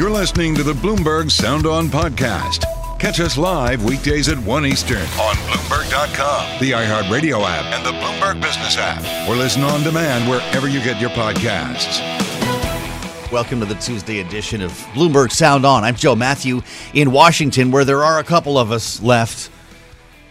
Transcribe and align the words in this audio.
You're 0.00 0.08
listening 0.08 0.54
to 0.54 0.62
the 0.62 0.72
Bloomberg 0.72 1.30
Sound 1.30 1.66
On 1.66 1.88
podcast. 1.88 2.64
Catch 2.98 3.20
us 3.20 3.36
live 3.36 3.84
weekdays 3.84 4.30
at 4.30 4.38
1 4.38 4.64
Eastern 4.64 4.96
on 4.96 5.36
Bloomberg.com, 5.44 6.58
the 6.58 6.70
iHeartRadio 6.70 7.42
app, 7.44 7.66
and 7.66 7.84
the 7.84 7.90
Bloomberg 7.90 8.40
Business 8.40 8.78
app, 8.78 9.28
or 9.28 9.36
listen 9.36 9.62
on 9.62 9.82
demand 9.82 10.26
wherever 10.26 10.70
you 10.70 10.82
get 10.82 11.02
your 11.02 11.10
podcasts. 11.10 12.00
Welcome 13.30 13.60
to 13.60 13.66
the 13.66 13.74
Tuesday 13.74 14.20
edition 14.20 14.62
of 14.62 14.72
Bloomberg 14.94 15.32
Sound 15.32 15.66
On. 15.66 15.84
I'm 15.84 15.96
Joe 15.96 16.16
Mathieu 16.16 16.62
in 16.94 17.12
Washington, 17.12 17.70
where 17.70 17.84
there 17.84 18.02
are 18.02 18.18
a 18.18 18.24
couple 18.24 18.56
of 18.56 18.72
us 18.72 19.02
left. 19.02 19.50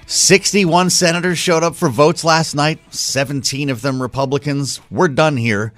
61 0.08 0.90
senators 0.90 1.38
showed 1.38 1.62
up 1.62 1.76
for 1.76 1.90
votes 1.90 2.24
last 2.24 2.56
night, 2.56 2.80
17 2.90 3.70
of 3.70 3.84
them 3.84 4.02
Republicans. 4.02 4.82
We're 4.90 5.10
done 5.10 5.38
here 5.38 5.74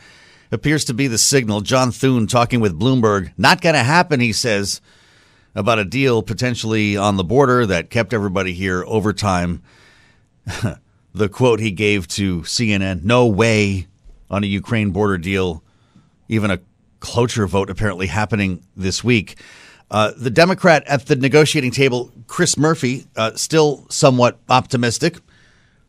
appears 0.52 0.86
to 0.86 0.94
be 0.94 1.08
the 1.08 1.18
signal. 1.18 1.62
John 1.62 1.92
Thune 1.92 2.28
talking 2.28 2.60
with 2.60 2.80
Bloomberg. 2.80 3.32
Not 3.38 3.62
going 3.62 3.76
to 3.76 3.84
happen, 3.84 4.20
he 4.20 4.34
says, 4.34 4.82
about 5.56 5.80
a 5.80 5.86
deal 5.86 6.22
potentially 6.22 6.98
on 6.98 7.18
the 7.18 7.24
border 7.24 7.66
that 7.66 7.90
kept 7.90 8.14
everybody 8.14 8.54
here 8.54 8.84
over 8.86 9.14
time. 9.14 9.64
the 11.14 11.30
quote 11.30 11.60
he 11.60 11.72
gave 11.72 12.08
to 12.08 12.42
CNN 12.42 13.04
no 13.04 13.28
way 13.28 13.88
on 14.30 14.44
a 14.44 14.48
Ukraine 14.48 14.92
border 14.92 15.18
deal, 15.18 15.64
even 16.28 16.52
a 16.52 16.60
cloture 17.00 17.48
vote 17.48 17.70
apparently 17.70 18.08
happening 18.08 18.64
this 18.76 19.04
week. 19.04 19.38
Uh, 19.90 20.12
the 20.16 20.30
Democrat 20.30 20.84
at 20.88 21.06
the 21.08 21.18
negotiating 21.18 21.72
table, 21.72 22.12
Chris 22.28 22.58
Murphy, 22.58 23.06
uh, 23.18 23.34
still 23.36 23.86
somewhat 23.90 24.40
optimistic, 24.48 25.18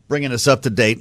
bringing 0.09 0.33
us 0.33 0.45
up 0.45 0.61
to 0.63 0.69
date 0.69 0.99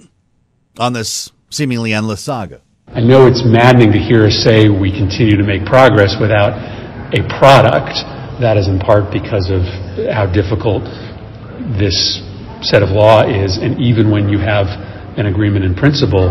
on 0.79 0.93
this 0.93 1.33
seemingly 1.51 1.93
endless 1.93 2.21
saga. 2.21 2.61
I 2.95 3.01
know 3.01 3.27
it's 3.27 3.43
maddening 3.43 3.91
to 3.93 3.99
hear 3.99 4.27
us 4.27 4.37
say 4.45 4.69
we 4.69 4.93
continue 4.93 5.39
to 5.39 5.43
make 5.43 5.65
progress 5.65 6.17
without 6.21 6.53
a 7.17 7.25
product. 7.41 7.97
That 8.39 8.59
is 8.59 8.69
in 8.69 8.79
part 8.79 9.11
because 9.11 9.49
of 9.49 9.65
how 10.13 10.27
difficult 10.27 10.85
this 11.81 12.21
set 12.61 12.83
of 12.83 12.91
law 12.91 13.25
is, 13.25 13.57
and 13.57 13.81
even 13.81 14.11
when 14.11 14.29
you 14.29 14.39
have 14.39 14.67
an 15.17 15.25
agreement 15.25 15.65
in 15.65 15.75
principle, 15.75 16.29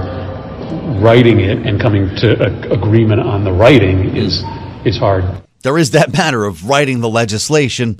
writing 1.02 1.40
it 1.40 1.66
and 1.66 1.82
coming 1.82 2.14
to 2.18 2.40
an 2.40 2.72
agreement 2.72 3.22
on 3.22 3.44
the 3.44 3.52
writing 3.52 4.16
is 4.16 4.44
is 4.86 5.00
hard. 5.00 5.24
There 5.64 5.80
is 5.80 5.92
that 5.92 6.14
matter 6.14 6.46
of 6.46 6.70
writing 6.70 7.02
the 7.02 7.10
legislation, 7.10 8.00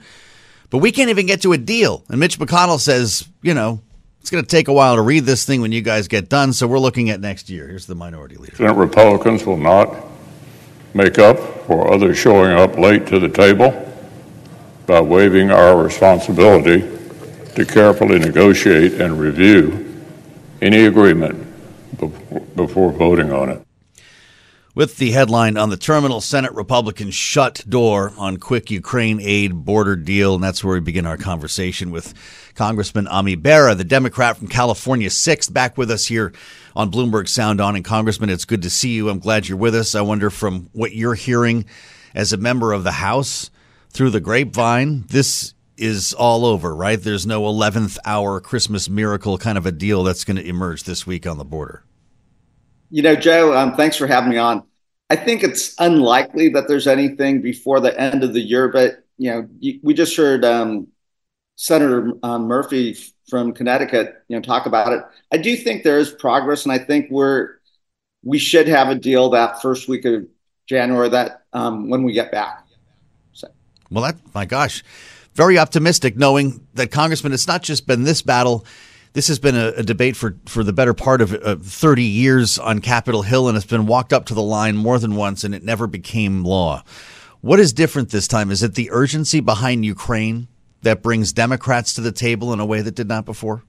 but 0.70 0.78
we 0.78 0.92
can't 0.92 1.10
even 1.10 1.26
get 1.26 1.42
to 1.42 1.54
a 1.54 1.58
deal. 1.58 2.06
And 2.10 2.20
Mitch 2.20 2.38
McConnell 2.38 2.80
says, 2.80 3.28
you 3.42 3.56
know, 3.56 3.82
it's 4.22 4.30
going 4.30 4.44
to 4.44 4.48
take 4.48 4.68
a 4.68 4.74
while 4.74 4.96
to 4.96 5.02
read 5.02 5.26
this 5.26 5.46
thing 5.46 5.62
when 5.62 5.72
you 5.72 5.82
guys 5.82 6.08
get 6.08 6.30
done, 6.30 6.54
so 6.54 6.68
we're 6.68 6.80
looking 6.80 7.10
at 7.10 7.20
next 7.20 7.50
year. 7.50 7.68
Here's 7.68 7.88
the 7.88 7.96
minority 7.96 8.36
leader. 8.36 8.56
Senate 8.56 8.76
Republicans 8.76 9.46
will 9.46 9.58
not 9.58 10.06
make 10.94 11.18
up 11.18 11.40
for 11.66 11.92
others 11.92 12.20
showing 12.20 12.52
up 12.52 12.78
late 12.78 13.08
to 13.08 13.20
the 13.20 13.30
table 13.30 13.72
by 14.86 15.02
waiving 15.02 15.50
our 15.50 15.82
responsibility 15.82 16.82
to 17.56 17.66
carefully 17.66 18.20
negotiate 18.20 19.02
and 19.02 19.20
review 19.20 20.04
any 20.62 20.86
agreement 20.86 21.48
before 22.56 22.92
voting 22.92 23.32
on 23.32 23.50
it. 23.50 23.66
With 24.74 24.96
the 24.96 25.12
headline 25.12 25.58
on 25.58 25.70
the 25.70 25.76
terminal, 25.76 26.22
Senate 26.22 26.54
Republicans 26.54 27.14
shut 27.14 27.62
door 27.68 28.14
on 28.18 28.38
quick 28.38 28.72
Ukraine 28.72 29.20
aid 29.20 29.66
border 29.66 29.98
deal. 29.98 30.36
And 30.36 30.42
that's 30.42 30.64
where 30.64 30.76
we 30.76 30.80
begin 30.80 31.06
our 31.06 31.18
conversation 31.18 31.92
with 31.92 32.14
Congressman 32.56 33.06
Ami 33.08 33.36
Bera, 33.36 33.76
the 33.76 33.84
Democrat 33.84 34.38
from 34.38 34.48
California, 34.48 35.10
6th, 35.10 35.52
back 35.52 35.78
with 35.78 35.92
us 35.92 36.06
here 36.06 36.32
on 36.74 36.90
Bloomberg 36.90 37.28
Sound 37.28 37.60
On. 37.60 37.76
And 37.76 37.84
Congressman, 37.84 38.30
it's 38.30 38.46
good 38.46 38.62
to 38.62 38.70
see 38.70 38.92
you. 38.92 39.10
I'm 39.10 39.20
glad 39.20 39.50
you're 39.50 39.58
with 39.58 39.76
us. 39.76 39.94
I 39.94 40.02
wonder 40.02 40.30
from 40.30 40.70
what 40.72 40.96
you're 40.96 41.16
hearing 41.16 41.66
as 42.16 42.32
a 42.32 42.38
member 42.38 42.72
of 42.72 42.86
the 42.86 42.94
House 42.94 43.52
through 43.90 44.12
the 44.12 44.22
grapevine, 44.22 45.04
this 45.08 45.54
is 45.76 46.14
all 46.14 46.46
over, 46.46 46.74
right? 46.74 47.02
There's 47.02 47.28
no 47.28 47.42
11th 47.42 47.98
hour 48.06 48.40
Christmas 48.40 48.88
miracle 48.88 49.38
kind 49.38 49.58
of 49.58 49.66
a 49.66 49.72
deal 49.74 50.04
that's 50.04 50.24
going 50.24 50.38
to 50.38 50.48
emerge 50.48 50.84
this 50.84 51.06
week 51.06 51.28
on 51.28 51.38
the 51.38 51.44
border. 51.44 51.84
You 52.92 53.02
know, 53.02 53.16
Joe, 53.16 53.58
um, 53.58 53.76
thanks 53.76 53.96
for 53.96 54.06
having 54.06 54.30
me 54.30 54.38
on. 54.38 54.64
I 55.10 55.16
think 55.16 55.44
it's 55.44 55.74
unlikely 55.80 56.50
that 56.50 56.68
there's 56.68 56.88
anything 56.88 57.42
before 57.42 57.80
the 57.80 58.00
end 58.00 58.24
of 58.24 58.34
the 58.34 58.42
year, 58.42 58.68
but 58.68 59.04
you 59.18 59.32
know, 59.32 59.50
we 59.82 59.94
just 59.94 60.16
heard 60.16 60.46
um, 60.46 60.88
Senator 61.56 62.14
um, 62.24 62.44
Murphy 62.44 62.98
from 63.30 63.54
Connecticut, 63.54 64.24
you 64.28 64.36
know, 64.36 64.42
talk 64.42 64.66
about 64.66 64.94
it. 64.94 65.04
I 65.32 65.38
do 65.38 65.56
think 65.56 65.84
there 65.84 66.00
is 66.00 66.12
progress, 66.12 66.64
and 66.64 66.72
I 66.72 66.80
think 66.80 67.10
we're 67.10 67.60
we 68.24 68.38
should 68.38 68.68
have 68.68 68.90
a 68.90 68.96
deal 68.96 69.30
that 69.30 69.62
first 69.62 69.88
week 69.88 70.06
of 70.06 70.28
January 70.68 71.10
that 71.10 71.44
um, 71.54 71.90
when 71.90 72.04
we 72.04 72.14
get 72.14 72.32
back. 72.32 72.66
So. 73.34 73.48
Well, 73.90 74.04
that 74.04 74.18
my 74.34 74.46
gosh, 74.46 74.84
very 75.34 75.58
optimistic, 75.58 76.18
knowing 76.18 76.68
that 76.74 76.92
Congressman, 76.92 77.34
it's 77.34 77.48
not 77.48 77.64
just 77.64 77.88
been 77.88 78.04
this 78.04 78.22
battle 78.22 78.66
this 79.14 79.28
has 79.28 79.40
been 79.40 79.56
a, 79.56 79.74
a, 79.78 79.84
debate 79.84 80.16
for, 80.16 80.38
for 80.46 80.64
the 80.64 80.74
better 80.74 80.94
part 80.94 81.22
of 81.22 81.34
uh, 81.34 81.56
30 81.58 82.04
years 82.04 82.58
on 82.58 82.80
Capitol 82.80 83.24
Hill, 83.24 83.48
and 83.48 83.58
it's 83.58 83.66
been 83.66 83.86
walked 83.86 84.14
up 84.14 84.26
to 84.26 84.34
the 84.34 84.42
line 84.42 84.78
more 84.78 85.00
than 85.00 85.16
once, 85.16 85.44
and 85.44 85.54
it 85.54 85.64
never 85.64 85.88
became 85.88 86.44
law. 86.44 86.84
What 87.42 87.60
is 87.60 87.74
different 87.74 88.10
this 88.10 88.28
time? 88.28 88.52
Is 88.52 88.64
it 88.64 88.76
the 88.76 88.90
urgency 88.92 89.40
behind 89.40 89.84
Ukraine 89.84 90.48
that 90.84 91.02
brings 91.02 91.34
Democrats 91.34 91.94
to 91.96 92.02
the 92.02 92.12
table 92.12 92.54
in 92.54 92.60
a 92.60 92.66
way 92.66 92.82
that 92.82 92.96
did 92.96 93.08
not 93.08 93.26
before? 93.26 93.64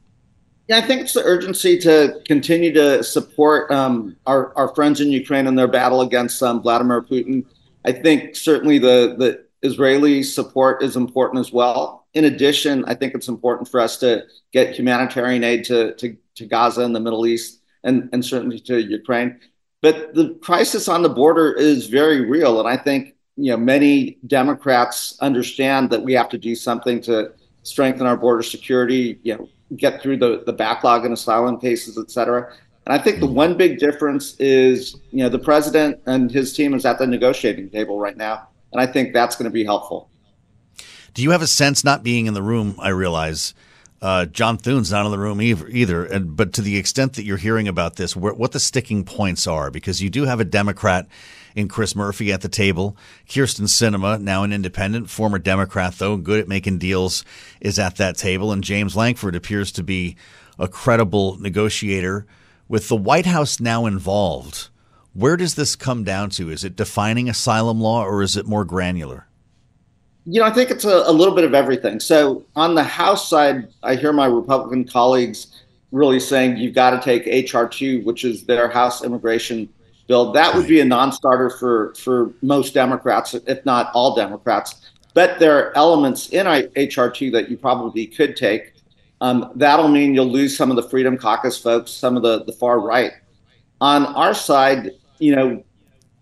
Yeah, 0.68 0.78
I 0.78 0.82
think 0.82 1.02
it's 1.02 1.14
the 1.14 1.24
urgency 1.24 1.76
to 1.80 2.20
continue 2.24 2.72
to 2.74 3.02
support 3.02 3.70
um, 3.72 4.16
our, 4.26 4.56
our 4.56 4.72
friends 4.74 5.00
in 5.00 5.10
Ukraine 5.10 5.46
in 5.46 5.56
their 5.56 5.66
battle 5.66 6.02
against 6.02 6.40
um, 6.42 6.62
Vladimir 6.62 7.02
Putin. 7.02 7.44
I 7.84 7.92
think 7.92 8.36
certainly 8.36 8.78
the, 8.78 9.16
the 9.18 9.44
Israeli 9.66 10.22
support 10.22 10.82
is 10.82 10.94
important 10.94 11.40
as 11.40 11.52
well 11.52 12.01
in 12.14 12.24
addition, 12.24 12.84
I 12.86 12.94
think 12.94 13.14
it's 13.14 13.28
important 13.28 13.68
for 13.68 13.80
us 13.80 13.96
to 13.98 14.24
get 14.52 14.74
humanitarian 14.74 15.44
aid 15.44 15.64
to, 15.64 15.94
to, 15.94 16.16
to 16.34 16.46
Gaza 16.46 16.82
and 16.82 16.94
the 16.94 17.00
Middle 17.00 17.26
East 17.26 17.60
and, 17.84 18.08
and 18.12 18.24
certainly 18.24 18.60
to 18.60 18.80
Ukraine. 18.80 19.40
But 19.80 20.14
the 20.14 20.38
crisis 20.42 20.88
on 20.88 21.02
the 21.02 21.08
border 21.08 21.52
is 21.52 21.88
very 21.88 22.20
real. 22.20 22.60
And 22.60 22.68
I 22.68 22.76
think 22.76 23.14
you 23.36 23.50
know 23.50 23.56
many 23.56 24.18
Democrats 24.26 25.16
understand 25.20 25.90
that 25.90 26.02
we 26.02 26.12
have 26.12 26.28
to 26.28 26.38
do 26.38 26.54
something 26.54 27.00
to 27.02 27.32
strengthen 27.62 28.06
our 28.06 28.16
border 28.16 28.42
security, 28.42 29.18
you 29.22 29.36
know, 29.36 29.48
get 29.76 30.02
through 30.02 30.18
the, 30.18 30.42
the 30.44 30.52
backlog 30.52 31.04
in 31.04 31.12
asylum 31.12 31.58
cases, 31.58 31.98
et 31.98 32.10
cetera. 32.10 32.52
And 32.86 32.92
I 32.94 32.98
think 32.98 33.20
the 33.20 33.26
one 33.26 33.56
big 33.56 33.78
difference 33.78 34.36
is, 34.38 34.96
you 35.12 35.22
know, 35.22 35.28
the 35.28 35.38
president 35.38 36.00
and 36.06 36.30
his 36.30 36.52
team 36.52 36.74
is 36.74 36.84
at 36.84 36.98
the 36.98 37.06
negotiating 37.06 37.70
table 37.70 37.98
right 37.98 38.16
now. 38.16 38.48
And 38.72 38.80
I 38.80 38.86
think 38.86 39.12
that's 39.12 39.36
going 39.36 39.44
to 39.44 39.52
be 39.52 39.64
helpful. 39.64 40.10
Do 41.14 41.22
you 41.22 41.32
have 41.32 41.42
a 41.42 41.46
sense, 41.46 41.84
not 41.84 42.02
being 42.02 42.26
in 42.26 42.34
the 42.34 42.42
room, 42.42 42.76
I 42.78 42.88
realize, 42.88 43.52
uh, 44.00 44.24
John 44.26 44.56
Thune's 44.56 44.90
not 44.90 45.04
in 45.04 45.12
the 45.12 45.18
room 45.18 45.42
either, 45.42 45.68
either. 45.68 46.04
And, 46.04 46.36
but 46.36 46.52
to 46.54 46.62
the 46.62 46.76
extent 46.76 47.12
that 47.14 47.24
you're 47.24 47.36
hearing 47.36 47.68
about 47.68 47.96
this, 47.96 48.14
wh- 48.14 48.38
what 48.38 48.52
the 48.52 48.58
sticking 48.58 49.04
points 49.04 49.46
are, 49.46 49.70
because 49.70 50.02
you 50.02 50.10
do 50.10 50.24
have 50.24 50.40
a 50.40 50.44
Democrat 50.44 51.06
in 51.54 51.68
Chris 51.68 51.94
Murphy 51.94 52.32
at 52.32 52.40
the 52.40 52.48
table. 52.48 52.96
Kyrsten 53.28 53.66
Sinema, 53.68 54.20
now 54.20 54.42
an 54.42 54.52
independent, 54.52 55.10
former 55.10 55.38
Democrat, 55.38 55.94
though, 55.98 56.16
good 56.16 56.40
at 56.40 56.48
making 56.48 56.78
deals, 56.78 57.24
is 57.60 57.78
at 57.78 57.96
that 57.96 58.16
table. 58.16 58.50
And 58.50 58.64
James 58.64 58.96
Lankford 58.96 59.36
appears 59.36 59.70
to 59.72 59.82
be 59.82 60.16
a 60.58 60.66
credible 60.66 61.38
negotiator. 61.38 62.26
With 62.68 62.88
the 62.88 62.96
White 62.96 63.26
House 63.26 63.60
now 63.60 63.84
involved, 63.84 64.68
where 65.12 65.36
does 65.36 65.56
this 65.56 65.76
come 65.76 66.04
down 66.04 66.30
to? 66.30 66.50
Is 66.50 66.64
it 66.64 66.74
defining 66.74 67.28
asylum 67.28 67.80
law 67.80 68.02
or 68.02 68.22
is 68.22 68.36
it 68.36 68.46
more 68.46 68.64
granular? 68.64 69.26
You 70.24 70.40
know, 70.40 70.46
I 70.46 70.50
think 70.50 70.70
it's 70.70 70.84
a, 70.84 71.02
a 71.06 71.12
little 71.12 71.34
bit 71.34 71.44
of 71.44 71.54
everything. 71.54 71.98
So 71.98 72.44
on 72.54 72.74
the 72.74 72.84
House 72.84 73.28
side, 73.28 73.68
I 73.82 73.96
hear 73.96 74.12
my 74.12 74.26
Republican 74.26 74.84
colleagues 74.84 75.62
really 75.90 76.20
saying 76.20 76.56
you've 76.56 76.74
got 76.74 76.90
to 76.90 77.00
take 77.00 77.52
HR 77.52 77.66
two, 77.66 78.02
which 78.02 78.24
is 78.24 78.44
their 78.44 78.68
House 78.68 79.04
immigration 79.04 79.68
bill. 80.06 80.32
That 80.32 80.54
would 80.54 80.66
be 80.66 80.80
a 80.80 80.84
non-starter 80.84 81.50
for 81.50 81.94
for 81.94 82.32
most 82.42 82.74
Democrats, 82.74 83.34
if 83.34 83.64
not 83.64 83.90
all 83.94 84.14
Democrats. 84.14 84.90
But 85.14 85.38
there 85.38 85.58
are 85.58 85.76
elements 85.76 86.30
in 86.30 86.46
HR 86.46 87.08
two 87.08 87.30
that 87.32 87.50
you 87.50 87.56
probably 87.56 88.06
could 88.06 88.36
take. 88.36 88.72
Um, 89.20 89.52
that'll 89.54 89.88
mean 89.88 90.14
you'll 90.14 90.26
lose 90.26 90.56
some 90.56 90.70
of 90.70 90.76
the 90.76 90.82
Freedom 90.82 91.16
Caucus 91.16 91.58
folks, 91.58 91.90
some 91.90 92.16
of 92.16 92.22
the 92.22 92.44
the 92.44 92.52
far 92.52 92.80
right. 92.80 93.12
On 93.80 94.06
our 94.06 94.34
side, 94.34 94.92
you 95.18 95.34
know, 95.34 95.64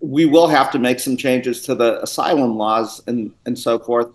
we 0.00 0.24
will 0.26 0.48
have 0.48 0.70
to 0.72 0.78
make 0.78 0.98
some 0.98 1.16
changes 1.16 1.62
to 1.62 1.74
the 1.74 2.02
asylum 2.02 2.56
laws 2.56 3.02
and 3.06 3.32
and 3.46 3.58
so 3.58 3.78
forth. 3.78 4.08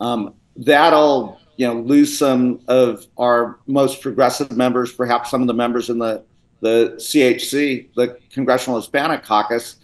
Um, 0.00 0.34
that'll 0.56 1.40
you 1.56 1.66
know 1.66 1.80
lose 1.80 2.18
some 2.18 2.60
of 2.68 3.06
our 3.18 3.58
most 3.66 4.00
progressive 4.00 4.52
members, 4.52 4.92
perhaps 4.92 5.30
some 5.30 5.42
of 5.42 5.46
the 5.46 5.54
members 5.54 5.90
in 5.90 5.98
the 5.98 6.24
the 6.60 6.94
CHC, 6.96 7.88
the 7.94 8.18
Congressional 8.32 8.80
Hispanic 8.80 9.22
Caucus, 9.22 9.76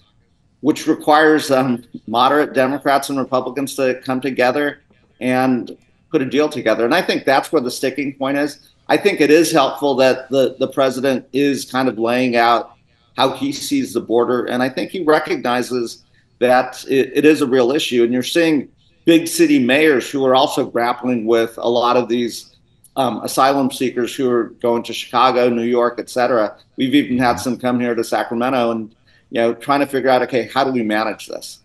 which 0.61 0.87
requires 0.87 1.51
um, 1.51 1.85
moderate 2.07 2.53
Democrats 2.53 3.11
and 3.11 3.19
Republicans 3.19 3.77
to 3.77 4.01
come 4.05 4.21
together 4.21 4.83
and 5.21 5.77
put 6.11 6.23
a 6.23 6.27
deal 6.27 6.49
together. 6.49 6.85
And 6.85 6.95
I 6.95 7.03
think 7.03 7.25
that's 7.25 7.53
where 7.53 7.63
the 7.63 7.71
sticking 7.71 8.15
point 8.15 8.39
is. 8.39 8.71
I 8.89 8.97
think 8.97 9.21
it 9.21 9.31
is 9.31 9.51
helpful 9.51 9.95
that 9.97 10.29
the, 10.31 10.57
the 10.59 10.69
president 10.69 11.27
is 11.33 11.65
kind 11.65 11.89
of 11.89 11.99
laying 11.99 12.37
out 12.37 12.74
how 13.17 13.31
he 13.33 13.53
sees 13.53 13.93
the 13.93 14.01
border. 14.01 14.45
And 14.47 14.63
I 14.63 14.69
think 14.69 14.91
he 14.91 15.03
recognizes 15.05 16.03
that 16.41 16.85
it, 16.89 17.13
it 17.15 17.25
is 17.25 17.43
a 17.43 17.47
real 17.47 17.73
issue. 17.73 18.03
And 18.03 18.13
you're 18.13 18.23
seeing 18.23 18.69
big 19.05 19.29
city 19.29 19.59
mayors 19.59 20.11
who 20.11 20.25
are 20.25 20.35
also 20.35 20.67
grappling 20.67 21.27
with 21.27 21.57
a 21.59 21.69
lot 21.69 21.97
of 21.97 22.09
these 22.09 22.57
um, 22.97 23.23
asylum 23.23 23.71
seekers 23.71 24.15
who 24.15 24.31
are 24.31 24.45
going 24.61 24.83
to 24.85 24.93
Chicago, 24.93 25.49
New 25.49 25.65
York, 25.65 25.97
et 25.99 26.09
cetera. 26.09 26.57
We've 26.77 26.95
even 26.95 27.19
had 27.19 27.37
some 27.37 27.57
come 27.57 27.81
here 27.81 27.95
to 27.95 28.05
Sacramento 28.05 28.71
and, 28.71 28.95
you 29.31 29.41
know, 29.41 29.55
trying 29.55 29.81
to 29.81 29.87
figure 29.87 30.11
out, 30.11 30.23
okay, 30.23 30.49
how 30.53 30.65
do 30.65 30.73
we 30.73 30.83
manage 30.83 31.27
this? 31.27 31.61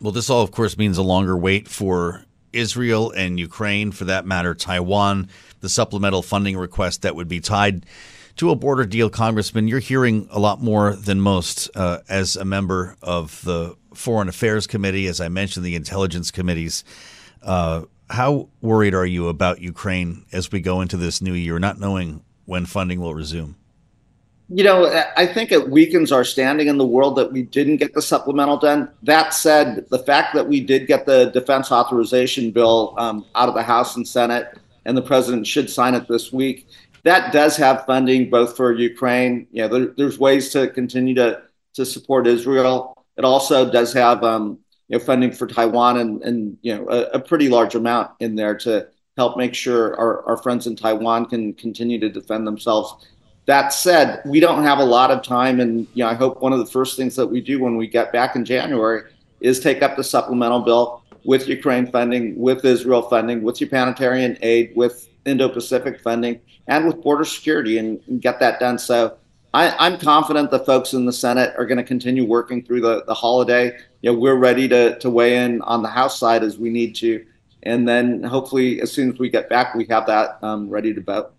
Well, 0.00 0.12
this 0.12 0.28
all, 0.28 0.42
of 0.42 0.50
course, 0.50 0.76
means 0.76 0.98
a 0.98 1.02
longer 1.02 1.36
wait 1.36 1.68
for 1.68 2.24
Israel 2.52 3.10
and 3.12 3.38
Ukraine, 3.40 3.90
for 3.90 4.04
that 4.04 4.26
matter, 4.26 4.54
Taiwan, 4.54 5.28
the 5.60 5.68
supplemental 5.68 6.22
funding 6.22 6.56
request 6.56 7.02
that 7.02 7.16
would 7.16 7.28
be 7.28 7.40
tied 7.40 7.86
to 8.36 8.50
a 8.50 8.56
border 8.56 8.84
deal, 8.84 9.10
Congressman. 9.10 9.68
You're 9.68 9.78
hearing 9.78 10.28
a 10.30 10.38
lot 10.38 10.60
more 10.60 10.94
than 10.94 11.20
most 11.20 11.70
uh, 11.74 12.00
as 12.08 12.36
a 12.36 12.44
member 12.44 12.96
of 13.02 13.42
the 13.44 13.76
Foreign 13.94 14.28
Affairs 14.28 14.66
Committee, 14.66 15.06
as 15.06 15.20
I 15.20 15.28
mentioned, 15.28 15.64
the 15.64 15.76
Intelligence 15.76 16.30
Committees. 16.30 16.84
Uh, 17.42 17.82
how 18.10 18.48
worried 18.60 18.94
are 18.94 19.06
you 19.06 19.28
about 19.28 19.60
Ukraine 19.60 20.24
as 20.32 20.50
we 20.50 20.60
go 20.60 20.80
into 20.80 20.96
this 20.96 21.22
new 21.22 21.32
year, 21.32 21.58
not 21.58 21.78
knowing 21.78 22.22
when 22.44 22.66
funding 22.66 23.00
will 23.00 23.14
resume? 23.14 23.56
You 24.50 24.62
know, 24.62 25.04
I 25.16 25.26
think 25.26 25.52
it 25.52 25.70
weakens 25.70 26.12
our 26.12 26.22
standing 26.22 26.66
in 26.66 26.76
the 26.76 26.86
world 26.86 27.16
that 27.16 27.32
we 27.32 27.42
didn't 27.42 27.78
get 27.78 27.94
the 27.94 28.02
supplemental 28.02 28.58
done. 28.58 28.90
That 29.02 29.32
said, 29.32 29.86
the 29.88 29.98
fact 29.98 30.34
that 30.34 30.46
we 30.46 30.60
did 30.60 30.86
get 30.86 31.06
the 31.06 31.30
defense 31.30 31.72
authorization 31.72 32.50
bill 32.50 32.94
um, 32.98 33.24
out 33.34 33.48
of 33.48 33.54
the 33.54 33.62
House 33.62 33.96
and 33.96 34.06
Senate, 34.06 34.58
and 34.84 34.98
the 34.98 35.02
president 35.02 35.46
should 35.46 35.70
sign 35.70 35.94
it 35.94 36.08
this 36.08 36.30
week, 36.30 36.68
that 37.04 37.32
does 37.32 37.56
have 37.56 37.86
funding 37.86 38.30
both 38.30 38.56
for 38.56 38.72
Ukraine. 38.72 39.46
You 39.52 39.62
know, 39.62 39.68
there, 39.68 39.86
there's 39.96 40.18
ways 40.18 40.50
to 40.50 40.68
continue 40.68 41.14
to 41.14 41.42
to 41.74 41.86
support 41.86 42.26
Israel. 42.26 43.04
It 43.16 43.24
also 43.24 43.70
does 43.70 43.92
have 43.92 44.24
um, 44.24 44.58
you 44.88 44.98
know 44.98 45.04
funding 45.04 45.32
for 45.32 45.46
Taiwan 45.46 45.98
and 45.98 46.22
and 46.22 46.58
you 46.62 46.74
know 46.74 46.88
a, 46.88 47.18
a, 47.18 47.20
pretty 47.20 47.48
large 47.48 47.74
amount 47.74 48.12
in 48.20 48.34
there 48.34 48.56
to 48.58 48.88
help 49.16 49.36
make 49.36 49.54
sure 49.54 49.98
our, 49.98 50.24
our 50.24 50.36
friends 50.38 50.66
in 50.66 50.74
Taiwan 50.74 51.26
can 51.26 51.52
continue 51.54 52.00
to 52.00 52.08
defend 52.08 52.46
themselves. 52.46 53.06
That 53.46 53.68
said, 53.68 54.22
we 54.24 54.40
don't 54.40 54.62
have 54.62 54.78
a 54.78 54.84
lot 54.84 55.10
of 55.10 55.22
time, 55.22 55.60
and 55.60 55.86
you 55.94 56.04
know 56.04 56.10
I 56.10 56.14
hope 56.14 56.40
one 56.40 56.52
of 56.52 56.58
the 56.58 56.66
first 56.66 56.96
things 56.96 57.14
that 57.16 57.26
we 57.26 57.40
do 57.40 57.60
when 57.60 57.76
we 57.76 57.86
get 57.86 58.12
back 58.12 58.34
in 58.34 58.44
January 58.44 59.02
is 59.40 59.60
take 59.60 59.82
up 59.82 59.96
the 59.96 60.04
supplemental 60.04 60.60
bill 60.60 61.02
with 61.24 61.48
Ukraine 61.48 61.86
funding, 61.86 62.38
with 62.38 62.64
Israel 62.64 63.02
funding, 63.02 63.42
with 63.42 63.60
humanitarian 63.60 64.38
aid, 64.40 64.72
with 64.74 65.08
Indo-Pacific 65.26 66.00
funding, 66.00 66.40
and 66.66 66.86
with 66.86 67.02
border 67.02 67.24
security, 67.24 67.78
and, 67.78 68.00
and 68.06 68.20
get 68.20 68.40
that 68.40 68.60
done. 68.60 68.78
So 68.78 69.16
I, 69.54 69.86
am 69.86 69.98
confident 69.98 70.50
the 70.50 70.58
folks 70.58 70.94
in 70.94 71.06
the 71.06 71.12
Senate 71.12 71.54
are 71.56 71.64
going 71.64 71.78
to 71.78 71.84
continue 71.84 72.24
working 72.24 72.64
through 72.64 72.80
the, 72.80 73.04
the 73.06 73.14
holiday. 73.14 73.76
You 74.02 74.12
know, 74.12 74.18
we're 74.18 74.34
ready 74.34 74.66
to, 74.68 74.98
to 74.98 75.08
weigh 75.08 75.36
in 75.44 75.62
on 75.62 75.82
the 75.82 75.88
House 75.88 76.18
side 76.18 76.42
as 76.42 76.58
we 76.58 76.70
need 76.70 76.96
to. 76.96 77.24
And 77.62 77.88
then 77.88 78.24
hopefully, 78.24 78.82
as 78.82 78.90
soon 78.90 79.12
as 79.12 79.18
we 79.18 79.30
get 79.30 79.48
back, 79.48 79.74
we 79.76 79.86
have 79.86 80.06
that 80.06 80.38
um, 80.42 80.68
ready 80.68 80.92
to 80.92 81.00
vote. 81.00 81.32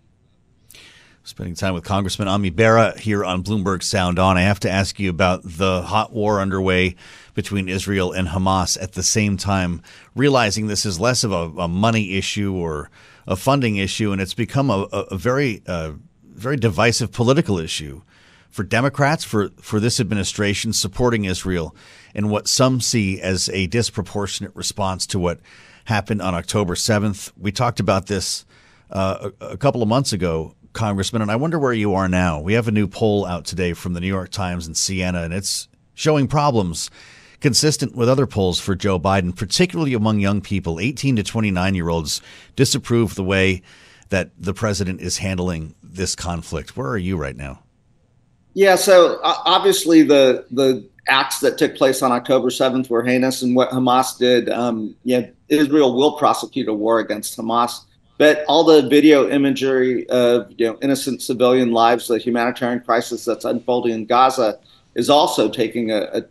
Spending 1.24 1.54
time 1.54 1.74
with 1.74 1.84
Congressman 1.84 2.26
Ami 2.26 2.50
Bera 2.50 2.96
here 2.98 3.24
on 3.24 3.42
Bloomberg 3.42 3.82
Sound 3.82 4.18
On. 4.18 4.38
I 4.38 4.42
have 4.42 4.60
to 4.60 4.70
ask 4.70 4.98
you 4.98 5.10
about 5.10 5.42
the 5.44 5.82
hot 5.82 6.12
war 6.12 6.40
underway 6.40 6.96
between 7.34 7.68
Israel 7.68 8.12
and 8.12 8.28
Hamas 8.28 8.80
at 8.80 8.92
the 8.92 9.02
same 9.02 9.36
time, 9.36 9.82
realizing 10.14 10.68
this 10.68 10.86
is 10.86 10.98
less 10.98 11.22
of 11.22 11.32
a, 11.32 11.62
a 11.62 11.68
money 11.68 12.16
issue 12.16 12.54
or 12.54 12.90
a 13.26 13.36
funding 13.36 13.76
issue, 13.76 14.12
and 14.12 14.20
it's 14.20 14.34
become 14.34 14.70
a, 14.70 14.86
a 14.92 15.16
very 15.16 15.62
uh, 15.66 15.92
very 16.22 16.56
divisive 16.56 17.12
political 17.12 17.58
issue 17.58 18.02
for 18.50 18.62
Democrats, 18.62 19.24
for, 19.24 19.50
for 19.60 19.80
this 19.80 20.00
administration 20.00 20.72
supporting 20.72 21.24
Israel 21.24 21.76
in 22.14 22.28
what 22.30 22.48
some 22.48 22.80
see 22.80 23.20
as 23.20 23.50
a 23.50 23.66
disproportionate 23.66 24.54
response 24.54 25.06
to 25.06 25.18
what 25.18 25.40
happened 25.84 26.22
on 26.22 26.34
October 26.34 26.74
7th. 26.74 27.32
We 27.36 27.52
talked 27.52 27.80
about 27.80 28.06
this 28.06 28.46
uh, 28.90 29.30
a, 29.40 29.46
a 29.48 29.56
couple 29.56 29.82
of 29.82 29.88
months 29.88 30.12
ago, 30.12 30.54
Congressman, 30.72 31.22
and 31.22 31.30
I 31.30 31.36
wonder 31.36 31.58
where 31.58 31.72
you 31.72 31.94
are 31.94 32.08
now. 32.08 32.40
We 32.40 32.54
have 32.54 32.68
a 32.68 32.72
new 32.72 32.86
poll 32.86 33.26
out 33.26 33.44
today 33.44 33.72
from 33.72 33.92
the 33.92 34.00
New 34.00 34.06
York 34.06 34.30
Times 34.30 34.66
and 34.66 34.76
Siena, 34.76 35.22
and 35.22 35.34
it's 35.34 35.68
showing 35.94 36.26
problems 36.26 36.90
consistent 37.40 37.94
with 37.94 38.08
other 38.08 38.26
polls 38.26 38.60
for 38.60 38.74
Joe 38.74 38.98
Biden, 38.98 39.34
particularly 39.34 39.94
among 39.94 40.20
young 40.20 40.40
people. 40.40 40.80
18 40.80 41.16
to 41.16 41.22
29 41.22 41.74
year 41.74 41.88
olds 41.88 42.20
disapprove 42.54 43.14
the 43.14 43.24
way 43.24 43.62
that 44.08 44.30
the 44.38 44.54
president 44.54 45.00
is 45.00 45.18
handling 45.18 45.74
this 45.82 46.14
conflict. 46.14 46.76
Where 46.76 46.88
are 46.88 46.98
you 46.98 47.16
right 47.16 47.36
now? 47.36 47.62
Yeah, 48.54 48.76
so 48.76 49.20
uh, 49.22 49.34
obviously 49.44 50.02
the 50.02 50.46
the 50.50 50.88
acts 51.08 51.40
that 51.40 51.58
took 51.58 51.76
place 51.76 52.02
on 52.02 52.10
October 52.10 52.48
7th 52.48 52.88
were 52.88 53.02
heinous, 53.02 53.42
and 53.42 53.54
what 53.54 53.70
Hamas 53.70 54.18
did, 54.18 54.48
um, 54.48 54.96
yeah, 55.04 55.26
Israel 55.48 55.94
will 55.94 56.16
prosecute 56.16 56.68
a 56.68 56.74
war 56.74 56.98
against 56.98 57.36
Hamas. 57.36 57.82
But 58.18 58.44
all 58.48 58.64
the 58.64 58.88
video 58.88 59.28
imagery 59.28 60.08
of 60.08 60.50
you 60.56 60.66
know 60.66 60.78
innocent 60.80 61.20
civilian 61.22 61.72
lives, 61.72 62.08
the 62.08 62.18
humanitarian 62.18 62.80
crisis 62.80 63.24
that's 63.24 63.44
unfolding 63.44 63.92
in 63.92 64.06
Gaza, 64.06 64.58
is 64.94 65.10
also 65.10 65.50
taking 65.50 65.90
a, 65.90 66.08
a 66.14 66.22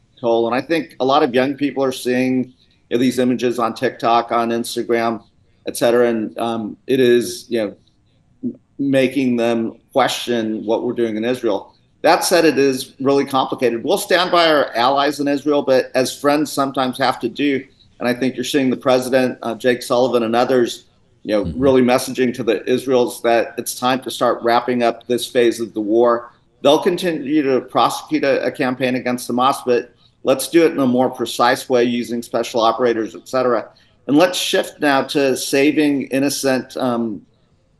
And 0.47 0.55
I 0.55 0.61
think 0.61 0.95
a 0.99 1.05
lot 1.05 1.23
of 1.23 1.33
young 1.33 1.55
people 1.55 1.83
are 1.83 1.91
seeing 1.91 2.53
you 2.89 2.97
know, 2.97 2.97
these 2.97 3.19
images 3.19 3.59
on 3.59 3.73
TikTok, 3.73 4.31
on 4.31 4.49
Instagram, 4.49 5.23
et 5.67 5.75
cetera. 5.77 6.09
And 6.09 6.37
um, 6.37 6.77
it 6.87 6.99
is, 6.99 7.45
you 7.49 7.59
know, 7.61 8.55
making 8.77 9.37
them 9.37 9.79
question 9.93 10.65
what 10.65 10.83
we're 10.83 10.93
doing 10.93 11.15
in 11.15 11.23
Israel. 11.23 11.75
That 12.01 12.23
said, 12.23 12.45
it 12.45 12.59
is 12.59 12.93
really 12.99 13.25
complicated. 13.25 13.83
We'll 13.83 13.97
stand 13.97 14.31
by 14.31 14.47
our 14.47 14.75
allies 14.75 15.19
in 15.19 15.27
Israel, 15.27 15.63
but 15.63 15.91
as 15.95 16.15
friends 16.15 16.51
sometimes 16.51 16.97
have 16.99 17.19
to 17.21 17.29
do. 17.29 17.65
And 17.99 18.07
I 18.07 18.13
think 18.13 18.35
you're 18.35 18.43
seeing 18.43 18.69
the 18.69 18.77
president, 18.77 19.39
uh, 19.41 19.55
Jake 19.55 19.81
Sullivan, 19.81 20.23
and 20.23 20.35
others, 20.35 20.85
you 21.23 21.33
know, 21.33 21.45
mm-hmm. 21.45 21.59
really 21.59 21.81
messaging 21.81 22.31
to 22.35 22.43
the 22.43 22.63
Israels 22.69 23.21
that 23.23 23.55
it's 23.57 23.73
time 23.79 24.01
to 24.01 24.11
start 24.11 24.43
wrapping 24.43 24.83
up 24.83 25.07
this 25.07 25.25
phase 25.25 25.59
of 25.59 25.73
the 25.73 25.81
war. 25.81 26.31
They'll 26.61 26.83
continue 26.83 27.41
to 27.41 27.61
prosecute 27.61 28.23
a, 28.23 28.45
a 28.45 28.51
campaign 28.51 28.95
against 28.95 29.29
Hamas, 29.29 29.57
but 29.65 29.94
let's 30.25 30.49
do 30.49 30.65
it 30.65 30.71
in 30.71 30.79
a 30.79 30.87
more 30.87 31.09
precise 31.09 31.69
way 31.69 31.83
using 31.83 32.21
special 32.21 32.59
operators, 32.59 33.15
et 33.15 33.27
cetera. 33.29 33.71
And 34.07 34.17
let's 34.17 34.37
shift 34.37 34.81
now 34.81 35.03
to 35.03 35.37
saving 35.37 36.07
innocent 36.07 36.75
um, 36.77 37.25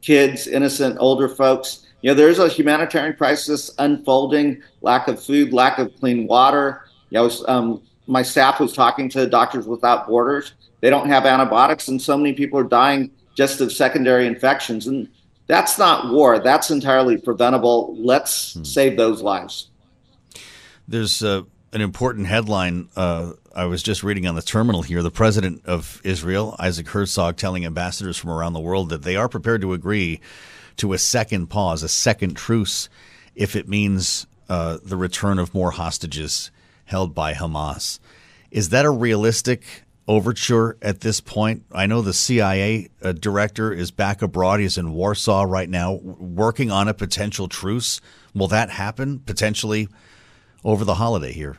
kids, 0.01 0.47
innocent 0.47 0.97
older 0.99 1.27
folks. 1.27 1.87
You 2.01 2.11
know, 2.11 2.13
there's 2.13 2.37
a 2.37 2.47
humanitarian 2.47 3.15
crisis 3.15 3.71
unfolding, 3.79 4.61
lack 4.81 5.07
of 5.07 5.21
food, 5.21 5.53
lack 5.53 5.79
of 5.79 5.93
clean 5.99 6.27
water. 6.27 6.85
You 7.09 7.19
know, 7.19 7.31
um, 7.47 7.81
my 8.05 8.21
staff 8.21 8.59
was 8.59 8.73
talking 8.73 9.09
to 9.09 9.25
Doctors 9.25 9.67
Without 9.67 10.07
Borders. 10.07 10.53
They 10.81 10.91
don't 10.91 11.07
have 11.07 11.25
antibiotics, 11.25 11.87
and 11.87 11.99
so 11.99 12.15
many 12.15 12.33
people 12.33 12.59
are 12.59 12.63
dying 12.63 13.09
just 13.33 13.59
of 13.59 13.71
secondary 13.71 14.27
infections. 14.27 14.85
And 14.85 15.09
that's 15.47 15.79
not 15.79 16.13
war. 16.13 16.37
That's 16.37 16.69
entirely 16.69 17.17
preventable. 17.17 17.95
Let's 17.97 18.53
hmm. 18.53 18.63
save 18.63 18.97
those 18.97 19.23
lives. 19.23 19.69
There's 20.87 21.23
uh, 21.23 21.41
an 21.75 21.81
important 21.81 22.25
headline 22.25 22.87
uh, 22.95 23.33
I 23.53 23.65
was 23.65 23.83
just 23.83 24.01
reading 24.01 24.25
on 24.27 24.35
the 24.35 24.41
terminal 24.41 24.81
here. 24.81 25.03
The 25.03 25.11
president 25.11 25.65
of 25.65 25.99
Israel, 26.05 26.55
Isaac 26.57 26.87
Herzog, 26.87 27.35
telling 27.35 27.65
ambassadors 27.65 28.17
from 28.17 28.29
around 28.29 28.53
the 28.53 28.61
world 28.61 28.87
that 28.89 29.03
they 29.03 29.17
are 29.17 29.27
prepared 29.27 29.59
to 29.59 29.73
agree 29.73 30.21
to 30.77 30.93
a 30.93 30.97
second 30.97 31.47
pause, 31.47 31.83
a 31.83 31.89
second 31.89 32.35
truce, 32.35 32.87
if 33.35 33.57
it 33.57 33.67
means 33.67 34.25
uh, 34.47 34.77
the 34.83 34.95
return 34.95 35.37
of 35.37 35.53
more 35.53 35.71
hostages 35.71 36.49
held 36.85 37.13
by 37.13 37.33
Hamas. 37.33 37.99
Is 38.51 38.69
that 38.69 38.85
a 38.85 38.89
realistic 38.89 39.83
overture 40.07 40.77
at 40.81 41.01
this 41.01 41.19
point? 41.19 41.65
I 41.73 41.87
know 41.87 42.01
the 42.01 42.13
CIA 42.13 42.87
uh, 43.01 43.11
director 43.11 43.73
is 43.73 43.91
back 43.91 44.21
abroad. 44.21 44.61
He's 44.61 44.77
in 44.77 44.93
Warsaw 44.93 45.43
right 45.43 45.69
now 45.69 45.93
working 45.93 46.71
on 46.71 46.87
a 46.87 46.93
potential 46.93 47.49
truce. 47.49 47.99
Will 48.33 48.47
that 48.47 48.69
happen 48.69 49.19
potentially 49.19 49.89
over 50.63 50.85
the 50.85 50.95
holiday 50.95 51.33
here? 51.33 51.57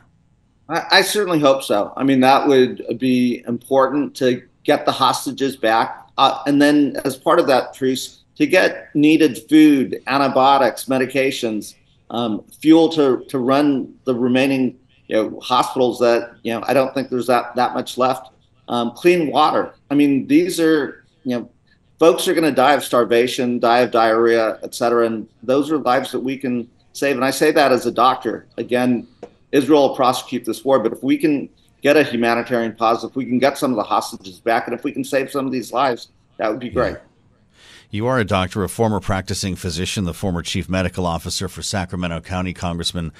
I, 0.69 0.83
I 0.91 1.01
certainly 1.01 1.39
hope 1.39 1.63
so. 1.63 1.93
I 1.95 2.03
mean, 2.03 2.19
that 2.21 2.47
would 2.47 2.97
be 2.97 3.43
important 3.47 4.15
to 4.17 4.43
get 4.63 4.85
the 4.85 4.91
hostages 4.91 5.55
back. 5.55 6.07
Uh, 6.17 6.41
and 6.47 6.61
then, 6.61 6.97
as 7.05 7.15
part 7.15 7.39
of 7.39 7.47
that 7.47 7.73
truce, 7.73 8.23
to 8.37 8.45
get 8.45 8.93
needed 8.95 9.39
food, 9.49 10.01
antibiotics, 10.07 10.85
medications, 10.85 11.75
um, 12.09 12.43
fuel 12.61 12.89
to, 12.89 13.23
to 13.29 13.39
run 13.39 13.93
the 14.05 14.15
remaining 14.15 14.77
you 15.07 15.15
know, 15.15 15.39
hospitals 15.39 15.99
that 15.99 16.35
you 16.43 16.53
know 16.53 16.63
I 16.67 16.73
don't 16.73 16.93
think 16.93 17.09
there's 17.09 17.27
that 17.27 17.55
that 17.55 17.73
much 17.73 17.97
left. 17.97 18.31
Um, 18.67 18.91
clean 18.91 19.31
water. 19.31 19.73
I 19.89 19.95
mean, 19.95 20.27
these 20.27 20.59
are 20.59 21.05
you 21.23 21.39
know, 21.39 21.49
folks 21.99 22.27
are 22.27 22.33
going 22.33 22.43
to 22.43 22.51
die 22.51 22.73
of 22.73 22.83
starvation, 22.83 23.59
die 23.59 23.79
of 23.79 23.91
diarrhea, 23.91 24.59
et 24.63 24.75
cetera, 24.75 25.05
and 25.05 25.27
those 25.43 25.71
are 25.71 25.77
lives 25.77 26.11
that 26.11 26.19
we 26.19 26.37
can 26.37 26.69
save. 26.93 27.15
And 27.15 27.25
I 27.25 27.31
say 27.31 27.51
that 27.51 27.71
as 27.71 27.85
a 27.85 27.91
doctor. 27.91 28.47
Again, 28.57 29.07
Israel 29.51 29.89
will 29.89 29.95
prosecute 29.95 30.45
this 30.45 30.63
war, 30.63 30.79
but 30.79 30.91
if 30.91 31.03
we 31.03 31.17
can 31.17 31.49
get 31.81 31.95
a 31.95 32.03
humanitarian 32.03 32.75
pause, 32.75 33.03
if 33.03 33.15
we 33.15 33.25
can 33.25 33.39
get 33.39 33.57
some 33.57 33.71
of 33.71 33.77
the 33.77 33.83
hostages 33.83 34.39
back, 34.39 34.67
and 34.67 34.75
if 34.75 34.83
we 34.83 34.91
can 34.91 35.03
save 35.03 35.31
some 35.31 35.45
of 35.45 35.51
these 35.51 35.71
lives, 35.71 36.09
that 36.37 36.49
would 36.49 36.59
be 36.59 36.69
great. 36.69 36.93
Yeah. 36.93 36.99
You 37.89 38.07
are 38.07 38.19
a 38.19 38.25
doctor, 38.25 38.63
a 38.63 38.69
former 38.69 38.99
practicing 38.99 39.55
physician, 39.55 40.03
the 40.03 40.13
former 40.13 40.41
chief 40.41 40.67
medical 40.67 41.05
officer 41.05 41.47
for 41.47 41.61
Sacramento 41.61 42.19
County, 42.21 42.53
Congressman. 42.53 43.13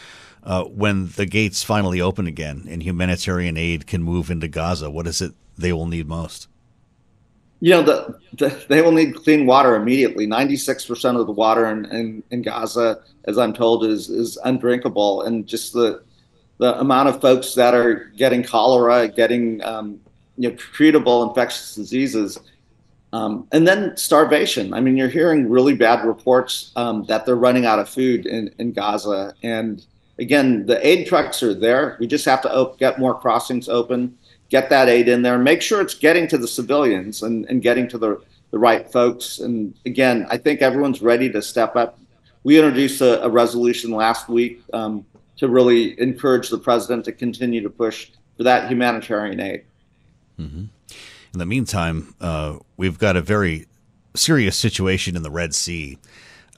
Uh, 0.43 0.63
when 0.63 1.09
the 1.09 1.25
gates 1.25 1.63
finally 1.63 1.99
open 2.01 2.27
again 2.27 2.65
and 2.69 2.83
humanitarian 2.83 3.57
aid 3.57 3.87
can 3.87 4.03
move 4.03 4.29
into 4.29 4.47
Gaza, 4.47 4.89
what 4.89 5.07
is 5.07 5.21
it 5.21 5.33
they 5.57 5.73
will 5.73 5.87
need 5.87 6.07
most? 6.07 6.47
You 7.59 7.71
know, 7.71 7.81
the, 7.81 8.19
the, 8.33 8.65
they 8.69 8.81
will 8.81 8.91
need 8.91 9.15
clean 9.15 9.45
water 9.45 9.75
immediately. 9.75 10.27
96% 10.27 11.19
of 11.19 11.25
the 11.25 11.31
water 11.31 11.65
in, 11.67 11.85
in, 11.85 12.23
in, 12.29 12.41
Gaza, 12.43 13.01
as 13.23 13.37
I'm 13.37 13.51
told, 13.51 13.83
is, 13.83 14.09
is 14.09 14.37
undrinkable. 14.43 15.23
And 15.23 15.47
just 15.47 15.73
the, 15.73 16.03
the 16.57 16.79
amount 16.79 17.09
of 17.09 17.21
folks 17.21 17.53
that 17.55 17.73
are 17.73 18.11
getting 18.17 18.43
cholera, 18.43 19.07
getting 19.07 19.63
um, 19.63 19.99
you 20.37 20.49
know, 20.49 20.55
treatable 20.55 21.27
infectious 21.27 21.75
diseases 21.75 22.39
um, 23.13 23.47
and 23.51 23.67
then 23.67 23.95
starvation. 23.95 24.73
I 24.73 24.81
mean, 24.81 24.97
you're 24.97 25.07
hearing 25.07 25.49
really 25.49 25.73
bad 25.73 26.05
reports 26.05 26.71
um, 26.75 27.05
that 27.05 27.25
they're 27.25 27.35
running 27.35 27.65
out 27.65 27.79
of 27.79 27.89
food 27.89 28.25
in, 28.25 28.53
in 28.59 28.73
Gaza. 28.73 29.33
And 29.43 29.83
again, 30.19 30.65
the 30.65 30.85
aid 30.85 31.07
trucks 31.07 31.41
are 31.41 31.53
there. 31.53 31.97
We 31.99 32.07
just 32.07 32.25
have 32.25 32.41
to 32.41 32.53
op- 32.53 32.77
get 32.79 32.99
more 32.99 33.17
crossings 33.17 33.69
open, 33.69 34.17
get 34.49 34.69
that 34.69 34.89
aid 34.89 35.07
in 35.07 35.21
there, 35.21 35.37
make 35.37 35.61
sure 35.61 35.81
it's 35.81 35.93
getting 35.93 36.27
to 36.27 36.37
the 36.37 36.47
civilians 36.47 37.23
and, 37.23 37.45
and 37.45 37.61
getting 37.61 37.87
to 37.89 37.97
the, 37.97 38.21
the 38.51 38.59
right 38.59 38.91
folks. 38.91 39.39
And 39.39 39.73
again, 39.85 40.27
I 40.29 40.37
think 40.37 40.61
everyone's 40.61 41.01
ready 41.01 41.31
to 41.31 41.41
step 41.41 41.75
up. 41.77 41.99
We 42.43 42.57
introduced 42.57 42.99
a, 43.01 43.23
a 43.23 43.29
resolution 43.29 43.91
last 43.91 44.27
week 44.27 44.61
um, 44.73 45.05
to 45.37 45.47
really 45.47 45.99
encourage 45.99 46.49
the 46.49 46.57
president 46.57 47.05
to 47.05 47.11
continue 47.11 47.61
to 47.61 47.69
push 47.69 48.09
for 48.35 48.43
that 48.43 48.69
humanitarian 48.69 49.39
aid. 49.39 49.63
Mm-hmm. 50.39 50.65
In 51.33 51.39
the 51.39 51.45
meantime, 51.45 52.15
uh, 52.21 52.57
we've 52.77 52.99
got 52.99 53.15
a 53.15 53.21
very 53.21 53.65
serious 54.15 54.57
situation 54.57 55.15
in 55.15 55.23
the 55.23 55.31
Red 55.31 55.53
Sea. 55.53 55.97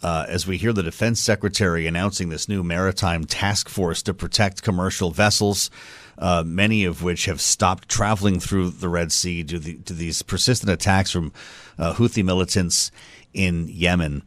Uh, 0.02 0.26
as 0.30 0.48
we 0.48 0.56
hear 0.56 0.72
the 0.72 0.84
defense 0.84 1.20
secretary 1.20 1.86
announcing 1.86 2.30
this 2.30 2.48
new 2.48 2.64
maritime 2.64 3.26
task 3.26 3.68
force 3.68 4.02
to 4.04 4.14
protect 4.14 4.64
commercial 4.64 5.12
vessels, 5.12 5.70
uh, 6.18 6.42
many 6.46 6.86
of 6.86 7.04
which 7.04 7.26
have 7.26 7.42
stopped 7.42 7.90
traveling 7.90 8.40
through 8.40 8.70
the 8.70 8.88
Red 8.88 9.12
Sea 9.12 9.44
due 9.44 9.58
to, 9.58 9.64
the, 9.64 9.74
to 9.80 9.94
these 9.94 10.22
persistent 10.22 10.72
attacks 10.72 11.12
from 11.12 11.34
uh, 11.78 11.94
Houthi 11.96 12.24
militants 12.24 12.92
in 13.34 13.68
Yemen. 13.68 14.24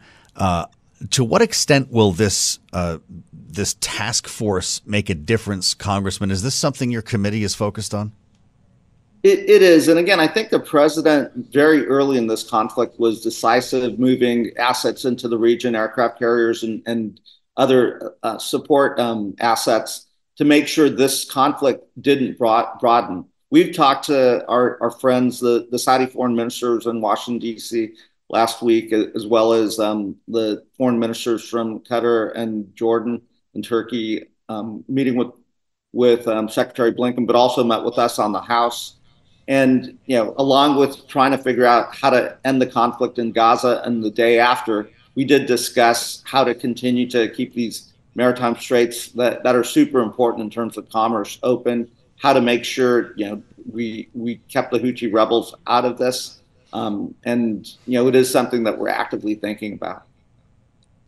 To 1.10 1.24
what 1.24 1.42
extent 1.42 1.90
will 1.90 2.12
this 2.12 2.58
uh, 2.72 2.98
this 3.32 3.74
task 3.80 4.26
force 4.26 4.80
make 4.86 5.10
a 5.10 5.14
difference, 5.14 5.74
Congressman? 5.74 6.30
Is 6.30 6.42
this 6.42 6.54
something 6.54 6.90
your 6.90 7.02
committee 7.02 7.44
is 7.44 7.54
focused 7.54 7.94
on? 7.94 8.12
It, 9.22 9.38
it 9.48 9.62
is. 9.62 9.86
And 9.86 9.98
again, 10.00 10.18
I 10.18 10.26
think 10.26 10.50
the 10.50 10.58
president 10.58 11.32
very 11.52 11.86
early 11.86 12.18
in 12.18 12.26
this 12.26 12.42
conflict 12.42 12.98
was 12.98 13.22
decisive, 13.22 13.98
moving 13.98 14.50
assets 14.58 15.04
into 15.04 15.28
the 15.28 15.38
region, 15.38 15.76
aircraft 15.76 16.18
carriers 16.18 16.64
and, 16.64 16.82
and 16.86 17.20
other 17.56 18.14
uh, 18.22 18.38
support 18.38 18.98
um, 18.98 19.34
assets 19.38 20.06
to 20.36 20.44
make 20.44 20.66
sure 20.66 20.88
this 20.88 21.24
conflict 21.30 21.84
didn't 22.00 22.36
broad, 22.36 22.80
broaden. 22.80 23.24
We've 23.50 23.74
talked 23.74 24.06
to 24.06 24.44
our, 24.48 24.78
our 24.82 24.90
friends, 24.90 25.38
the, 25.38 25.68
the 25.70 25.78
Saudi 25.78 26.06
foreign 26.06 26.34
ministers 26.34 26.86
in 26.86 27.00
Washington, 27.00 27.38
D.C. 27.38 27.92
last 28.32 28.62
week, 28.62 28.92
as 28.92 29.26
well 29.26 29.52
as 29.52 29.78
um, 29.78 30.16
the 30.26 30.64
foreign 30.76 30.98
ministers 30.98 31.48
from 31.48 31.80
Qatar 31.80 32.32
and 32.34 32.74
Jordan 32.74 33.22
and 33.54 33.64
Turkey, 33.64 34.24
um, 34.48 34.84
meeting 34.88 35.16
with, 35.16 35.30
with 35.92 36.26
um, 36.26 36.48
Secretary 36.48 36.92
Blinken, 36.92 37.26
but 37.26 37.36
also 37.36 37.62
met 37.62 37.84
with 37.84 37.98
us 37.98 38.18
on 38.18 38.32
the 38.32 38.40
House 38.40 38.96
and 39.48 39.98
you 40.06 40.16
know, 40.16 40.34
along 40.38 40.78
with 40.78 41.06
trying 41.08 41.32
to 41.32 41.38
figure 41.38 41.66
out 41.66 41.94
how 41.94 42.10
to 42.10 42.38
end 42.44 42.60
the 42.60 42.66
conflict 42.66 43.18
in 43.18 43.32
Gaza 43.32 43.82
and 43.84 44.02
the 44.02 44.10
day 44.10 44.38
after, 44.38 44.88
we 45.14 45.24
did 45.24 45.46
discuss 45.46 46.22
how 46.24 46.44
to 46.44 46.54
continue 46.54 47.08
to 47.10 47.28
keep 47.28 47.52
these 47.54 47.92
maritime 48.14 48.56
straits 48.56 49.08
that, 49.08 49.42
that 49.42 49.56
are 49.56 49.64
super 49.64 50.00
important 50.00 50.44
in 50.44 50.50
terms 50.50 50.76
of 50.76 50.88
commerce 50.88 51.38
open, 51.42 51.90
how 52.18 52.32
to 52.32 52.40
make 52.40 52.64
sure 52.64 53.14
you 53.16 53.26
know 53.26 53.42
we 53.70 54.08
we 54.14 54.36
kept 54.48 54.70
the 54.70 54.78
Houthi 54.78 55.12
rebels 55.12 55.54
out 55.66 55.84
of 55.84 55.98
this. 55.98 56.41
Um, 56.72 57.14
and 57.24 57.66
you 57.86 57.94
know, 57.94 58.08
it 58.08 58.14
is 58.14 58.30
something 58.30 58.64
that 58.64 58.78
we're 58.78 58.88
actively 58.88 59.34
thinking 59.34 59.74
about. 59.74 60.04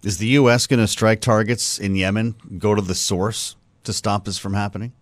Is 0.02 0.18
the 0.18 0.26
U.S. 0.28 0.66
going 0.66 0.80
to 0.80 0.86
strike 0.86 1.20
targets 1.20 1.78
in 1.78 1.96
Yemen, 1.96 2.34
go 2.58 2.74
to 2.74 2.82
the 2.82 2.94
source 2.94 3.56
to 3.84 3.92
stop 3.92 4.24
this 4.26 4.36
from 4.36 4.52
happening? 4.52 4.92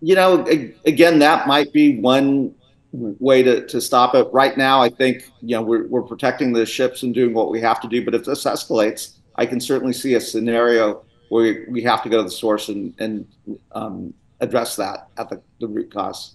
you 0.00 0.14
know, 0.14 0.44
again, 0.84 1.18
that 1.18 1.46
might 1.46 1.72
be 1.72 1.98
one 1.98 2.54
way 2.92 3.42
to, 3.42 3.66
to 3.66 3.80
stop 3.80 4.14
it. 4.14 4.28
Right 4.32 4.56
now, 4.56 4.80
I 4.80 4.88
think, 4.88 5.30
you 5.42 5.56
know, 5.56 5.62
we're, 5.62 5.86
we're 5.86 6.02
protecting 6.02 6.52
the 6.52 6.66
ships 6.66 7.02
and 7.02 7.14
doing 7.14 7.34
what 7.34 7.50
we 7.50 7.60
have 7.60 7.80
to 7.82 7.88
do. 7.88 8.04
But 8.04 8.14
if 8.14 8.24
this 8.24 8.44
escalates, 8.44 9.16
I 9.36 9.46
can 9.46 9.60
certainly 9.60 9.92
see 9.92 10.14
a 10.14 10.20
scenario 10.20 11.04
where 11.28 11.66
we 11.68 11.82
have 11.82 12.02
to 12.02 12.08
go 12.08 12.16
to 12.18 12.22
the 12.24 12.30
source 12.30 12.68
and, 12.68 12.94
and 12.98 13.26
um, 13.72 14.14
address 14.40 14.74
that 14.76 15.08
at 15.18 15.28
the, 15.28 15.40
the 15.60 15.68
root 15.68 15.92
cause. 15.92 16.34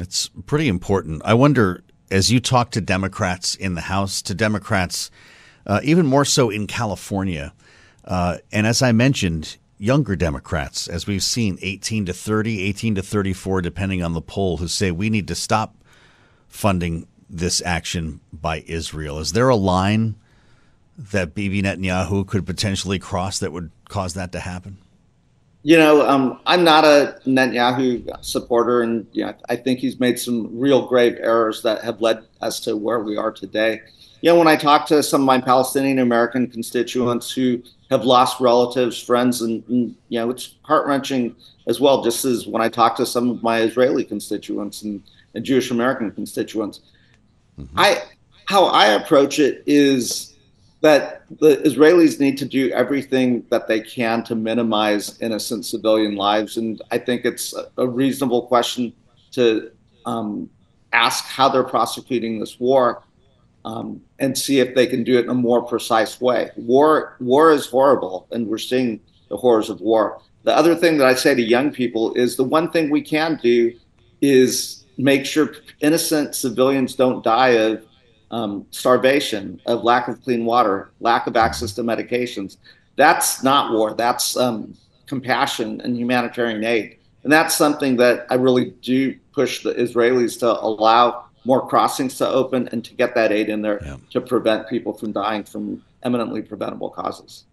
It's 0.00 0.30
pretty 0.46 0.68
important. 0.68 1.22
I 1.24 1.34
wonder, 1.34 1.84
as 2.12 2.30
you 2.30 2.38
talk 2.40 2.70
to 2.70 2.80
Democrats 2.80 3.54
in 3.54 3.74
the 3.74 3.80
House, 3.80 4.20
to 4.22 4.34
Democrats, 4.34 5.10
uh, 5.66 5.80
even 5.82 6.06
more 6.06 6.24
so 6.24 6.50
in 6.50 6.66
California, 6.66 7.54
uh, 8.04 8.38
and 8.52 8.66
as 8.66 8.82
I 8.82 8.92
mentioned, 8.92 9.56
younger 9.78 10.14
Democrats, 10.14 10.88
as 10.88 11.06
we've 11.06 11.22
seen, 11.22 11.58
18 11.62 12.06
to 12.06 12.12
30, 12.12 12.62
18 12.62 12.96
to 12.96 13.02
34, 13.02 13.62
depending 13.62 14.02
on 14.02 14.12
the 14.12 14.20
poll, 14.20 14.58
who 14.58 14.68
say 14.68 14.90
we 14.90 15.08
need 15.08 15.26
to 15.28 15.34
stop 15.34 15.74
funding 16.48 17.06
this 17.30 17.62
action 17.64 18.20
by 18.30 18.62
Israel. 18.66 19.18
Is 19.18 19.32
there 19.32 19.48
a 19.48 19.56
line 19.56 20.16
that 20.98 21.34
Bibi 21.34 21.62
Netanyahu 21.62 22.26
could 22.26 22.44
potentially 22.44 22.98
cross 22.98 23.38
that 23.38 23.52
would 23.52 23.70
cause 23.88 24.12
that 24.14 24.32
to 24.32 24.40
happen? 24.40 24.76
You 25.64 25.78
know, 25.78 26.08
um, 26.08 26.40
I'm 26.44 26.64
not 26.64 26.84
a 26.84 27.20
Netanyahu 27.24 28.24
supporter, 28.24 28.82
and 28.82 29.06
you 29.12 29.24
know, 29.24 29.34
I 29.48 29.54
think 29.54 29.78
he's 29.78 30.00
made 30.00 30.18
some 30.18 30.58
real 30.58 30.86
grave 30.88 31.18
errors 31.20 31.62
that 31.62 31.84
have 31.84 32.00
led 32.00 32.24
us 32.40 32.58
to 32.60 32.76
where 32.76 33.00
we 33.00 33.16
are 33.16 33.30
today. 33.30 33.80
You 34.22 34.30
know, 34.30 34.38
when 34.38 34.48
I 34.48 34.56
talk 34.56 34.86
to 34.86 35.02
some 35.02 35.20
of 35.20 35.26
my 35.26 35.40
Palestinian 35.40 36.00
American 36.00 36.48
constituents 36.48 37.30
who 37.30 37.62
have 37.90 38.04
lost 38.04 38.40
relatives, 38.40 39.00
friends, 39.00 39.42
and, 39.42 39.62
and 39.68 39.94
you 40.08 40.18
know 40.18 40.30
it's 40.30 40.56
heart 40.62 40.86
wrenching 40.86 41.36
as 41.68 41.80
well. 41.80 42.02
Just 42.02 42.24
as 42.24 42.46
when 42.46 42.62
I 42.62 42.68
talk 42.68 42.96
to 42.96 43.06
some 43.06 43.30
of 43.30 43.42
my 43.42 43.60
Israeli 43.60 44.04
constituents 44.04 44.82
and, 44.82 45.00
and 45.34 45.44
Jewish 45.44 45.70
American 45.70 46.10
constituents, 46.10 46.80
mm-hmm. 47.58 47.78
I 47.78 48.02
how 48.46 48.64
I 48.64 48.86
approach 48.94 49.38
it 49.38 49.62
is 49.66 50.31
that 50.82 51.22
the 51.40 51.56
Israelis 51.58 52.18
need 52.18 52.36
to 52.38 52.44
do 52.44 52.70
everything 52.72 53.44
that 53.50 53.68
they 53.68 53.80
can 53.80 54.24
to 54.24 54.34
minimize 54.34 55.16
innocent 55.20 55.64
civilian 55.64 56.16
lives, 56.16 56.56
and 56.56 56.82
I 56.90 56.98
think 56.98 57.24
it's 57.24 57.54
a 57.78 57.88
reasonable 57.88 58.42
question 58.48 58.92
to 59.32 59.70
um, 60.04 60.50
ask 60.92 61.24
how 61.24 61.48
they're 61.48 61.62
prosecuting 61.62 62.40
this 62.40 62.58
war 62.58 63.04
um, 63.64 64.02
and 64.18 64.36
see 64.36 64.58
if 64.58 64.74
they 64.74 64.86
can 64.86 65.04
do 65.04 65.18
it 65.18 65.24
in 65.24 65.30
a 65.30 65.34
more 65.34 65.62
precise 65.62 66.20
way. 66.20 66.50
War, 66.56 67.16
war 67.20 67.52
is 67.52 67.66
horrible, 67.66 68.26
and 68.32 68.48
we're 68.48 68.58
seeing 68.58 69.00
the 69.28 69.36
horrors 69.36 69.70
of 69.70 69.80
war. 69.80 70.20
The 70.42 70.54
other 70.54 70.74
thing 70.74 70.98
that 70.98 71.06
I 71.06 71.14
say 71.14 71.34
to 71.34 71.42
young 71.42 71.70
people 71.70 72.12
is 72.14 72.36
the 72.36 72.44
one 72.44 72.70
thing 72.70 72.90
we 72.90 73.02
can 73.02 73.38
do 73.40 73.72
is 74.20 74.84
make 74.98 75.24
sure 75.24 75.54
innocent 75.80 76.34
civilians 76.34 76.96
don't 76.96 77.22
die 77.22 77.50
of 77.50 77.86
um, 78.32 78.66
starvation, 78.70 79.60
of 79.66 79.84
lack 79.84 80.08
of 80.08 80.20
clean 80.22 80.44
water, 80.44 80.90
lack 81.00 81.26
of 81.26 81.36
access 81.36 81.72
to 81.74 81.82
medications. 81.82 82.56
That's 82.96 83.42
not 83.42 83.72
war. 83.72 83.94
That's 83.94 84.36
um, 84.36 84.74
compassion 85.06 85.80
and 85.82 85.96
humanitarian 85.96 86.64
aid. 86.64 86.98
And 87.22 87.32
that's 87.32 87.54
something 87.54 87.96
that 87.96 88.26
I 88.30 88.34
really 88.34 88.70
do 88.82 89.16
push 89.32 89.62
the 89.62 89.74
Israelis 89.74 90.38
to 90.40 90.60
allow 90.60 91.26
more 91.44 91.66
crossings 91.66 92.16
to 92.18 92.28
open 92.28 92.68
and 92.72 92.84
to 92.84 92.94
get 92.94 93.14
that 93.14 93.32
aid 93.32 93.48
in 93.48 93.62
there 93.62 93.80
yeah. 93.84 93.96
to 94.10 94.20
prevent 94.20 94.68
people 94.68 94.92
from 94.92 95.12
dying 95.12 95.44
from 95.44 95.82
eminently 96.02 96.42
preventable 96.42 96.90
causes. 96.90 97.44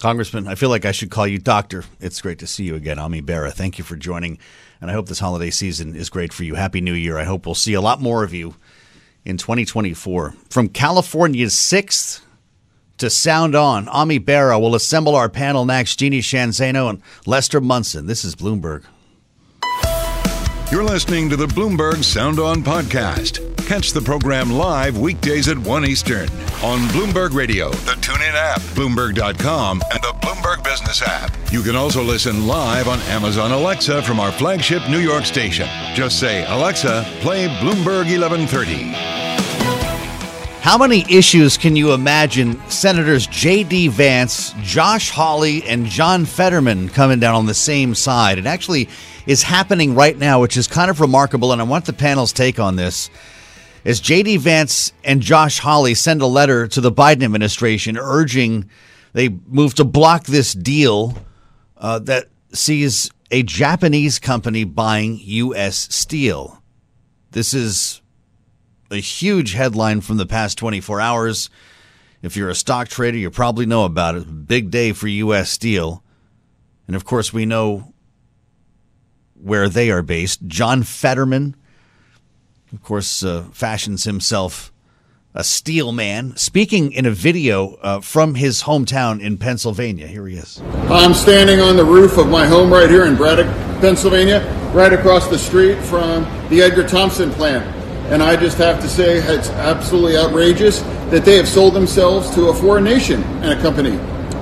Congressman, 0.00 0.48
I 0.48 0.56
feel 0.56 0.68
like 0.68 0.84
I 0.84 0.90
should 0.92 1.10
call 1.10 1.28
you 1.28 1.38
doctor. 1.38 1.84
It's 2.00 2.20
great 2.20 2.40
to 2.40 2.46
see 2.46 2.64
you 2.64 2.74
again, 2.74 2.98
Ami 2.98 3.20
Bera. 3.20 3.52
Thank 3.52 3.78
you 3.78 3.84
for 3.84 3.94
joining, 3.94 4.38
and 4.80 4.90
I 4.90 4.94
hope 4.94 5.06
this 5.06 5.20
holiday 5.20 5.50
season 5.50 5.94
is 5.94 6.10
great 6.10 6.32
for 6.32 6.42
you. 6.42 6.56
Happy 6.56 6.80
New 6.80 6.94
Year. 6.94 7.18
I 7.18 7.24
hope 7.24 7.46
we'll 7.46 7.54
see 7.54 7.74
a 7.74 7.80
lot 7.80 8.00
more 8.00 8.24
of 8.24 8.34
you 8.34 8.56
in 9.24 9.36
2024. 9.36 10.34
From 10.50 10.68
California's 10.68 11.54
6th 11.54 12.20
to 12.98 13.10
Sound 13.10 13.54
On. 13.54 13.88
Ami 13.88 14.18
Bera 14.18 14.58
will 14.58 14.74
assemble 14.74 15.14
our 15.14 15.28
panel 15.28 15.64
next. 15.64 15.96
Jeannie 15.96 16.20
Sheehan 16.20 16.50
Zaino 16.50 16.88
and 16.88 17.02
Lester 17.26 17.60
Munson. 17.60 18.06
This 18.06 18.24
is 18.24 18.34
Bloomberg. 18.34 18.84
You're 20.70 20.84
listening 20.84 21.28
to 21.30 21.36
the 21.36 21.46
Bloomberg 21.46 22.02
Sound 22.02 22.38
On 22.38 22.62
podcast. 22.62 23.51
Catch 23.72 23.94
the 23.94 24.02
program 24.02 24.50
live 24.50 24.98
weekdays 24.98 25.48
at 25.48 25.56
1 25.56 25.86
Eastern 25.86 26.28
on 26.62 26.86
Bloomberg 26.88 27.32
Radio, 27.32 27.70
the 27.70 27.92
TuneIn 27.92 28.34
app, 28.34 28.60
Bloomberg.com, 28.76 29.82
and 29.90 30.02
the 30.02 30.12
Bloomberg 30.20 30.62
Business 30.62 31.00
app. 31.00 31.34
You 31.50 31.62
can 31.62 31.74
also 31.74 32.02
listen 32.02 32.46
live 32.46 32.86
on 32.86 33.00
Amazon 33.04 33.50
Alexa 33.50 34.02
from 34.02 34.20
our 34.20 34.30
flagship 34.30 34.86
New 34.90 34.98
York 34.98 35.24
station. 35.24 35.66
Just 35.94 36.20
say, 36.20 36.44
Alexa, 36.48 37.06
play 37.20 37.48
Bloomberg 37.48 38.12
1130. 38.12 38.92
How 40.60 40.76
many 40.76 41.06
issues 41.08 41.56
can 41.56 41.74
you 41.74 41.94
imagine 41.94 42.60
Senators 42.68 43.26
J.D. 43.26 43.88
Vance, 43.88 44.52
Josh 44.60 45.08
Hawley, 45.08 45.62
and 45.62 45.86
John 45.86 46.26
Fetterman 46.26 46.90
coming 46.90 47.20
down 47.20 47.36
on 47.36 47.46
the 47.46 47.54
same 47.54 47.94
side? 47.94 48.36
It 48.36 48.44
actually 48.44 48.90
is 49.24 49.42
happening 49.42 49.94
right 49.94 50.18
now, 50.18 50.42
which 50.42 50.58
is 50.58 50.66
kind 50.66 50.90
of 50.90 51.00
remarkable, 51.00 51.52
and 51.52 51.60
I 51.62 51.64
want 51.64 51.86
the 51.86 51.94
panel's 51.94 52.34
take 52.34 52.60
on 52.60 52.76
this. 52.76 53.08
As 53.84 54.00
J.D. 54.00 54.36
Vance 54.36 54.92
and 55.02 55.20
Josh 55.20 55.58
Hawley 55.58 55.94
send 55.94 56.22
a 56.22 56.26
letter 56.26 56.68
to 56.68 56.80
the 56.80 56.92
Biden 56.92 57.24
administration 57.24 57.96
urging 57.98 58.68
they 59.12 59.28
move 59.28 59.74
to 59.74 59.84
block 59.84 60.24
this 60.24 60.52
deal 60.52 61.16
uh, 61.76 61.98
that 62.00 62.28
sees 62.52 63.10
a 63.30 63.42
Japanese 63.42 64.18
company 64.18 64.64
buying 64.64 65.18
U.S. 65.22 65.94
steel. 65.94 66.62
This 67.30 67.54
is 67.54 68.00
a 68.90 68.96
huge 68.96 69.54
headline 69.54 70.00
from 70.00 70.16
the 70.16 70.26
past 70.26 70.58
24 70.58 71.00
hours. 71.00 71.50
If 72.20 72.36
you're 72.36 72.50
a 72.50 72.54
stock 72.54 72.88
trader, 72.88 73.18
you 73.18 73.30
probably 73.30 73.66
know 73.66 73.84
about 73.84 74.14
it. 74.14 74.46
Big 74.46 74.70
day 74.70 74.92
for 74.92 75.08
U.S. 75.08 75.50
Steel. 75.50 76.02
And 76.86 76.94
of 76.94 77.04
course, 77.04 77.32
we 77.32 77.46
know 77.46 77.92
where 79.34 79.68
they 79.68 79.90
are 79.90 80.02
based. 80.02 80.46
John 80.46 80.82
Fetterman, 80.82 81.56
of 82.72 82.82
course, 82.82 83.22
uh, 83.22 83.44
fashions 83.52 84.04
himself 84.04 84.72
a 85.34 85.42
steel 85.42 85.92
man, 85.92 86.36
speaking 86.36 86.92
in 86.92 87.06
a 87.06 87.10
video 87.10 87.74
uh, 87.76 88.00
from 88.00 88.34
his 88.34 88.62
hometown 88.64 89.20
in 89.20 89.38
Pennsylvania. 89.38 90.06
Here 90.06 90.26
he 90.26 90.36
is. 90.36 90.60
I'm 90.90 91.14
standing 91.14 91.58
on 91.58 91.76
the 91.76 91.84
roof 91.84 92.18
of 92.18 92.28
my 92.28 92.46
home 92.46 92.70
right 92.70 92.90
here 92.90 93.06
in 93.06 93.16
Braddock, 93.16 93.46
Pennsylvania, 93.80 94.40
right 94.74 94.92
across 94.92 95.28
the 95.28 95.38
street 95.38 95.78
from 95.84 96.24
the 96.50 96.60
Edgar 96.60 96.86
Thomson 96.86 97.30
plant. 97.30 97.64
And 98.12 98.22
I 98.22 98.36
just 98.36 98.58
have 98.58 98.80
to 98.82 98.88
say, 98.88 99.18
it's 99.18 99.48
absolutely 99.48 100.18
outrageous 100.18 100.80
that 101.10 101.24
they 101.24 101.36
have 101.36 101.48
sold 101.48 101.72
themselves 101.72 102.28
to 102.34 102.48
a 102.48 102.54
foreign 102.54 102.84
nation 102.84 103.22
and 103.42 103.58
a 103.58 103.62
company. 103.62 103.96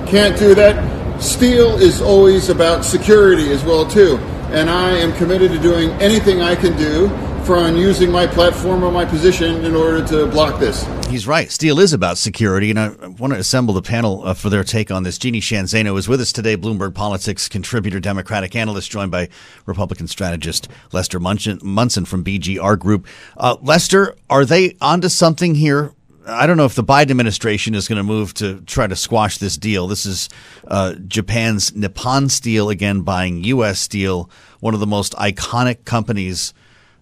Can't 0.09 0.37
do 0.37 0.53
that. 0.55 1.21
Steel 1.21 1.77
is 1.79 2.01
always 2.01 2.49
about 2.49 2.83
security 2.83 3.51
as 3.51 3.63
well 3.63 3.85
too, 3.85 4.17
and 4.51 4.69
I 4.69 4.91
am 4.97 5.13
committed 5.13 5.51
to 5.51 5.59
doing 5.59 5.91
anything 6.01 6.41
I 6.41 6.55
can 6.55 6.75
do 6.75 7.07
from 7.51 7.75
using 7.75 8.09
my 8.09 8.25
platform 8.25 8.81
or 8.81 8.89
my 8.89 9.03
position 9.03 9.65
in 9.65 9.75
order 9.75 10.01
to 10.07 10.25
block 10.27 10.57
this. 10.57 10.87
He's 11.09 11.27
right. 11.27 11.51
Steel 11.51 11.81
is 11.81 11.91
about 11.91 12.17
security, 12.17 12.69
and 12.69 12.79
I 12.79 13.07
want 13.19 13.33
to 13.33 13.39
assemble 13.39 13.73
the 13.73 13.81
panel 13.81 14.25
uh, 14.25 14.33
for 14.33 14.49
their 14.49 14.63
take 14.63 14.89
on 14.89 15.03
this. 15.03 15.17
Jeannie 15.17 15.41
Sheehan 15.41 15.65
Zaino 15.65 15.99
is 15.99 16.07
with 16.07 16.21
us 16.21 16.31
today, 16.31 16.55
Bloomberg 16.55 16.93
Politics 16.93 17.49
contributor, 17.49 17.99
Democratic 17.99 18.55
analyst, 18.55 18.89
joined 18.89 19.11
by 19.11 19.27
Republican 19.65 20.07
strategist 20.07 20.69
Lester 20.93 21.19
Munson, 21.19 21.59
Munson 21.61 22.05
from 22.05 22.23
BGR 22.23 22.79
Group. 22.79 23.05
Uh, 23.35 23.57
Lester, 23.61 24.15
are 24.29 24.45
they 24.45 24.77
onto 24.79 25.09
something 25.09 25.53
here? 25.55 25.91
I 26.25 26.47
don't 26.47 26.55
know 26.55 26.63
if 26.63 26.75
the 26.75 26.85
Biden 26.85 27.11
administration 27.11 27.75
is 27.75 27.89
going 27.89 27.97
to 27.97 28.03
move 28.03 28.33
to 28.35 28.61
try 28.61 28.87
to 28.87 28.95
squash 28.95 29.39
this 29.39 29.57
deal. 29.57 29.87
This 29.87 30.05
is 30.05 30.29
uh, 30.69 30.93
Japan's 31.05 31.75
Nippon 31.75 32.29
Steel 32.29 32.69
again 32.69 33.01
buying 33.01 33.43
U.S. 33.43 33.81
Steel, 33.81 34.29
one 34.61 34.73
of 34.73 34.79
the 34.79 34.87
most 34.87 35.11
iconic 35.15 35.83
companies 35.83 36.53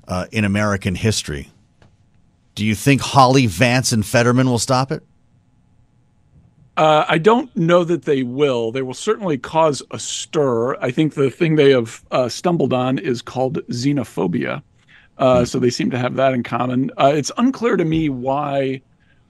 uh, 0.10 0.26
in 0.32 0.44
American 0.44 0.96
history. 0.96 1.50
Do 2.56 2.66
you 2.66 2.76
think 2.76 3.00
Hawley, 3.00 3.46
Vance, 3.46 3.94
and 3.94 4.06
Fetterman 4.06 4.50
will 4.50 4.60
stop 4.60 4.92
it? 4.92 5.04
Uh, 6.76 7.06
I 7.08 7.18
don't 7.18 7.56
know 7.56 7.84
that 7.84 8.04
they 8.04 8.24
will. 8.24 8.72
They 8.72 8.82
will 8.82 8.94
certainly 8.94 9.38
cause 9.38 9.84
a 9.92 10.00
stir. 10.00 10.76
I 10.78 10.92
think 10.92 11.14
the 11.14 11.30
thing 11.30 11.56
they 11.56 11.72
have 11.72 12.04
uh, 12.12 12.30
stumbled 12.30 12.74
on 12.74 12.98
is 12.98 13.22
called 13.22 13.58
xenophobia. 13.68 14.62
Uh, 15.18 15.42
mm. 15.42 15.48
So 15.48 15.60
they 15.60 15.70
seem 15.70 15.92
to 15.92 15.98
have 15.98 16.16
that 16.16 16.34
in 16.34 16.44
common. 16.44 16.90
Uh, 16.98 17.12
it's 17.14 17.32
unclear 17.38 17.78
to 17.78 17.86
me 17.86 18.10
why 18.10 18.82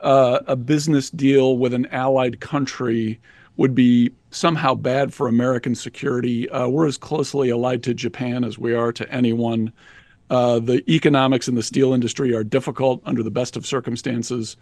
uh, 0.01 0.39
a 0.47 0.55
business 0.55 1.09
deal 1.09 1.57
with 1.57 1.73
an 1.73 1.87
allied 1.87 2.39
country 2.39 3.19
would 3.57 3.75
be 3.75 4.11
somehow 4.31 4.75
bad 4.75 5.13
for 5.13 5.27
American 5.27 5.75
security. 5.75 6.47
Uh, 6.49 6.67
we're 6.67 6.87
as 6.87 6.97
closely 6.97 7.49
allied 7.49 7.83
to 7.83 7.93
Japan 7.93 8.43
as 8.43 8.57
we 8.57 8.73
are 8.73 8.91
to 8.93 9.11
anyone 9.11 9.73
the 10.29 10.83
economics 10.87 11.47
in 11.47 11.55
the 11.55 11.63
steel 11.63 11.93
industry 11.93 12.33
are 12.33 12.43
difficult 12.43 13.01
under 13.05 13.23
the 13.23 13.31
best 13.31 13.57
of 13.57 13.65
circumstances. 13.65 14.57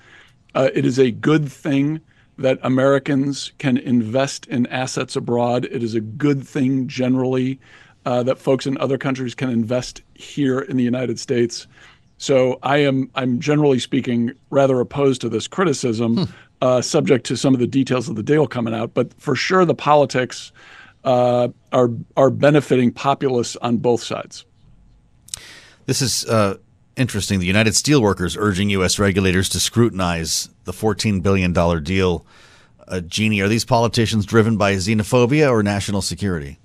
Uh, 0.55 0.69
it 0.73 0.85
is 0.85 0.97
a 0.97 1.11
good 1.11 1.51
thing 1.51 2.01
that 2.37 2.59
Americans 2.61 3.51
can 3.57 3.77
invest 3.77 4.45
in 4.47 4.67
assets 4.67 5.15
abroad. 5.15 5.65
It 5.65 5.83
is 5.83 5.95
a 5.95 6.01
good 6.01 6.47
thing 6.47 6.87
generally 6.87 7.59
uh, 8.05 8.23
that 8.23 8.37
folks 8.37 8.65
in 8.65 8.77
other 8.77 8.97
countries 8.97 9.35
can 9.35 9.49
invest 9.49 10.01
here 10.13 10.59
in 10.59 10.77
the 10.77 10.83
United 10.83 11.19
States. 11.19 11.67
So 12.17 12.59
I 12.63 12.77
am, 12.77 13.09
I'm 13.15 13.39
generally 13.39 13.79
speaking, 13.79 14.31
rather 14.49 14.79
opposed 14.79 15.21
to 15.21 15.29
this 15.29 15.47
criticism, 15.47 16.17
hmm. 16.17 16.23
uh, 16.61 16.81
subject 16.81 17.25
to 17.27 17.37
some 17.37 17.53
of 17.53 17.59
the 17.59 17.67
details 17.67 18.07
of 18.07 18.15
the 18.15 18.23
deal 18.23 18.47
coming 18.47 18.73
out. 18.73 18.93
But 18.93 19.13
for 19.19 19.35
sure, 19.35 19.65
the 19.65 19.75
politics 19.75 20.51
uh, 21.03 21.49
are 21.71 21.89
are 22.15 22.29
benefiting 22.29 22.91
populists 22.91 23.55
on 23.57 23.77
both 23.77 24.01
sides. 24.01 24.45
This 25.87 26.01
is 26.01 26.25
uh, 26.25 26.57
interesting. 26.97 27.39
The 27.39 27.45
United 27.45 27.73
Steelworkers 27.73 28.35
urging 28.37 28.69
U.S. 28.71 28.99
regulators 28.99 29.47
to 29.49 29.59
scrutinize 29.59 30.49
the 30.65 30.73
$14 30.73 31.23
billion 31.23 31.53
deal. 31.81 32.25
Uh, 32.85 32.99
Jeannie, 32.99 33.39
are 33.39 33.47
these 33.47 33.65
politicians 33.65 34.25
driven 34.25 34.57
by 34.57 34.75
xenophobia 34.75 35.49
or 35.49 35.63
national 35.63 36.01
security? 36.01 36.59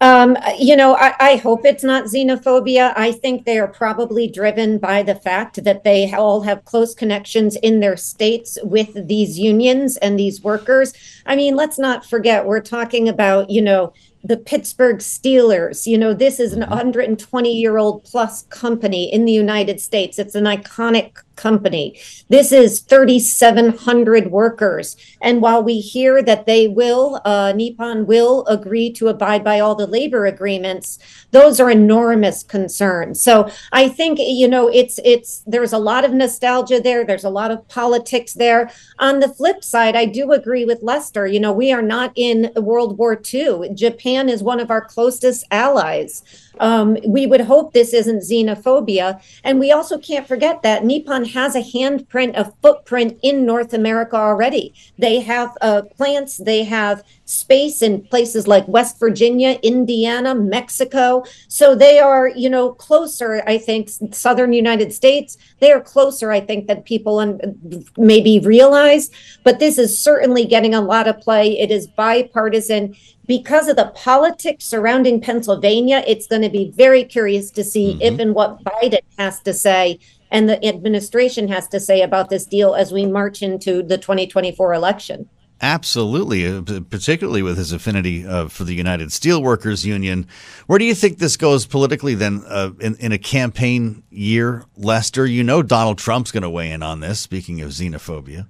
Um, 0.00 0.36
you 0.58 0.76
know, 0.76 0.94
I, 0.94 1.14
I, 1.18 1.36
hope 1.36 1.64
it's 1.64 1.82
not 1.82 2.04
xenophobia. 2.04 2.92
I 2.96 3.12
think 3.12 3.46
they 3.46 3.58
are 3.58 3.66
probably 3.66 4.28
driven 4.28 4.76
by 4.76 5.02
the 5.02 5.14
fact 5.14 5.64
that 5.64 5.84
they 5.84 6.12
all 6.12 6.42
have 6.42 6.66
close 6.66 6.94
connections 6.94 7.56
in 7.56 7.80
their 7.80 7.96
states 7.96 8.58
with 8.62 9.08
these 9.08 9.38
unions 9.38 9.96
and 9.96 10.18
these 10.18 10.42
workers. 10.42 10.92
I 11.24 11.34
mean, 11.34 11.56
let's 11.56 11.78
not 11.78 12.04
forget, 12.04 12.44
we're 12.44 12.60
talking 12.60 13.08
about, 13.08 13.48
you 13.48 13.62
know, 13.62 13.94
the 14.26 14.36
Pittsburgh 14.36 14.98
Steelers. 14.98 15.86
You 15.86 15.98
know, 15.98 16.12
this 16.12 16.40
is 16.40 16.52
an 16.52 16.60
120 16.60 17.16
mm-hmm. 17.48 17.56
year 17.56 17.78
old 17.78 18.04
plus 18.04 18.42
company 18.44 19.12
in 19.12 19.24
the 19.24 19.32
United 19.32 19.80
States. 19.80 20.18
It's 20.18 20.34
an 20.34 20.44
iconic 20.44 21.22
company. 21.36 21.98
This 22.28 22.50
is 22.50 22.80
3,700 22.80 24.30
workers. 24.30 24.96
And 25.20 25.40
while 25.40 25.62
we 25.62 25.80
hear 25.80 26.22
that 26.22 26.46
they 26.46 26.66
will, 26.66 27.20
uh, 27.24 27.52
Nippon 27.54 28.06
will 28.06 28.44
agree 28.46 28.90
to 28.94 29.08
abide 29.08 29.44
by 29.44 29.60
all 29.60 29.74
the 29.74 29.86
labor 29.86 30.26
agreements, 30.26 30.98
those 31.30 31.60
are 31.60 31.70
enormous 31.70 32.42
concerns. 32.42 33.22
So 33.22 33.50
I 33.72 33.88
think, 33.88 34.18
you 34.20 34.48
know, 34.48 34.68
it's, 34.68 34.98
it's, 35.04 35.42
there's 35.46 35.72
a 35.72 35.78
lot 35.78 36.04
of 36.04 36.12
nostalgia 36.12 36.80
there. 36.80 37.04
There's 37.04 37.24
a 37.24 37.30
lot 37.30 37.50
of 37.50 37.66
politics 37.68 38.34
there. 38.34 38.70
On 38.98 39.20
the 39.20 39.28
flip 39.28 39.62
side, 39.62 39.94
I 39.94 40.06
do 40.06 40.32
agree 40.32 40.64
with 40.64 40.82
Lester. 40.82 41.26
You 41.26 41.40
know, 41.40 41.52
we 41.52 41.72
are 41.72 41.82
not 41.82 42.12
in 42.16 42.50
World 42.56 42.98
War 42.98 43.20
II. 43.32 43.70
Japan 43.74 44.28
is 44.28 44.42
one 44.42 44.60
of 44.60 44.70
our 44.70 44.80
closest 44.80 45.44
allies. 45.50 46.22
Um, 46.60 46.96
we 47.06 47.26
would 47.26 47.42
hope 47.42 47.72
this 47.72 47.92
isn't 47.92 48.20
xenophobia. 48.20 49.20
And 49.44 49.58
we 49.58 49.72
also 49.72 49.98
can't 49.98 50.26
forget 50.26 50.62
that 50.62 50.84
Nippon 50.84 51.24
has 51.26 51.54
a 51.54 51.60
handprint, 51.60 52.36
a 52.36 52.52
footprint 52.62 53.18
in 53.22 53.46
North 53.46 53.72
America 53.72 54.16
already. 54.16 54.74
They 54.98 55.20
have 55.20 55.56
uh, 55.60 55.82
plants, 55.96 56.38
they 56.38 56.64
have 56.64 57.02
space 57.26 57.82
in 57.82 58.02
places 58.02 58.46
like 58.46 58.66
West 58.66 58.98
Virginia, 58.98 59.58
Indiana, 59.62 60.34
Mexico. 60.34 61.24
So 61.48 61.74
they 61.74 61.98
are, 61.98 62.28
you 62.28 62.48
know, 62.48 62.72
closer, 62.72 63.42
I 63.46 63.58
think, 63.58 63.90
southern 64.12 64.52
United 64.52 64.92
States. 64.92 65.36
They 65.60 65.72
are 65.72 65.80
closer, 65.80 66.32
I 66.32 66.40
think, 66.40 66.68
than 66.68 66.82
people 66.82 67.18
un- 67.18 67.84
maybe 67.98 68.40
realize. 68.40 69.10
But 69.44 69.58
this 69.58 69.76
is 69.76 70.02
certainly 70.02 70.46
getting 70.46 70.74
a 70.74 70.80
lot 70.80 71.08
of 71.08 71.20
play. 71.20 71.58
It 71.58 71.70
is 71.70 71.86
bipartisan 71.86 72.96
because 73.26 73.66
of 73.66 73.74
the 73.74 73.92
politics 73.96 74.64
surrounding 74.64 75.20
Pennsylvania, 75.20 76.04
it's 76.06 76.28
going 76.28 76.42
to 76.42 76.48
be 76.48 76.70
very 76.76 77.02
curious 77.02 77.50
to 77.50 77.64
see 77.64 77.94
mm-hmm. 77.94 78.02
if 78.02 78.20
and 78.20 78.36
what 78.36 78.62
Biden 78.62 79.00
has 79.18 79.40
to 79.40 79.52
say 79.52 79.98
and 80.30 80.48
the 80.48 80.64
administration 80.66 81.48
has 81.48 81.68
to 81.68 81.80
say 81.80 82.02
about 82.02 82.30
this 82.30 82.46
deal 82.46 82.74
as 82.74 82.92
we 82.92 83.06
march 83.06 83.42
into 83.42 83.82
the 83.82 83.98
2024 83.98 84.74
election. 84.74 85.28
Absolutely, 85.62 86.46
uh, 86.46 86.60
particularly 86.90 87.40
with 87.40 87.56
his 87.56 87.72
affinity 87.72 88.26
uh, 88.26 88.48
for 88.48 88.64
the 88.64 88.74
United 88.74 89.08
Steelworkers 89.08 89.86
Union. 89.86 90.26
Where 90.66 90.78
do 90.78 90.84
you 90.84 90.94
think 90.94 91.16
this 91.16 91.38
goes 91.38 91.64
politically 91.64 92.14
then 92.14 92.42
uh, 92.46 92.72
in, 92.78 92.94
in 92.96 93.12
a 93.12 93.18
campaign 93.18 94.02
year, 94.10 94.64
Lester? 94.76 95.24
You 95.24 95.42
know 95.42 95.62
Donald 95.62 95.96
Trump's 95.96 96.30
going 96.30 96.42
to 96.42 96.50
weigh 96.50 96.70
in 96.70 96.82
on 96.82 97.00
this, 97.00 97.20
speaking 97.20 97.62
of 97.62 97.70
xenophobia. 97.70 98.46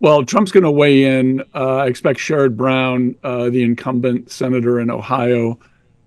Well, 0.00 0.24
Trump's 0.24 0.52
going 0.52 0.64
to 0.64 0.70
weigh 0.70 1.04
in. 1.04 1.42
Uh, 1.54 1.76
I 1.76 1.86
expect 1.86 2.18
Sherrod 2.18 2.56
Brown, 2.56 3.14
uh, 3.22 3.50
the 3.50 3.62
incumbent 3.62 4.30
senator 4.30 4.80
in 4.80 4.90
Ohio, 4.90 5.58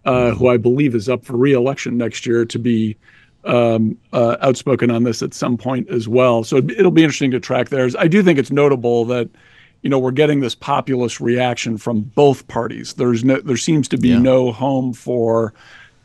uh, 0.06 0.32
who 0.32 0.48
I 0.48 0.58
believe 0.58 0.96
is 0.96 1.08
up 1.08 1.24
for 1.24 1.38
reelection 1.38 1.98
next 1.98 2.26
year, 2.26 2.46
to 2.46 2.60
be 2.60 2.98
um, 3.44 3.96
outspoken 4.14 4.90
on 4.90 5.04
this 5.04 5.22
at 5.22 5.36
some 5.36 5.56
point 5.56 5.88
as 5.90 6.08
well. 6.08 6.44
So 6.44 6.58
it'll 6.58 6.92
be 6.92 7.04
interesting 7.04 7.32
to 7.32 7.40
track 7.40 7.70
theirs. 7.70 7.96
I 7.96 8.08
do 8.08 8.24
think 8.24 8.40
it's 8.40 8.52
notable 8.52 9.06
that 9.06 9.30
you 9.82 9.90
know 9.90 10.00
we're 10.00 10.12
getting 10.12 10.40
this 10.40 10.56
populist 10.56 11.20
reaction 11.20 11.78
from 11.78 12.02
both 12.02 12.48
parties. 12.48 12.94
There's 12.94 13.24
no, 13.24 13.40
there 13.40 13.58
seems 13.58 13.88
to 13.90 13.98
be 13.98 14.10
yeah. 14.10 14.20
no 14.20 14.52
home 14.52 14.94
for 14.94 15.54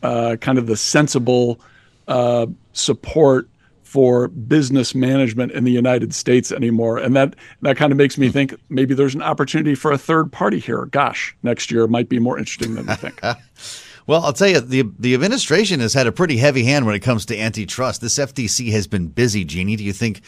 uh, 0.03 0.37
kind 0.41 0.59
of 0.59 0.67
the 0.67 0.77
sensible 0.77 1.61
uh, 2.09 2.47
support 2.73 3.49
for 3.93 4.29
business 4.29 4.95
management 4.95 5.53
in 5.53 5.65
the 5.65 5.71
United 5.71 6.15
States 6.15 6.51
anymore. 6.51 6.97
And 6.97 7.15
that 7.15 7.37
that 7.61 7.77
kind 7.77 7.93
of 7.93 7.99
makes 7.99 8.17
me 8.17 8.31
think 8.31 8.55
maybe 8.71 8.95
there's 8.95 9.15
an 9.15 9.21
opportunity 9.21 9.75
for 9.75 9.93
a 9.93 9.99
third 9.99 10.33
party 10.33 10.59
here. 10.59 10.87
Gosh, 10.87 11.37
next 11.43 11.71
year 11.71 11.87
might 11.87 12.09
be 12.09 12.19
more 12.19 12.39
interesting 12.39 12.75
than 12.75 12.87
we 12.87 12.95
think. 12.95 13.21
well, 14.07 14.25
I'll 14.25 14.33
tell 14.33 14.49
you, 14.49 14.61
the 14.61 14.91
the 14.99 15.13
administration 15.13 15.81
has 15.81 15.93
had 15.93 16.07
a 16.07 16.13
pretty 16.13 16.39
heavy 16.39 16.65
hand 16.65 16.87
when 16.87 16.95
it 16.95 17.01
comes 17.01 17.27
to 17.27 17.39
antitrust. 17.39 18.01
This 18.01 18.19
FTC 18.19 18.73
has 18.73 18.87
been 18.87 19.09
busy, 19.09 19.45
Jeannie. 19.45 19.77
Do 19.77 19.85
you 19.85 19.93
think 19.93 20.23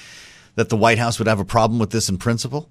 that 0.56 0.68
the 0.68 0.76
White 0.76 0.98
House 0.98 1.18
would 1.18 1.28
have 1.28 1.40
a 1.40 1.44
problem 1.44 1.78
with 1.78 1.90
this 1.90 2.10
in 2.10 2.18
principle? 2.18 2.68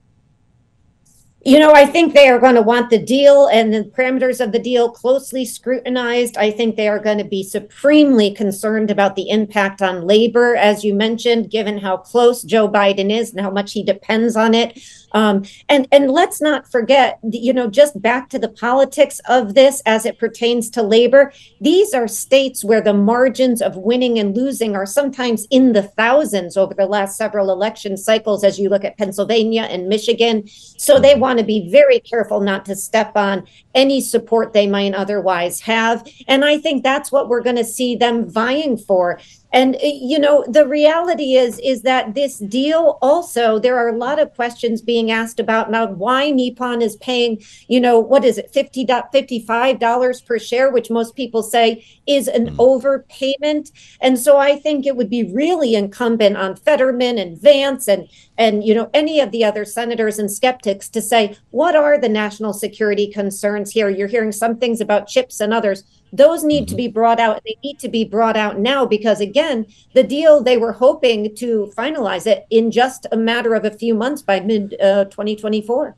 You 1.46 1.60
know, 1.60 1.74
I 1.74 1.86
think 1.86 2.14
they 2.14 2.30
are 2.30 2.40
going 2.40 2.56
to 2.56 2.62
want 2.62 2.90
the 2.90 2.98
deal 2.98 3.48
and 3.48 3.74
the 3.74 3.84
parameters 3.84 4.40
of 4.40 4.54
the 4.54 4.60
deal 4.60 4.90
closely 4.90 5.44
scrutinized. 5.44 6.38
I 6.38 6.52
think 6.52 6.78
they 6.78 6.88
are 6.88 7.00
going 7.00 7.18
to 7.18 7.26
be 7.26 7.44
supremely 7.44 8.32
concerned 8.32 8.90
about 8.90 9.18
the 9.18 9.30
impact 9.30 9.82
on 9.82 10.08
labor, 10.08 10.56
as 10.56 10.86
you 10.86 10.94
mentioned, 10.94 11.52
given 11.52 11.80
how 11.80 11.98
close 11.98 12.44
Joe 12.44 12.70
Biden 12.70 13.12
is 13.12 13.32
and 13.32 13.42
how 13.42 13.52
much 13.52 13.74
he 13.74 13.84
depends 13.84 14.38
on 14.38 14.54
it. 14.54 14.80
Um, 15.14 15.44
and 15.70 15.88
and 15.92 16.10
let's 16.12 16.42
not 16.42 16.70
forget, 16.72 17.20
you 17.24 17.54
know, 17.54 17.70
just 17.70 18.02
back 18.02 18.30
to 18.30 18.40
the 18.40 18.50
politics 18.50 19.22
of 19.28 19.54
this 19.54 19.82
as 19.86 20.06
it 20.06 20.18
pertains 20.20 20.70
to 20.72 20.82
labor. 20.82 21.32
These 21.62 21.94
are 21.94 22.08
states 22.08 22.64
where 22.64 22.82
the 22.82 22.94
margins 22.94 23.62
of 23.62 23.76
winning 23.76 24.18
and 24.20 24.36
losing 24.36 24.76
are 24.76 24.86
sometimes 24.86 25.46
in 25.52 25.74
the 25.74 25.84
thousands 25.84 26.58
over 26.58 26.74
the 26.74 26.86
last 26.86 27.18
several 27.18 27.52
election 27.52 27.98
cycles. 27.98 28.44
As 28.44 28.60
you 28.60 28.70
look 28.70 28.84
at 28.84 28.98
Pennsylvania 28.98 29.64
and 29.64 29.88
Michigan, 29.88 30.48
so 30.48 31.00
they 31.00 31.16
want 31.16 31.40
to 31.40 31.46
be 31.46 31.70
very 31.70 32.00
careful 32.00 32.42
not 32.42 32.66
to 32.66 32.76
step 32.76 33.16
on 33.16 33.46
any 33.74 34.02
support 34.02 34.54
they 34.54 34.68
might 34.68 34.94
otherwise 34.94 35.62
have. 35.62 36.08
And 36.28 36.46
I 36.46 36.58
think 36.58 36.84
that's 36.84 37.12
what 37.12 37.30
we're 37.30 37.42
going 37.42 37.56
to 37.56 37.64
see 37.64 37.96
them 37.96 38.30
vying 38.30 38.78
for 38.78 39.20
and 39.54 39.76
eh, 39.76 39.92
you 40.02 40.20
know 40.20 40.44
the 40.48 40.68
reality 40.68 41.36
is 41.36 41.60
is 41.60 41.84
that 41.84 42.16
this 42.16 42.40
deal 42.40 42.98
also 43.02 43.60
there 43.60 43.78
are 43.78 43.88
a 43.88 43.98
lot 43.98 44.20
of 44.20 44.34
questions 44.34 44.82
being 44.82 45.12
asked 45.12 45.40
about 45.40 45.72
now 45.72 45.86
why 45.86 46.30
nippon 46.32 46.82
is 46.82 46.96
paying 46.98 47.42
you 47.68 47.80
know 47.80 48.00
what 48.00 48.26
is 48.26 48.38
it 48.38 48.52
50 48.52 48.88
55 49.12 49.80
dollars 49.80 50.22
per 50.22 50.40
share 50.40 50.72
which 50.72 50.90
most 50.90 51.16
people 51.16 51.44
say 51.44 51.86
is 52.08 52.28
an 52.28 52.48
mm. 52.48 52.56
overpayment 52.58 53.72
and 54.02 54.20
so 54.20 54.38
i 54.38 54.58
think 54.58 54.86
it 54.86 54.98
would 54.98 55.10
be 55.10 55.32
really 55.32 55.76
incumbent 55.76 56.36
on 56.36 56.56
fetterman 56.56 57.18
and 57.18 57.40
vance 57.40 57.88
and 57.88 58.10
and 58.38 58.64
you 58.64 58.74
know 58.74 58.90
any 58.94 59.20
of 59.20 59.32
the 59.32 59.44
other 59.44 59.64
senators 59.64 60.18
and 60.18 60.32
skeptics 60.32 60.90
to 60.90 61.02
say 61.02 61.38
what 61.52 61.76
are 61.76 62.00
the 62.00 62.10
national 62.10 62.54
security 62.54 63.08
concerns 63.08 63.63
here 63.72 63.90
you're 63.90 64.08
hearing 64.08 64.32
some 64.32 64.58
things 64.58 64.82
about 64.82 65.08
chips 65.08 65.40
and 65.40 65.54
others. 65.54 65.84
Those 66.12 66.44
need 66.44 66.64
mm-hmm. 66.64 66.70
to 66.72 66.76
be 66.76 66.88
brought 66.88 67.20
out 67.20 67.42
they 67.46 67.58
need 67.64 67.80
to 67.80 67.90
be 67.90 68.04
brought 68.04 68.38
out 68.38 68.60
now 68.60 68.86
because 68.86 69.22
again 69.22 69.66
the 69.94 70.04
deal 70.04 70.42
they 70.42 70.58
were 70.58 70.74
hoping 70.74 71.36
to 71.36 71.72
finalize 71.76 72.28
it 72.28 72.46
in 72.50 72.72
just 72.72 73.08
a 73.12 73.18
matter 73.18 73.54
of 73.56 73.66
a 73.66 73.72
few 73.72 73.94
months 73.94 74.22
by 74.22 74.40
mid 74.40 74.80
uh, 74.82 75.06
2024 75.06 75.96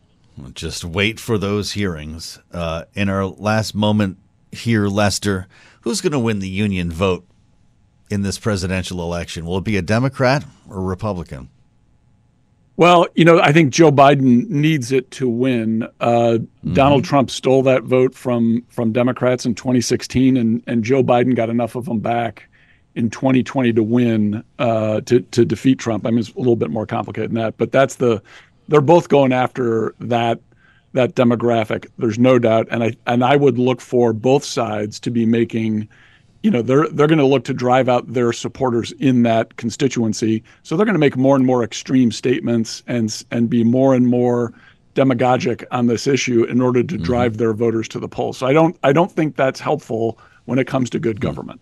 just 0.54 0.84
wait 0.84 1.20
for 1.20 1.38
those 1.38 1.72
hearings. 1.74 2.40
Uh, 2.52 2.84
in 2.94 3.10
our 3.10 3.26
last 3.26 3.74
moment 3.74 4.18
here 4.52 4.88
lester 4.88 5.48
who's 5.82 6.02
going 6.02 6.12
to 6.14 6.20
win 6.20 6.40
the 6.40 6.50
union 6.50 6.92
vote 6.92 7.26
in 8.10 8.22
this 8.22 8.40
presidential 8.40 9.02
election? 9.02 9.46
Will 9.46 9.58
it 9.58 9.64
be 9.64 9.78
a 9.78 9.82
democrat 9.82 10.46
or 10.70 10.82
republican 10.82 11.50
well, 12.78 13.08
you 13.16 13.24
know, 13.24 13.40
I 13.40 13.54
think 13.54 13.72
Joe 13.72 13.92
Biden 13.92 14.50
needs 14.50 14.92
it 14.92 15.10
to 15.12 15.30
win. 15.30 15.84
Uh, 16.02 16.40
mm-hmm. 16.40 16.74
Donald 16.74 17.06
Trump 17.06 17.30
stole 17.30 17.64
that 17.64 17.84
vote 17.84 18.14
from 18.14 18.64
from 18.70 18.92
Democrats 18.92 19.46
in 19.46 19.56
2016, 19.56 20.36
and 20.38 20.62
and 20.68 20.84
Joe 20.84 21.04
Biden 21.04 21.36
got 21.36 21.50
enough 21.50 21.76
of 21.76 21.86
them 21.86 22.00
back 22.00 22.50
in 22.96 23.10
2020 23.10 23.74
to 23.74 23.84
win 23.84 24.44
uh, 24.60 25.02
to 25.02 25.22
to 25.22 25.46
defeat 25.46 25.80
Trump. 25.80 26.06
I 26.06 26.10
mean, 26.10 26.20
it's 26.20 26.34
a 26.34 26.38
little 26.38 26.56
bit 26.56 26.70
more 26.70 26.86
complicated 26.86 27.32
than 27.32 27.42
that, 27.42 27.58
but 27.58 27.72
that's 27.72 27.96
the 27.96 28.22
they're 28.68 28.82
both 28.82 29.10
going 29.10 29.32
after 29.32 29.96
that 30.00 30.40
that 30.94 31.16
demographic. 31.16 31.88
There's 31.98 32.20
no 32.20 32.40
doubt, 32.40 32.68
and 32.72 32.84
I 32.84 32.94
and 33.08 33.24
I 33.24 33.38
would 33.38 33.58
look 33.58 33.80
for 33.80 34.12
both 34.12 34.44
sides 34.44 35.00
to 35.02 35.12
be 35.12 35.26
making 35.26 35.88
you 36.46 36.52
know 36.52 36.62
they're 36.62 36.88
they're 36.90 37.08
going 37.08 37.18
to 37.18 37.26
look 37.26 37.44
to 37.46 37.56
drive 37.56 37.90
out 37.90 38.14
their 38.14 38.32
supporters 38.32 38.92
in 39.00 39.24
that 39.24 39.56
constituency. 39.56 40.44
So 40.62 40.78
they're 40.78 40.86
going 40.86 40.94
to 40.94 41.00
make 41.00 41.18
more 41.18 41.36
and 41.36 41.44
more 41.44 41.64
extreme 41.64 42.12
statements 42.12 42.84
and 42.86 43.26
and 43.32 43.50
be 43.50 43.64
more 43.64 43.96
and 43.96 44.06
more 44.06 44.54
demagogic 44.94 45.66
on 45.72 45.88
this 45.88 46.06
issue 46.06 46.44
in 46.44 46.62
order 46.62 46.84
to 46.84 46.96
mm-hmm. 46.96 47.04
drive 47.04 47.38
their 47.38 47.52
voters 47.52 47.88
to 47.90 48.00
the 48.00 48.08
polls. 48.08 48.38
So 48.38 48.46
I 48.46 48.54
don't 48.54 48.78
I 48.84 48.94
don't 48.94 49.12
think 49.12 49.38
that's 49.38 49.60
helpful 49.60 50.20
when 50.46 50.60
it 50.60 50.68
comes 50.68 50.92
to 50.92 51.00
good 51.00 51.16
mm-hmm. 51.16 51.28
government. 51.28 51.62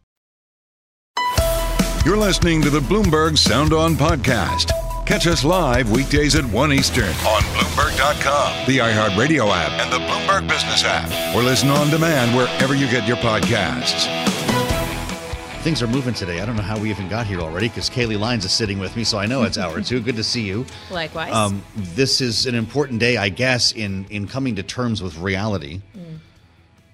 You're 2.03 2.17
listening 2.17 2.63
to 2.63 2.71
the 2.71 2.79
Bloomberg 2.79 3.37
Sound 3.37 3.73
On 3.73 3.93
Podcast. 3.93 4.71
Catch 5.05 5.27
us 5.27 5.43
live 5.43 5.91
weekdays 5.91 6.33
at 6.33 6.43
1 6.43 6.73
Eastern 6.73 7.03
on 7.03 7.43
Bloomberg.com, 7.53 8.65
the 8.65 8.79
iHeartRadio 8.79 9.47
app, 9.53 9.71
and 9.79 9.93
the 9.93 9.99
Bloomberg 9.99 10.49
Business 10.49 10.83
app, 10.83 11.35
or 11.35 11.43
listen 11.43 11.69
on 11.69 11.91
demand 11.91 12.35
wherever 12.35 12.73
you 12.73 12.87
get 12.89 13.07
your 13.07 13.17
podcasts. 13.17 14.07
Things 15.61 15.83
are 15.83 15.87
moving 15.87 16.15
today. 16.15 16.39
I 16.39 16.45
don't 16.47 16.55
know 16.55 16.63
how 16.63 16.79
we 16.79 16.89
even 16.89 17.07
got 17.07 17.27
here 17.27 17.39
already 17.39 17.69
because 17.69 17.87
Kailey 17.87 18.19
Leinz 18.19 18.45
is 18.45 18.51
sitting 18.51 18.79
with 18.79 18.95
me, 18.95 19.03
so 19.03 19.19
I 19.19 19.27
know 19.27 19.43
it's 19.43 19.59
hour 19.59 19.79
two. 19.79 19.99
Good 19.99 20.15
to 20.15 20.23
see 20.23 20.41
you. 20.41 20.65
Likewise. 20.89 21.31
Um, 21.31 21.63
this 21.75 22.19
is 22.19 22.47
an 22.47 22.55
important 22.55 22.99
day, 22.99 23.17
I 23.17 23.29
guess, 23.29 23.73
in 23.73 24.07
in 24.09 24.27
coming 24.27 24.55
to 24.55 24.63
terms 24.63 25.03
with 25.03 25.19
reality. 25.19 25.81
Mm 25.95 26.17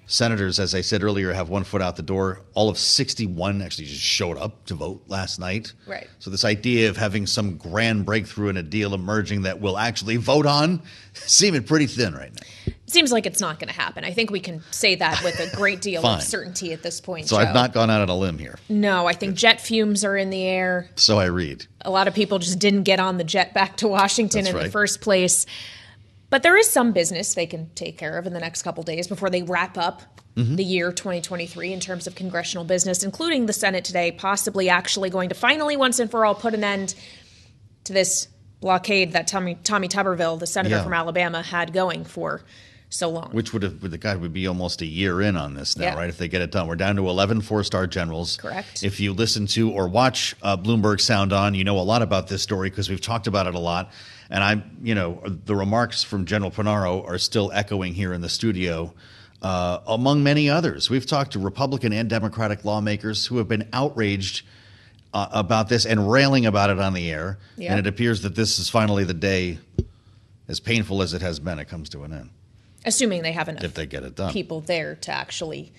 senators, 0.08 0.58
as 0.58 0.74
I 0.74 0.80
said 0.80 1.04
earlier, 1.04 1.32
have 1.32 1.48
one 1.48 1.62
foot 1.62 1.80
out 1.80 1.94
the 1.94 2.02
door. 2.02 2.40
All 2.54 2.68
of 2.68 2.78
61 2.78 3.62
actually 3.62 3.84
just 3.84 4.00
showed 4.00 4.36
up 4.36 4.64
to 4.66 4.74
vote 4.74 5.04
last 5.06 5.38
night. 5.38 5.74
Right. 5.86 6.08
So 6.18 6.30
this 6.30 6.44
idea 6.44 6.88
of 6.88 6.96
having 6.96 7.26
some 7.26 7.56
grand 7.56 8.04
breakthrough 8.04 8.48
in 8.48 8.56
a 8.56 8.62
deal 8.62 8.94
emerging 8.94 9.42
that 9.42 9.60
we'll 9.60 9.78
actually 9.78 10.16
vote 10.16 10.46
on 10.46 10.82
seeming 11.12 11.62
pretty 11.62 11.86
thin 11.86 12.14
right 12.14 12.32
now. 12.34 12.72
Seems 12.86 13.12
like 13.12 13.26
it's 13.26 13.40
not 13.40 13.58
going 13.60 13.68
to 13.68 13.74
happen. 13.74 14.02
I 14.02 14.12
think 14.12 14.30
we 14.30 14.40
can 14.40 14.62
say 14.70 14.94
that 14.94 15.22
with 15.22 15.38
a 15.40 15.54
great 15.54 15.82
deal 15.82 16.04
of 16.06 16.22
certainty 16.22 16.72
at 16.72 16.82
this 16.82 17.02
point. 17.02 17.28
So 17.28 17.36
Joe. 17.36 17.42
I've 17.42 17.54
not 17.54 17.74
gone 17.74 17.90
out 17.90 18.00
on 18.00 18.08
a 18.08 18.16
limb 18.16 18.38
here. 18.38 18.58
No, 18.70 19.06
I 19.06 19.12
think 19.12 19.34
jet 19.36 19.60
fumes 19.60 20.04
are 20.04 20.16
in 20.16 20.30
the 20.30 20.42
air. 20.42 20.88
So 20.96 21.18
I 21.18 21.26
read. 21.26 21.66
A 21.82 21.90
lot 21.90 22.08
of 22.08 22.14
people 22.14 22.38
just 22.38 22.58
didn't 22.58 22.84
get 22.84 22.98
on 22.98 23.18
the 23.18 23.24
jet 23.24 23.52
back 23.52 23.76
to 23.78 23.88
Washington 23.88 24.44
That's 24.44 24.50
in 24.50 24.56
right. 24.56 24.64
the 24.64 24.70
first 24.70 25.02
place. 25.02 25.44
But 26.30 26.42
there 26.42 26.56
is 26.56 26.68
some 26.68 26.92
business 26.92 27.34
they 27.34 27.46
can 27.46 27.70
take 27.74 27.96
care 27.96 28.18
of 28.18 28.26
in 28.26 28.32
the 28.34 28.40
next 28.40 28.62
couple 28.62 28.82
days 28.82 29.06
before 29.06 29.30
they 29.30 29.42
wrap 29.42 29.78
up 29.78 30.02
mm-hmm. 30.36 30.56
the 30.56 30.64
year 30.64 30.92
2023 30.92 31.72
in 31.72 31.80
terms 31.80 32.06
of 32.06 32.14
congressional 32.14 32.64
business, 32.64 33.02
including 33.02 33.46
the 33.46 33.52
Senate 33.52 33.84
today, 33.84 34.12
possibly 34.12 34.68
actually 34.68 35.10
going 35.10 35.30
to 35.30 35.34
finally, 35.34 35.76
once 35.76 35.98
and 35.98 36.10
for 36.10 36.26
all, 36.26 36.34
put 36.34 36.54
an 36.54 36.64
end 36.64 36.94
to 37.84 37.92
this 37.92 38.28
blockade 38.60 39.12
that 39.12 39.26
Tommy, 39.26 39.56
Tommy 39.64 39.88
Tuberville, 39.88 40.38
the 40.38 40.46
senator 40.46 40.76
yeah. 40.76 40.82
from 40.82 40.92
Alabama, 40.92 41.42
had 41.42 41.72
going 41.72 42.04
for 42.04 42.42
so 42.90 43.08
long. 43.08 43.30
Which 43.32 43.52
would 43.52 43.62
have, 43.62 43.80
the 43.80 43.98
guy 43.98 44.16
would 44.16 44.32
be 44.32 44.46
almost 44.46 44.80
a 44.82 44.86
year 44.86 45.20
in 45.20 45.36
on 45.36 45.54
this 45.54 45.76
now, 45.76 45.86
yeah. 45.86 45.94
right? 45.94 46.08
If 46.08 46.18
they 46.18 46.28
get 46.28 46.40
it 46.40 46.50
done. 46.50 46.66
We're 46.68 46.76
down 46.76 46.96
to 46.96 47.08
11 47.08 47.42
four 47.42 47.62
star 47.62 47.86
generals. 47.86 48.36
Correct. 48.36 48.82
If 48.82 49.00
you 49.00 49.12
listen 49.12 49.46
to 49.48 49.70
or 49.70 49.88
watch 49.88 50.34
uh, 50.42 50.56
Bloomberg 50.56 51.00
Sound 51.00 51.32
On, 51.32 51.54
you 51.54 51.64
know 51.64 51.78
a 51.78 51.80
lot 51.80 52.02
about 52.02 52.28
this 52.28 52.42
story 52.42 52.70
because 52.70 52.88
we've 52.88 53.00
talked 53.00 53.26
about 53.26 53.46
it 53.46 53.54
a 53.54 53.58
lot. 53.58 53.92
And 54.30 54.44
I, 54.44 54.62
you 54.82 54.94
know, 54.94 55.22
the 55.24 55.56
remarks 55.56 56.02
from 56.02 56.26
General 56.26 56.50
Punaro 56.50 57.06
are 57.06 57.18
still 57.18 57.50
echoing 57.52 57.94
here 57.94 58.12
in 58.12 58.20
the 58.20 58.28
studio, 58.28 58.92
uh, 59.40 59.80
among 59.86 60.22
many 60.22 60.50
others. 60.50 60.90
We've 60.90 61.06
talked 61.06 61.32
to 61.32 61.38
Republican 61.38 61.92
and 61.92 62.10
Democratic 62.10 62.64
lawmakers 62.64 63.26
who 63.26 63.38
have 63.38 63.48
been 63.48 63.68
outraged 63.72 64.44
uh, 65.14 65.28
about 65.30 65.68
this 65.68 65.86
and 65.86 66.10
railing 66.10 66.44
about 66.46 66.70
it 66.70 66.78
on 66.78 66.92
the 66.92 67.10
air. 67.10 67.38
Yep. 67.56 67.70
And 67.70 67.80
it 67.80 67.86
appears 67.86 68.22
that 68.22 68.34
this 68.34 68.58
is 68.58 68.68
finally 68.68 69.04
the 69.04 69.14
day, 69.14 69.58
as 70.46 70.60
painful 70.60 71.02
as 71.02 71.14
it 71.14 71.22
has 71.22 71.38
been, 71.40 71.58
it 71.58 71.68
comes 71.68 71.88
to 71.90 72.02
an 72.02 72.12
end. 72.12 72.30
Assuming 72.84 73.22
they 73.22 73.32
have 73.32 73.48
enough 73.48 73.64
if 73.64 73.74
they 73.74 73.86
get 73.86 74.02
it 74.02 74.14
done. 74.14 74.32
people 74.32 74.60
there 74.60 74.94
to 74.96 75.10
actually 75.10 75.72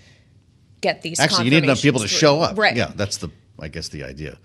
get 0.81 1.01
these. 1.01 1.19
Actually, 1.19 1.45
you 1.45 1.51
need 1.51 1.63
enough 1.63 1.81
people 1.81 2.01
to 2.01 2.07
through. 2.07 2.17
show 2.17 2.41
up. 2.41 2.57
Right. 2.57 2.75
Yeah, 2.75 2.91
that's 2.95 3.17
the 3.17 3.29
I 3.59 3.67
guess 3.67 3.89
the 3.89 4.03
idea. 4.03 4.38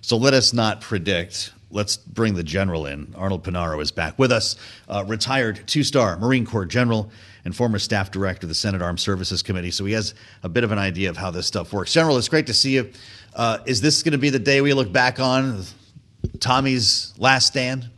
So 0.00 0.16
let 0.16 0.34
us 0.34 0.52
not 0.52 0.80
predict. 0.80 1.52
Let's 1.74 1.96
bring 1.96 2.34
the 2.34 2.44
general 2.44 2.86
in. 2.86 3.12
Arnold 3.16 3.42
Punaro 3.42 3.82
is 3.82 3.90
back 3.90 4.16
with 4.16 4.30
us, 4.30 4.54
uh, 4.88 5.04
retired 5.08 5.64
two-star 5.66 6.16
Marine 6.18 6.46
Corps 6.46 6.66
general 6.66 7.10
and 7.44 7.54
former 7.54 7.80
staff 7.80 8.12
director 8.12 8.44
of 8.44 8.48
the 8.48 8.54
Senate 8.54 8.80
Armed 8.80 9.00
Services 9.00 9.42
Committee. 9.42 9.72
So 9.72 9.84
he 9.84 9.92
has 9.92 10.14
a 10.44 10.48
bit 10.48 10.62
of 10.62 10.70
an 10.70 10.78
idea 10.78 11.10
of 11.10 11.16
how 11.16 11.32
this 11.32 11.48
stuff 11.48 11.72
works. 11.72 11.92
General, 11.92 12.16
it's 12.16 12.28
great 12.28 12.46
to 12.46 12.54
see 12.54 12.76
you. 12.76 12.92
Uh, 13.34 13.58
is 13.66 13.80
this 13.80 14.04
going 14.04 14.12
to 14.12 14.18
be 14.18 14.30
the 14.30 14.38
day 14.38 14.60
we 14.60 14.72
look 14.72 14.92
back 14.92 15.18
on 15.18 15.64
Tommy's 16.38 17.12
last 17.18 17.48
stand? 17.48 17.90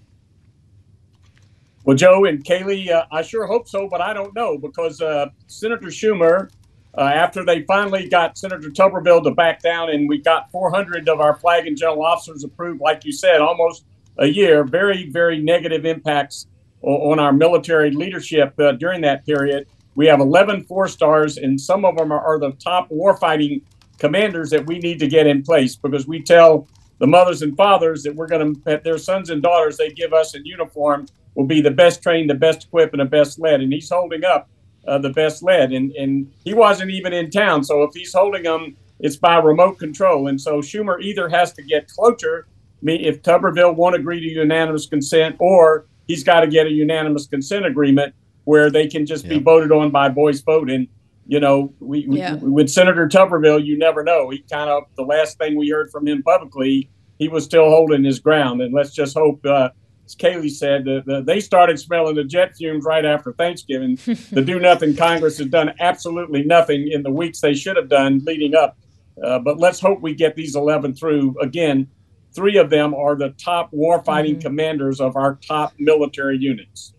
Well, 1.85 1.97
Joe 1.97 2.25
and 2.25 2.43
Kailey, 2.43 2.91
uh, 2.91 3.05
I 3.13 3.21
sure 3.21 3.47
hope 3.47 3.69
so, 3.69 3.89
but 3.89 4.01
I 4.01 4.15
don't 4.15 4.35
know 4.35 4.57
because 4.57 5.03
uh, 5.03 5.27
Senator 5.49 5.89
Schumer, 5.89 6.51
uh, 6.97 7.03
after 7.03 7.45
they 7.45 7.63
finally 7.63 8.09
got 8.09 8.39
Senator 8.39 8.71
Tuberville 8.71 9.23
to 9.25 9.31
back 9.31 9.61
down 9.61 9.91
and 9.91 10.09
we 10.09 10.19
got 10.19 10.51
400 10.51 11.09
of 11.09 11.21
our 11.21 11.37
flag 11.37 11.67
and 11.67 11.77
general 11.77 12.05
officers 12.05 12.43
approved, 12.43 12.81
like 12.81 13.05
you 13.05 13.13
said, 13.13 13.41
almost 13.41 13.85
a 14.19 14.27
year, 14.27 14.65
very, 14.65 15.11
very 15.11 15.43
negative 15.43 15.85
impacts 15.85 16.47
on 16.81 17.19
our 17.19 17.33
military 17.33 17.91
leadership 17.91 18.59
uh, 18.59 18.73
during 18.73 19.03
that 19.03 19.27
period. 19.27 19.67
We 19.95 20.07
have 20.07 20.21
11 20.21 20.65
four 20.65 20.89
stars, 20.89 21.37
and 21.37 21.61
some 21.61 21.85
of 21.85 21.97
them 21.97 22.13
are, 22.13 22.21
are 22.21 22.39
the 22.39 22.53
top 22.53 22.91
warfighting 22.91 23.63
commanders 23.99 24.51
that 24.51 24.67
we 24.67 24.79
need 24.79 24.99
to 25.01 25.09
get 25.09 25.27
in 25.27 25.43
place 25.43 25.75
because 25.77 26.07
we 26.07 26.23
tell 26.23 26.69
the 26.99 27.07
mothers 27.07 27.43
and 27.43 27.57
fathers 27.57 28.03
that 28.03 28.15
we're 28.15 28.27
going 28.27 28.55
to, 28.55 28.61
that 28.65 28.85
their 28.85 28.99
sons 28.99 29.31
and 29.31 29.43
daughters 29.43 29.77
they 29.77 29.91
give 29.91 30.13
us 30.13 30.35
in 30.35 30.45
uniform 30.45 31.07
will 31.35 31.47
be 31.47 31.61
the 31.61 31.71
best 31.71 32.03
trained, 32.03 32.31
the 32.31 32.35
best 32.35 32.65
equipped, 32.65 32.95
and 32.95 33.01
the 33.01 33.05
best 33.05 33.39
led. 33.39 33.61
And 33.61 33.73
he's 33.73 33.91
holding 33.91 34.25
up 34.25 34.49
uh, 34.87 34.99
the 34.99 35.11
best 35.11 35.43
led. 35.43 35.73
And, 35.73 35.93
and 35.93 36.33
he 36.45 36.55
wasn't 36.55 36.91
even 36.91 37.13
in 37.13 37.31
town. 37.31 37.65
So 37.65 37.83
if 37.83 37.91
he's 37.95 38.13
holding 38.13 38.45
them, 38.45 38.77
it's 39.01 39.17
by 39.17 39.37
remote 39.39 39.79
control. 39.79 40.29
And 40.29 40.41
so 40.41 40.61
Schumer 40.61 41.01
either 41.03 41.29
has 41.29 41.53
to 41.55 41.63
get 41.63 41.89
closer, 41.89 42.47
me 42.83 43.07
if 43.07 43.23
Tuberville 43.23 43.75
won't 43.75 43.95
agree 43.95 44.21
to 44.21 44.27
unanimous 44.27 44.87
consent, 44.87 45.37
or 45.39 45.87
he's 46.07 46.25
got 46.25 46.41
to 46.41 46.47
get 46.47 46.67
a 46.67 46.71
unanimous 46.71 47.27
consent 47.27 47.67
agreement 47.67 48.15
where 48.45 48.71
they 48.71 48.87
can 48.87 49.05
just 49.05 49.25
yeah. 49.25 49.35
be 49.35 49.39
voted 49.41 49.73
on 49.73 49.91
by 49.91 50.09
voice 50.09 50.41
vote. 50.41 50.71
And, 50.71 50.87
you 51.27 51.41
know, 51.41 51.75
we, 51.81 52.07
yeah. 52.09 52.37
we, 52.37 52.49
with 52.49 52.71
Senator 52.71 53.09
Tuberville, 53.09 53.65
you 53.65 53.77
never 53.77 54.05
know. 54.05 54.31
He 54.31 54.39
kind 54.51 54.71
of, 54.71 54.85
the 54.97 55.03
last 55.03 55.37
thing 55.39 55.57
we 55.57 55.69
heard 55.69 55.91
from 55.91 56.07
him 56.07 56.23
publicly, 56.23 56.89
he 57.19 57.29
was 57.29 57.45
still 57.45 57.69
holding 57.69 58.05
his 58.05 58.21
ground. 58.21 58.61
And 58.63 58.73
let's 58.73 58.95
just 58.95 59.17
hope, 59.17 59.45
uh, 59.45 59.71
as 60.07 60.15
Kailey 60.15 60.51
said, 60.51 60.85
the, 60.85 61.03
the, 61.05 61.21
they 61.23 61.41
started 61.41 61.81
smelling 61.81 62.15
the 62.15 62.25
jet 62.25 62.57
fumes 62.57 62.85
right 62.85 63.05
after 63.05 63.33
Thanksgiving. 63.33 63.97
the 64.31 64.43
Do 64.47 64.61
Nothing 64.61 64.95
Congress 64.95 65.39
has 65.39 65.49
done 65.49 65.75
absolutely 65.81 66.45
nothing 66.45 66.89
in 66.91 67.03
the 67.03 67.11
weeks 67.11 67.41
they 67.41 67.55
should 67.55 67.77
have 67.77 67.89
done 67.89 68.23
leading 68.25 68.55
up. 68.55 68.79
Uh, 69.23 69.41
but 69.41 69.59
let's 69.59 69.81
hope 69.81 70.01
we 70.01 70.15
get 70.15 70.37
these 70.37 70.55
11 70.55 70.95
through. 70.95 71.35
Again, 71.41 71.89
three 72.33 72.57
of 72.57 72.71
them 72.71 72.95
are 72.95 73.17
the 73.17 73.31
top 73.31 73.73
warfighting 73.73 74.33
mm-hmm. 74.33 74.41
commanders 74.41 75.01
of 75.01 75.17
our 75.17 75.35
top 75.37 75.73
military 75.79 76.39
units. 76.39 76.95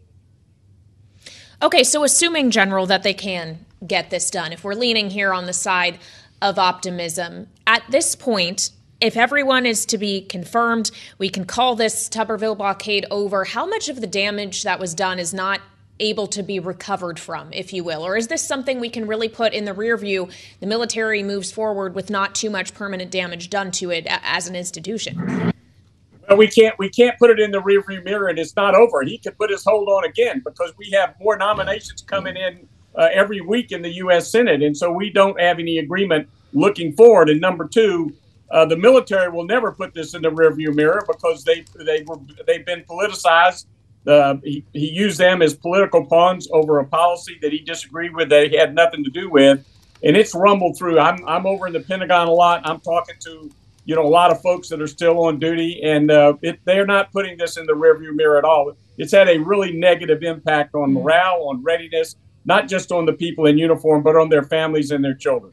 Okay, 1.61 1.83
so 1.83 2.03
assuming, 2.03 2.51
General, 2.51 2.85
that 2.87 3.03
they 3.03 3.13
can 3.13 3.65
get 3.85 4.09
this 4.09 4.29
done, 4.29 4.51
if 4.51 4.63
we're 4.63 4.75
leaning 4.75 5.09
here 5.11 5.31
on 5.31 5.45
the 5.45 5.53
side 5.53 5.97
of 6.41 6.59
optimism, 6.59 7.47
at 7.65 7.83
this 7.89 8.15
point, 8.15 8.71
if 8.99 9.15
everyone 9.15 9.65
is 9.65 9.85
to 9.87 9.97
be 9.97 10.21
confirmed, 10.21 10.91
we 11.17 11.29
can 11.29 11.45
call 11.45 11.75
this 11.75 12.09
Tuberville 12.09 12.57
blockade 12.57 13.05
over. 13.11 13.45
How 13.45 13.65
much 13.65 13.89
of 13.89 14.01
the 14.01 14.07
damage 14.07 14.63
that 14.63 14.79
was 14.79 14.93
done 14.95 15.19
is 15.19 15.33
not 15.33 15.61
able 15.99 16.27
to 16.27 16.43
be 16.43 16.59
recovered 16.59 17.19
from, 17.19 17.51
if 17.53 17.73
you 17.73 17.83
will? 17.83 18.05
Or 18.05 18.17
is 18.17 18.27
this 18.27 18.45
something 18.45 18.79
we 18.79 18.89
can 18.89 19.07
really 19.07 19.29
put 19.29 19.53
in 19.53 19.65
the 19.65 19.73
rear 19.73 19.97
view? 19.97 20.29
The 20.59 20.67
military 20.67 21.23
moves 21.23 21.51
forward 21.51 21.95
with 21.95 22.09
not 22.09 22.35
too 22.35 22.49
much 22.49 22.73
permanent 22.73 23.11
damage 23.11 23.49
done 23.49 23.71
to 23.71 23.91
it 23.91 24.05
as 24.09 24.47
an 24.47 24.55
institution. 24.55 25.53
We 26.35 26.47
can't 26.47 26.77
we 26.77 26.89
can't 26.89 27.17
put 27.17 27.29
it 27.29 27.39
in 27.39 27.51
the 27.51 27.61
rearview 27.61 28.03
mirror, 28.03 28.27
and 28.27 28.37
it's 28.37 28.53
not 28.57 28.75
over. 28.75 29.01
He 29.03 29.17
could 29.17 29.37
put 29.37 29.49
his 29.49 29.63
hold 29.63 29.87
on 29.87 30.03
again 30.03 30.41
because 30.43 30.73
we 30.77 30.89
have 30.91 31.15
more 31.21 31.37
nominations 31.37 32.01
coming 32.01 32.35
in 32.35 32.67
uh, 32.95 33.07
every 33.13 33.39
week 33.39 33.71
in 33.71 33.81
the 33.81 33.91
U.S. 33.91 34.29
Senate, 34.29 34.61
and 34.61 34.75
so 34.75 34.91
we 34.91 35.09
don't 35.09 35.39
have 35.39 35.57
any 35.57 35.77
agreement 35.77 36.27
looking 36.51 36.91
forward. 36.91 37.29
And 37.29 37.39
number 37.39 37.65
two, 37.65 38.13
uh, 38.49 38.65
the 38.65 38.77
military 38.77 39.29
will 39.29 39.45
never 39.45 39.71
put 39.71 39.93
this 39.93 40.13
in 40.13 40.21
the 40.21 40.29
rearview 40.29 40.73
mirror 40.73 41.03
because 41.07 41.43
they 41.43 41.65
they 41.85 42.03
were 42.03 42.17
they've 42.45 42.65
been 42.65 42.83
politicized. 42.83 43.65
Uh, 44.05 44.37
he, 44.43 44.63
he 44.71 44.89
used 44.89 45.17
them 45.17 45.41
as 45.41 45.53
political 45.53 46.05
pawns 46.05 46.47
over 46.51 46.79
a 46.79 46.85
policy 46.85 47.37
that 47.41 47.51
he 47.51 47.59
disagreed 47.59 48.15
with 48.15 48.29
that 48.29 48.49
he 48.49 48.55
had 48.55 48.73
nothing 48.73 49.03
to 49.03 49.09
do 49.09 49.29
with, 49.29 49.65
and 50.03 50.15
it's 50.15 50.33
rumbled 50.33 50.77
through. 50.77 50.99
I'm 50.99 51.27
I'm 51.27 51.45
over 51.45 51.67
in 51.67 51.73
the 51.73 51.81
Pentagon 51.81 52.27
a 52.27 52.31
lot. 52.31 52.61
I'm 52.63 52.79
talking 52.79 53.15
to 53.25 53.51
you 53.83 53.95
know 53.95 54.05
a 54.05 54.07
lot 54.07 54.31
of 54.31 54.41
folks 54.41 54.69
that 54.69 54.81
are 54.81 54.87
still 54.87 55.19
on 55.25 55.39
duty, 55.39 55.81
and 55.83 56.09
uh, 56.09 56.35
it, 56.41 56.59
they're 56.63 56.85
not 56.85 57.11
putting 57.11 57.37
this 57.37 57.57
in 57.57 57.65
the 57.65 57.73
rearview 57.73 58.15
mirror 58.15 58.37
at 58.37 58.45
all. 58.45 58.71
It's 58.97 59.11
had 59.11 59.27
a 59.27 59.37
really 59.39 59.73
negative 59.73 60.23
impact 60.23 60.73
on 60.73 60.89
mm-hmm. 60.89 61.03
morale, 61.03 61.47
on 61.49 61.61
readiness, 61.61 62.15
not 62.45 62.69
just 62.69 62.93
on 62.93 63.05
the 63.05 63.13
people 63.13 63.45
in 63.45 63.57
uniform, 63.57 64.03
but 64.03 64.15
on 64.15 64.29
their 64.29 64.43
families 64.43 64.91
and 64.91 65.03
their 65.03 65.15
children. 65.15 65.51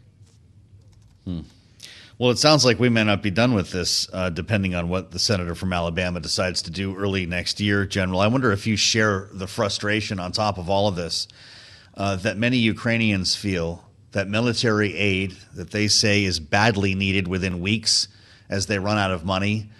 Hmm. 1.24 1.40
Well, 2.16 2.30
it 2.30 2.38
sounds 2.38 2.64
like 2.64 2.78
we 2.78 2.90
may 2.90 3.02
not 3.02 3.24
be 3.24 3.32
done 3.32 3.54
with 3.54 3.72
this, 3.72 4.08
uh, 4.12 4.30
depending 4.30 4.76
on 4.76 4.88
what 4.88 5.10
the 5.10 5.18
senator 5.18 5.56
from 5.56 5.72
Alabama 5.72 6.20
decides 6.20 6.62
to 6.62 6.70
do 6.70 6.94
early 6.94 7.26
next 7.26 7.58
year, 7.58 7.86
General. 7.86 8.20
I 8.20 8.28
wonder 8.28 8.52
if 8.52 8.68
you 8.68 8.76
share 8.76 9.28
the 9.32 9.48
frustration 9.48 10.20
on 10.20 10.30
top 10.30 10.56
of 10.56 10.70
all 10.70 10.86
of 10.86 10.94
this 10.94 11.26
uh, 11.96 12.14
that 12.16 12.36
many 12.36 12.58
Ukrainians 12.58 13.34
feel 13.34 13.84
that 14.12 14.28
military 14.28 14.96
aid 14.96 15.36
that 15.54 15.72
they 15.72 15.88
say 15.88 16.22
is 16.22 16.38
badly 16.38 16.94
needed 16.94 17.26
within 17.26 17.58
weeks 17.58 18.06
as 18.48 18.66
they 18.66 18.78
run 18.78 18.96
out 18.96 19.10
of 19.10 19.24
money 19.24 19.70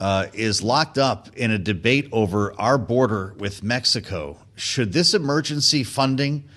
uh, 0.00 0.28
is 0.32 0.62
locked 0.62 0.96
up 0.96 1.28
in 1.36 1.50
a 1.50 1.58
debate 1.58 2.08
over 2.10 2.58
our 2.58 2.78
border 2.78 3.34
with 3.36 3.62
Mexico. 3.62 4.38
Should 4.56 4.94
this 4.94 5.12
emergency 5.12 5.84
funding 5.84 6.48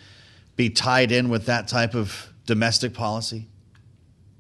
be 0.55 0.69
tied 0.69 1.11
in 1.11 1.27
with 1.27 1.45
that 1.47 1.67
type 1.67 1.93
of 1.93 2.29
domestic 2.45 2.93
policy? 2.93 3.47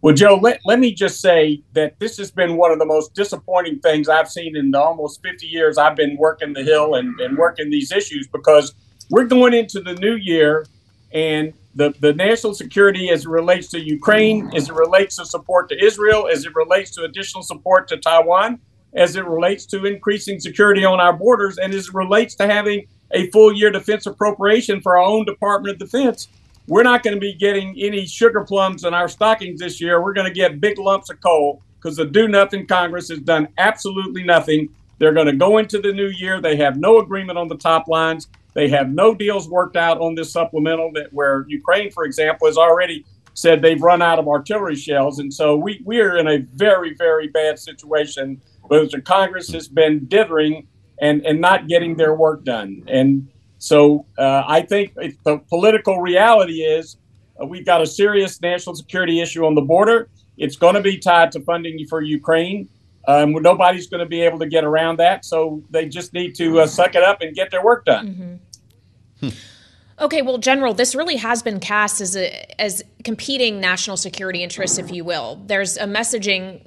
Well, 0.05 0.13
Joe, 0.13 0.35
let, 0.35 0.59
let 0.65 0.77
me 0.77 0.93
just 0.93 1.19
say 1.19 1.63
that 1.73 1.97
this 1.99 2.15
has 2.17 2.29
been 2.29 2.57
one 2.57 2.71
of 2.71 2.77
the 2.77 2.85
most 2.85 3.15
disappointing 3.15 3.79
things 3.79 4.07
I've 4.07 4.29
seen 4.29 4.55
in 4.55 4.69
the 4.69 4.79
almost 4.79 5.19
50 5.23 5.47
years 5.47 5.79
I've 5.79 5.95
been 5.95 6.15
working 6.15 6.53
the 6.53 6.61
Hill 6.61 6.93
and, 6.93 7.19
and 7.19 7.35
working 7.35 7.71
these 7.71 7.91
issues 7.91 8.27
because 8.27 8.75
we're 9.09 9.23
going 9.23 9.55
into 9.55 9.81
the 9.81 9.95
new 9.95 10.13
year 10.13 10.67
and 11.11 11.53
the, 11.73 11.91
the 12.01 12.13
national 12.13 12.53
security 12.53 13.09
as 13.09 13.25
it 13.25 13.29
relates 13.29 13.67
to 13.69 13.79
Ukraine, 13.79 14.51
as 14.55 14.69
it 14.69 14.75
relates 14.75 15.15
to 15.15 15.25
support 15.25 15.69
to 15.69 15.83
Israel, 15.83 16.29
as 16.31 16.45
it 16.45 16.53
relates 16.53 16.91
to 16.91 17.05
additional 17.05 17.41
support 17.41 17.87
to 17.87 17.97
Taiwan, 17.97 18.59
as 18.93 19.15
it 19.15 19.25
relates 19.25 19.65
to 19.65 19.87
increasing 19.87 20.39
security 20.39 20.85
on 20.85 20.99
our 20.99 21.13
borders, 21.13 21.57
and 21.57 21.73
as 21.73 21.87
it 21.87 21.95
relates 21.95 22.35
to 22.35 22.45
having 22.45 22.85
a 23.11 23.31
full 23.31 23.51
year 23.51 23.71
defense 23.71 24.05
appropriation 24.05 24.81
for 24.81 24.99
our 24.99 25.03
own 25.03 25.25
Department 25.25 25.73
of 25.73 25.79
Defense 25.79 26.27
we're 26.67 26.83
not 26.83 27.03
going 27.03 27.15
to 27.15 27.19
be 27.19 27.33
getting 27.33 27.75
any 27.79 28.05
sugar 28.05 28.43
plums 28.43 28.83
in 28.83 28.93
our 28.93 29.07
stockings 29.07 29.59
this 29.59 29.79
year. 29.79 30.01
We're 30.01 30.13
going 30.13 30.27
to 30.27 30.33
get 30.33 30.59
big 30.59 30.79
lumps 30.79 31.09
of 31.09 31.21
coal 31.21 31.61
because 31.77 31.97
the 31.97 32.05
do 32.05 32.27
nothing 32.27 32.65
Congress 32.65 33.09
has 33.09 33.19
done 33.19 33.47
absolutely 33.57 34.23
nothing. 34.23 34.69
They're 34.97 35.13
going 35.13 35.27
to 35.27 35.35
go 35.35 35.57
into 35.57 35.79
the 35.79 35.93
new 35.93 36.07
year. 36.07 36.41
They 36.41 36.55
have 36.57 36.77
no 36.77 36.99
agreement 36.99 37.37
on 37.37 37.47
the 37.47 37.57
top 37.57 37.87
lines. 37.87 38.27
They 38.53 38.69
have 38.69 38.89
no 38.89 39.13
deals 39.13 39.49
worked 39.49 39.75
out 39.75 39.99
on 39.99 40.15
this 40.15 40.31
supplemental 40.31 40.91
that 40.93 41.11
where 41.11 41.45
Ukraine, 41.49 41.91
for 41.91 42.05
example, 42.05 42.47
has 42.47 42.57
already 42.57 43.05
said 43.33 43.61
they've 43.61 43.81
run 43.81 44.01
out 44.01 44.17
of 44.17 44.27
artillery 44.27 44.75
shells. 44.75 45.19
And 45.19 45.31
so 45.31 45.57
we, 45.57 45.81
we 45.85 45.99
are 45.99 46.17
in 46.17 46.27
a 46.27 46.39
very, 46.53 46.95
very 46.95 47.27
bad 47.27 47.59
situation 47.59 48.41
because 48.63 48.91
the 48.91 49.01
Congress 49.01 49.51
has 49.51 49.67
been 49.67 50.05
dithering 50.05 50.67
and, 50.99 51.25
and 51.25 51.41
not 51.41 51.67
getting 51.67 51.97
their 51.97 52.15
work 52.15 52.45
done. 52.45 52.83
And 52.87 53.27
so 53.57 54.05
uh, 54.17 54.43
I 54.47 54.61
think 54.61 54.93
the 54.95 55.39
political 55.49 56.01
reality 56.01 56.61
is 56.61 56.97
uh, 57.41 57.45
we've 57.45 57.65
got 57.65 57.81
a 57.81 57.87
serious 57.87 58.41
national 58.41 58.75
security 58.75 59.21
issue 59.21 59.45
on 59.45 59.55
the 59.55 59.61
border. 59.61 60.09
It's 60.37 60.55
going 60.55 60.75
to 60.75 60.81
be 60.81 60.97
tied 60.97 61.31
to 61.33 61.39
funding 61.41 61.85
for 61.87 62.01
Ukraine. 62.01 62.69
Um, 63.07 63.33
nobody's 63.33 63.87
going 63.87 63.99
to 63.99 64.05
be 64.07 64.21
able 64.21 64.39
to 64.39 64.47
get 64.47 64.63
around 64.63 64.97
that. 64.97 65.25
So 65.25 65.63
they 65.69 65.87
just 65.87 66.13
need 66.13 66.35
to 66.35 66.61
uh, 66.61 66.67
suck 66.67 66.95
it 66.95 67.03
up 67.03 67.21
and 67.21 67.35
get 67.35 67.51
their 67.51 67.63
work 67.63 67.85
done. 67.85 68.39
Mm-hmm. 69.21 69.29
Okay, 69.97 70.21
well, 70.21 70.37
General, 70.37 70.73
this 70.73 70.93
really 70.93 71.15
has 71.15 71.41
been 71.41 71.59
cast 71.59 72.01
as 72.01 72.17
a, 72.17 72.61
as 72.61 72.83
competing 73.05 73.61
national 73.61 73.95
security 73.95 74.43
interests, 74.43 74.77
if 74.77 74.91
you 74.91 75.05
will. 75.05 75.41
There's 75.45 75.77
a 75.77 75.85
messaging 75.85 76.65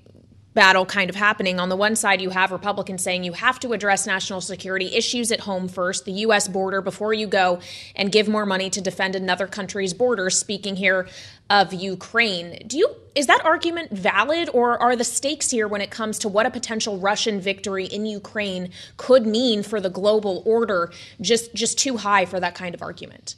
battle 0.58 0.84
kind 0.84 1.08
of 1.08 1.14
happening. 1.14 1.60
On 1.60 1.68
the 1.68 1.76
one 1.76 1.94
side, 1.94 2.20
you 2.20 2.30
have 2.30 2.50
Republicans 2.50 3.00
saying 3.00 3.22
you 3.22 3.32
have 3.32 3.60
to 3.60 3.72
address 3.74 4.08
national 4.08 4.40
security 4.40 4.92
issues 4.92 5.30
at 5.30 5.38
home 5.38 5.68
first, 5.68 6.04
the 6.04 6.10
U.S. 6.26 6.48
border, 6.48 6.82
before 6.82 7.14
you 7.14 7.28
go 7.28 7.60
and 7.94 8.10
give 8.10 8.26
more 8.26 8.44
money 8.44 8.68
to 8.70 8.80
defend 8.80 9.14
another 9.14 9.46
country's 9.46 9.94
border. 9.94 10.28
Speaking 10.30 10.74
here 10.74 11.06
of 11.48 11.72
Ukraine, 11.72 12.66
do 12.66 12.76
you 12.76 12.88
is 13.14 13.28
that 13.28 13.44
argument 13.44 13.92
valid, 13.92 14.50
or 14.52 14.82
are 14.82 14.96
the 14.96 15.04
stakes 15.04 15.48
here 15.48 15.68
when 15.68 15.80
it 15.80 15.92
comes 15.92 16.18
to 16.18 16.28
what 16.28 16.44
a 16.44 16.50
potential 16.50 16.98
Russian 16.98 17.40
victory 17.40 17.84
in 17.84 18.04
Ukraine 18.04 18.72
could 18.96 19.28
mean 19.28 19.62
for 19.62 19.80
the 19.80 19.90
global 19.90 20.42
order 20.44 20.90
just 21.20 21.54
just 21.54 21.78
too 21.78 21.98
high 21.98 22.24
for 22.24 22.40
that 22.40 22.56
kind 22.56 22.74
of 22.74 22.82
argument? 22.82 23.36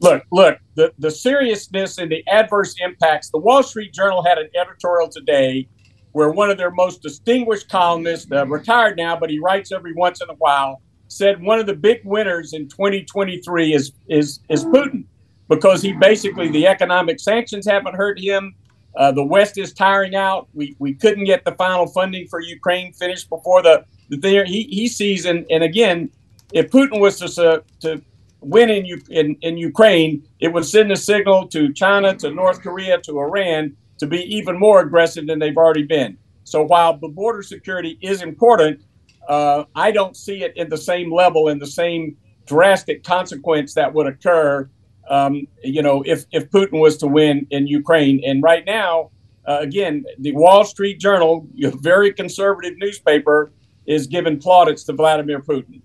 Look, 0.00 0.24
look, 0.32 0.58
the, 0.74 0.92
the 0.98 1.12
seriousness 1.12 1.98
and 1.98 2.10
the 2.10 2.26
adverse 2.26 2.74
impacts. 2.80 3.30
The 3.30 3.38
Wall 3.38 3.62
Street 3.62 3.94
Journal 3.94 4.24
had 4.24 4.38
an 4.38 4.48
editorial 4.60 5.08
today 5.08 5.68
where 6.14 6.30
one 6.30 6.48
of 6.48 6.56
their 6.56 6.70
most 6.70 7.02
distinguished 7.02 7.68
columnists, 7.68 8.30
uh, 8.30 8.46
retired 8.46 8.96
now, 8.96 9.18
but 9.18 9.28
he 9.28 9.40
writes 9.40 9.72
every 9.72 9.92
once 9.94 10.22
in 10.22 10.30
a 10.30 10.34
while, 10.34 10.80
said 11.08 11.42
one 11.42 11.58
of 11.58 11.66
the 11.66 11.74
big 11.74 12.00
winners 12.04 12.52
in 12.52 12.68
2023 12.68 13.74
is 13.74 13.92
is 14.08 14.38
is 14.48 14.64
Putin 14.64 15.04
because 15.48 15.82
he 15.82 15.92
basically 15.92 16.48
the 16.48 16.68
economic 16.68 17.18
sanctions 17.18 17.66
haven't 17.66 17.96
hurt 17.96 18.18
him. 18.18 18.54
Uh, 18.96 19.10
the 19.10 19.24
West 19.24 19.58
is 19.58 19.72
tiring 19.72 20.14
out. 20.14 20.46
We 20.54 20.76
we 20.78 20.94
couldn't 20.94 21.24
get 21.24 21.44
the 21.44 21.52
final 21.56 21.88
funding 21.88 22.28
for 22.28 22.40
Ukraine 22.40 22.92
finished 22.92 23.28
before 23.28 23.60
the 23.62 23.84
the 24.08 24.16
thing. 24.16 24.46
He 24.46 24.62
he 24.70 24.86
sees 24.86 25.26
and 25.26 25.44
and 25.50 25.64
again, 25.64 26.10
if 26.52 26.70
Putin 26.70 27.00
was 27.00 27.18
to 27.18 27.64
to 27.80 28.00
win 28.40 28.70
in, 28.70 28.86
in 29.10 29.36
in 29.42 29.58
Ukraine, 29.58 30.22
it 30.38 30.52
would 30.52 30.64
send 30.64 30.92
a 30.92 30.96
signal 30.96 31.48
to 31.48 31.72
China, 31.72 32.14
to 32.18 32.30
North 32.30 32.60
Korea, 32.60 33.00
to 33.00 33.18
Iran 33.18 33.76
to 34.04 34.10
be 34.10 34.22
even 34.36 34.58
more 34.58 34.80
aggressive 34.80 35.26
than 35.26 35.38
they've 35.38 35.56
already 35.56 35.82
been. 35.82 36.16
So 36.44 36.62
while 36.62 36.98
the 36.98 37.08
border 37.08 37.42
security 37.42 37.98
is 38.02 38.22
important, 38.22 38.82
uh, 39.28 39.64
I 39.74 39.90
don't 39.90 40.16
see 40.16 40.42
it 40.42 40.56
in 40.56 40.68
the 40.68 40.76
same 40.76 41.12
level 41.12 41.48
and 41.48 41.60
the 41.60 41.66
same 41.66 42.16
drastic 42.46 43.02
consequence 43.02 43.74
that 43.74 43.94
would 43.94 44.06
occur 44.06 44.68
um, 45.08 45.46
you 45.62 45.82
know, 45.82 46.02
if, 46.06 46.24
if 46.32 46.50
Putin 46.50 46.80
was 46.80 46.96
to 46.98 47.06
win 47.06 47.46
in 47.50 47.66
Ukraine. 47.66 48.22
And 48.24 48.42
right 48.42 48.64
now, 48.64 49.10
uh, 49.46 49.58
again, 49.60 50.04
the 50.18 50.32
Wall 50.32 50.64
Street 50.64 50.98
Journal, 50.98 51.46
a 51.62 51.70
very 51.70 52.12
conservative 52.12 52.78
newspaper, 52.78 53.52
is 53.86 54.06
giving 54.06 54.38
plaudits 54.38 54.84
to 54.84 54.92
Vladimir 54.94 55.40
Putin. 55.40 55.82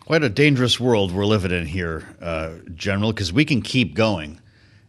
Quite 0.00 0.22
a 0.22 0.28
dangerous 0.28 0.78
world 0.78 1.12
we're 1.12 1.26
living 1.26 1.50
in 1.50 1.66
here, 1.66 2.04
uh, 2.20 2.50
General, 2.74 3.12
because 3.12 3.32
we 3.32 3.44
can 3.44 3.62
keep 3.62 3.94
going 3.94 4.38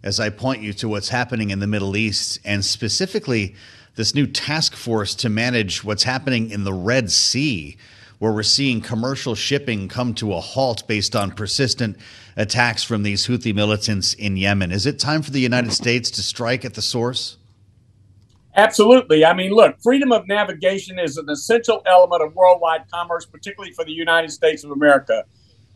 as 0.06 0.20
I 0.20 0.30
point 0.30 0.62
you 0.62 0.72
to 0.74 0.88
what's 0.88 1.10
happening 1.10 1.50
in 1.50 1.60
the 1.60 1.68
Middle 1.68 1.98
East 1.98 2.40
and 2.46 2.64
specifically 2.64 3.56
this 3.96 4.14
new 4.14 4.28
task 4.28 4.76
force 4.76 5.16
to 5.16 5.30
manage 5.30 5.84
what's 5.84 6.04
happening 6.04 6.52
in 6.52 6.64
the 6.64 6.74
Red 6.74 7.12
Sea 7.12 7.76
where 8.20 8.32
we're 8.32 8.44
seeing 8.44 8.80
commercial 8.80 9.36
shipping 9.36 9.88
come 9.88 10.14
to 10.14 10.34
a 10.34 10.40
halt 10.40 10.88
based 10.88 11.16
on 11.16 11.32
persistent 11.32 11.98
attacks 12.38 12.84
from 12.84 13.04
these 13.04 13.28
Houthi 13.28 13.54
militants 13.54 14.14
in 14.14 14.38
Yemen. 14.38 14.72
Is 14.72 14.86
it 14.86 15.00
time 15.00 15.22
for 15.22 15.32
the 15.32 15.40
United 15.40 15.74
States 15.74 16.10
to 16.12 16.22
strike 16.22 16.64
at 16.64 16.76
the 16.76 16.82
source? 16.82 17.38
Absolutely. 18.56 19.26
I 19.26 19.34
mean, 19.34 19.52
look, 19.52 19.76
freedom 19.82 20.14
of 20.14 20.28
navigation 20.28 20.98
is 20.98 21.18
an 21.18 21.30
essential 21.30 21.82
element 21.86 22.24
of 22.24 22.34
worldwide 22.36 22.86
commerce, 22.90 23.26
particularly 23.26 23.74
for 23.74 23.84
the 23.84 23.92
United 23.92 24.32
States 24.32 24.64
of 24.64 24.72
America. 24.72 25.26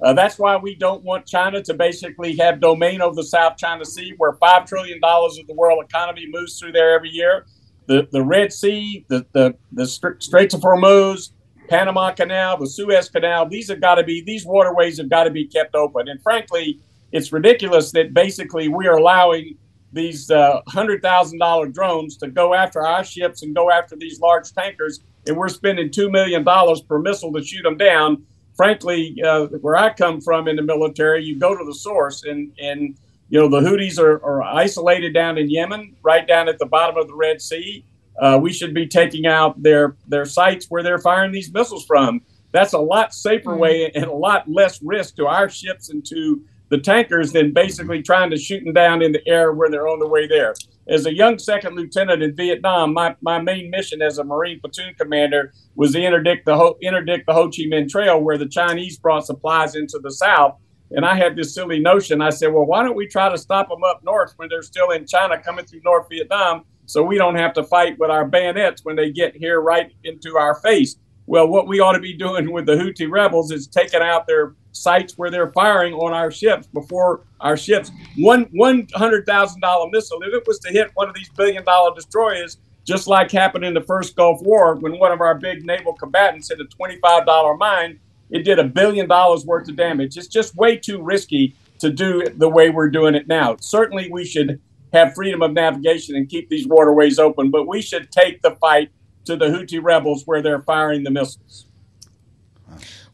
Uh, 0.02 0.14
that's 0.14 0.40
why 0.40 0.56
we 0.56 0.76
don't 0.76 1.04
want 1.04 1.26
China 1.26 1.62
to 1.62 1.74
basically 1.74 2.38
have 2.38 2.62
domain 2.62 3.02
over 3.02 3.16
the 3.16 3.24
South 3.24 3.58
China 3.58 3.84
Sea, 3.84 4.14
where 4.18 4.34
$5 4.34 4.66
trillion 4.66 5.00
of 5.04 5.48
the 5.48 5.54
world 5.54 5.84
economy 5.84 6.26
moves 6.30 6.58
through 6.58 6.72
there 6.72 6.94
every 6.96 7.10
year. 7.10 7.46
The, 7.88 8.08
the 8.12 8.24
Red 8.24 8.54
Sea, 8.54 9.06
the, 9.10 9.26
the, 9.34 9.56
the 9.74 9.86
Straits 9.86 10.54
of 10.54 10.62
Hormuz, 10.62 11.32
Panama 11.68 12.12
Canal, 12.12 12.58
the 12.58 12.68
Suez 12.68 13.10
Canal, 13.10 13.48
these 13.48 13.70
have 13.70 13.82
got 13.82 13.96
to 13.96 14.04
be, 14.04 14.24
these 14.26 14.46
waterways 14.46 14.98
have 15.00 15.10
got 15.10 15.26
to 15.26 15.32
be 15.32 15.46
kept 15.46 15.76
open. 15.76 16.08
And 16.08 16.22
frankly, 16.22 16.80
it's 17.12 17.34
ridiculous 17.34 17.92
that 17.92 18.14
basically 18.14 18.70
we 18.70 18.88
are 18.88 18.98
allowing 18.98 19.58
these 19.92 20.30
uh, 20.30 20.62
$100,000 20.70 21.74
drones 21.74 22.18
to 22.18 22.28
go 22.28 22.54
after 22.54 22.86
our 22.86 23.04
ships 23.04 23.42
and 23.42 23.56
go 23.56 23.72
after 23.72 23.96
these 23.96 24.20
large 24.20 24.54
tankers, 24.54 25.02
and 25.28 25.36
we're 25.36 25.50
spending 25.50 25.90
$2 25.90 26.12
million 26.12 26.46
per 26.88 27.00
missile 27.00 27.34
to 27.34 27.44
shoot 27.44 27.64
them 27.64 27.78
down. 27.78 28.24
Frankly, 28.60 29.16
uh, 29.26 29.46
where 29.62 29.78
I 29.78 29.94
come 29.94 30.20
from 30.20 30.50
in 30.50 30.58
the 30.58 30.62
military, 30.62 31.24
you 31.24 31.40
go 31.40 31.58
to 31.58 31.64
the 31.64 31.74
source, 31.74 32.24
and, 32.24 32.52
and 32.60 32.98
you 33.30 33.40
know, 33.40 33.48
the 33.48 33.62
Houthis 33.62 33.98
are, 33.98 34.22
are 34.24 34.42
isolated 34.42 35.14
down 35.14 35.38
in 35.38 35.50
Yemen, 35.50 35.96
right 36.04 36.28
down 36.28 36.50
at 36.50 36.60
the 36.60 36.66
bottom 36.66 36.98
of 36.98 37.08
the 37.08 37.16
Red 37.16 37.42
Sea 37.42 37.86
uh, 38.20 38.38
we 38.42 38.52
should 38.52 38.74
be 38.74 38.88
taking 38.88 39.26
out 39.26 39.62
their 39.62 39.96
their 40.08 40.26
sites 40.26 40.66
where 40.70 40.84
they're 40.84 41.00
firing 41.00 41.32
these 41.32 41.52
missiles 41.54 41.86
from. 41.86 42.22
That's 42.52 42.74
a 42.74 42.80
lot 42.80 43.14
safer 43.14 43.56
way 43.56 43.92
and 43.94 44.06
a 44.06 44.12
lot 44.12 44.50
less 44.50 44.82
risk 44.82 45.16
to 45.18 45.28
our 45.28 45.50
ships 45.50 45.90
and 45.90 46.06
to 46.08 46.44
the 46.70 46.80
tankers 46.80 47.32
than 47.32 47.54
basically 47.54 48.02
trying 48.02 48.30
to 48.32 48.38
shoot 48.38 48.64
them 48.64 48.74
down 48.74 49.02
in 49.02 49.12
the 49.12 49.28
air 49.28 49.54
where 49.54 49.70
they're 49.70 49.88
on 49.88 50.00
the 50.00 50.08
way 50.08 50.28
there. 50.28 50.54
As 50.90 51.06
a 51.06 51.14
young 51.14 51.38
second 51.38 51.76
lieutenant 51.76 52.24
in 52.24 52.36
Vietnam, 52.36 52.94
my, 52.94 53.16
my 53.22 53.40
main 53.40 53.70
mission 53.70 54.02
as 54.02 54.18
a 54.18 54.24
Marine 54.24 54.60
platoon 54.60 54.96
commander 55.00 55.54
was 55.76 55.92
to 55.92 56.02
interdict 56.02 56.48
the, 56.48 56.58
Ho, 56.58 56.78
interdict 56.82 57.28
the 57.28 57.34
Ho 57.34 57.46
Chi 57.46 57.64
Minh 57.72 57.88
Trail 57.88 58.20
where 58.20 58.40
the 58.40 58.48
Chinese 58.48 58.98
brought 58.98 59.24
supplies 59.24 59.76
into 59.76 60.00
the 60.02 60.12
South. 60.12 60.58
And 60.90 61.06
I 61.06 61.16
had 61.16 61.36
this 61.36 61.54
silly 61.54 61.80
notion. 61.80 62.24
I 62.24 62.32
said, 62.32 62.52
well, 62.52 62.66
why 62.66 62.82
don't 62.82 62.96
we 62.96 63.06
try 63.06 63.30
to 63.30 63.38
stop 63.38 63.70
them 63.70 63.84
up 63.84 64.02
north 64.04 64.34
when 64.38 64.50
they're 64.50 64.64
still 64.64 64.90
in 64.90 65.06
China 65.06 65.40
coming 65.40 65.64
through 65.64 65.82
North 65.86 66.08
Vietnam 66.10 66.64
so 66.88 67.04
we 67.04 67.20
don't 67.20 67.36
have 67.36 67.54
to 67.54 67.64
fight 67.64 68.00
with 68.00 68.10
our 68.10 68.26
bayonets 68.26 68.84
when 68.84 68.96
they 68.96 69.12
get 69.12 69.36
here 69.36 69.62
right 69.62 69.92
into 70.04 70.38
our 70.38 70.56
face. 70.56 70.96
Well, 71.28 71.48
what 71.48 71.68
we 71.68 71.80
ought 71.80 71.94
to 71.94 72.00
be 72.00 72.18
doing 72.18 72.52
with 72.52 72.66
the 72.66 72.74
Houthi 72.74 73.08
rebels 73.08 73.52
is 73.52 73.68
taking 73.68 74.02
out 74.02 74.26
their 74.26 74.56
sites 74.72 75.18
where 75.18 75.30
they're 75.30 75.52
firing 75.52 75.94
on 75.94 76.14
our 76.14 76.32
ships 76.32 76.68
before 76.68 77.22
our 77.40 77.58
ships. 77.58 77.92
One 78.18 78.48
one 78.52 78.88
hundred 78.94 79.26
thousand 79.26 79.62
dollar 79.62 79.90
missile, 79.92 80.22
if 80.22 80.34
it 80.34 80.44
was 80.48 80.60
to 80.60 80.72
hit 80.72 80.92
one 80.94 81.10
of 81.10 81.16
these 81.16 81.30
billion 81.30 81.64
dollar 81.66 81.94
destroyers, 81.96 82.58
just 82.86 83.08
like 83.08 83.32
happened 83.32 83.66
in 83.66 83.74
the 83.74 83.82
first 83.82 84.16
Gulf 84.16 84.42
War 84.42 84.76
when 84.76 84.98
one 85.00 85.12
of 85.12 85.22
our 85.22 85.36
big 85.36 85.66
naval 85.66 85.94
combatants 85.94 86.50
hit 86.50 86.60
a 86.60 86.66
twenty 86.66 86.98
five 87.02 87.26
dollar 87.26 87.56
mine, 87.58 88.00
it 88.30 88.44
did 88.44 88.60
a 88.60 88.64
billion 88.64 89.08
dollars 89.08 89.46
worth 89.46 89.70
of 89.70 89.76
damage. 89.76 90.18
It's 90.18 90.28
just 90.28 90.56
way 90.56 90.78
too 90.78 91.02
risky 91.02 91.56
to 91.80 91.90
do 91.90 92.22
it 92.22 92.40
the 92.40 92.50
way 92.50 92.70
we're 92.70 92.90
doing 92.90 93.16
it 93.16 93.28
now. 93.28 93.58
Certainly, 93.60 94.10
we 94.12 94.26
should 94.26 94.60
have 94.92 95.14
freedom 95.14 95.42
of 95.42 95.54
navigation 95.54 96.16
and 96.16 96.28
keep 96.28 96.50
these 96.50 96.68
waterways 96.68 97.20
open. 97.20 97.52
But 97.52 97.68
we 97.68 97.82
should 97.82 98.12
take 98.12 98.42
the 98.42 98.56
fight 98.56 98.90
to 99.26 99.36
the 99.36 99.46
Houthi 99.46 99.80
rebels 99.82 100.24
where 100.26 100.42
they're 100.42 100.62
firing 100.64 101.04
the 101.04 101.12
missiles. 101.12 101.68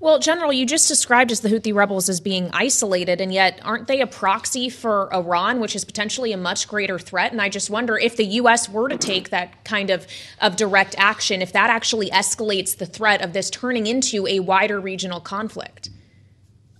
Well, 0.06 0.20
General, 0.20 0.54
you 0.54 0.68
just 0.68 0.88
described 0.88 1.32
as 1.32 1.40
the 1.40 1.50
Houthi 1.50 1.74
rebels 1.74 2.10
as 2.10 2.20
being 2.20 2.52
isolated, 2.54 3.20
and 3.20 3.34
yet 3.34 3.60
aren't 3.64 3.88
they 3.88 4.02
a 4.02 4.06
proxy 4.06 4.70
for 4.70 5.12
Iran, 5.12 5.60
which 5.60 5.76
is 5.76 5.84
potentially 5.84 6.32
a 6.32 6.38
much 6.38 6.68
greater 6.68 7.00
threat? 7.00 7.32
And 7.32 7.42
I 7.42 7.50
just 7.50 7.72
wonder 7.72 7.98
if 7.98 8.16
the 8.16 8.26
U.S. 8.26 8.70
were 8.70 8.88
to 8.88 9.00
take 9.00 9.32
that 9.32 9.66
kind 9.66 9.90
of, 9.90 10.06
of 10.40 10.58
direct 10.58 10.94
action, 11.00 11.42
if 11.42 11.54
that 11.54 11.72
actually 11.72 12.12
escalates 12.12 12.78
the 12.78 12.86
threat 12.86 13.24
of 13.24 13.34
this 13.34 13.50
turning 13.50 13.88
into 13.88 14.28
a 14.28 14.42
wider 14.42 14.80
regional 14.80 15.20
conflict. 15.20 15.90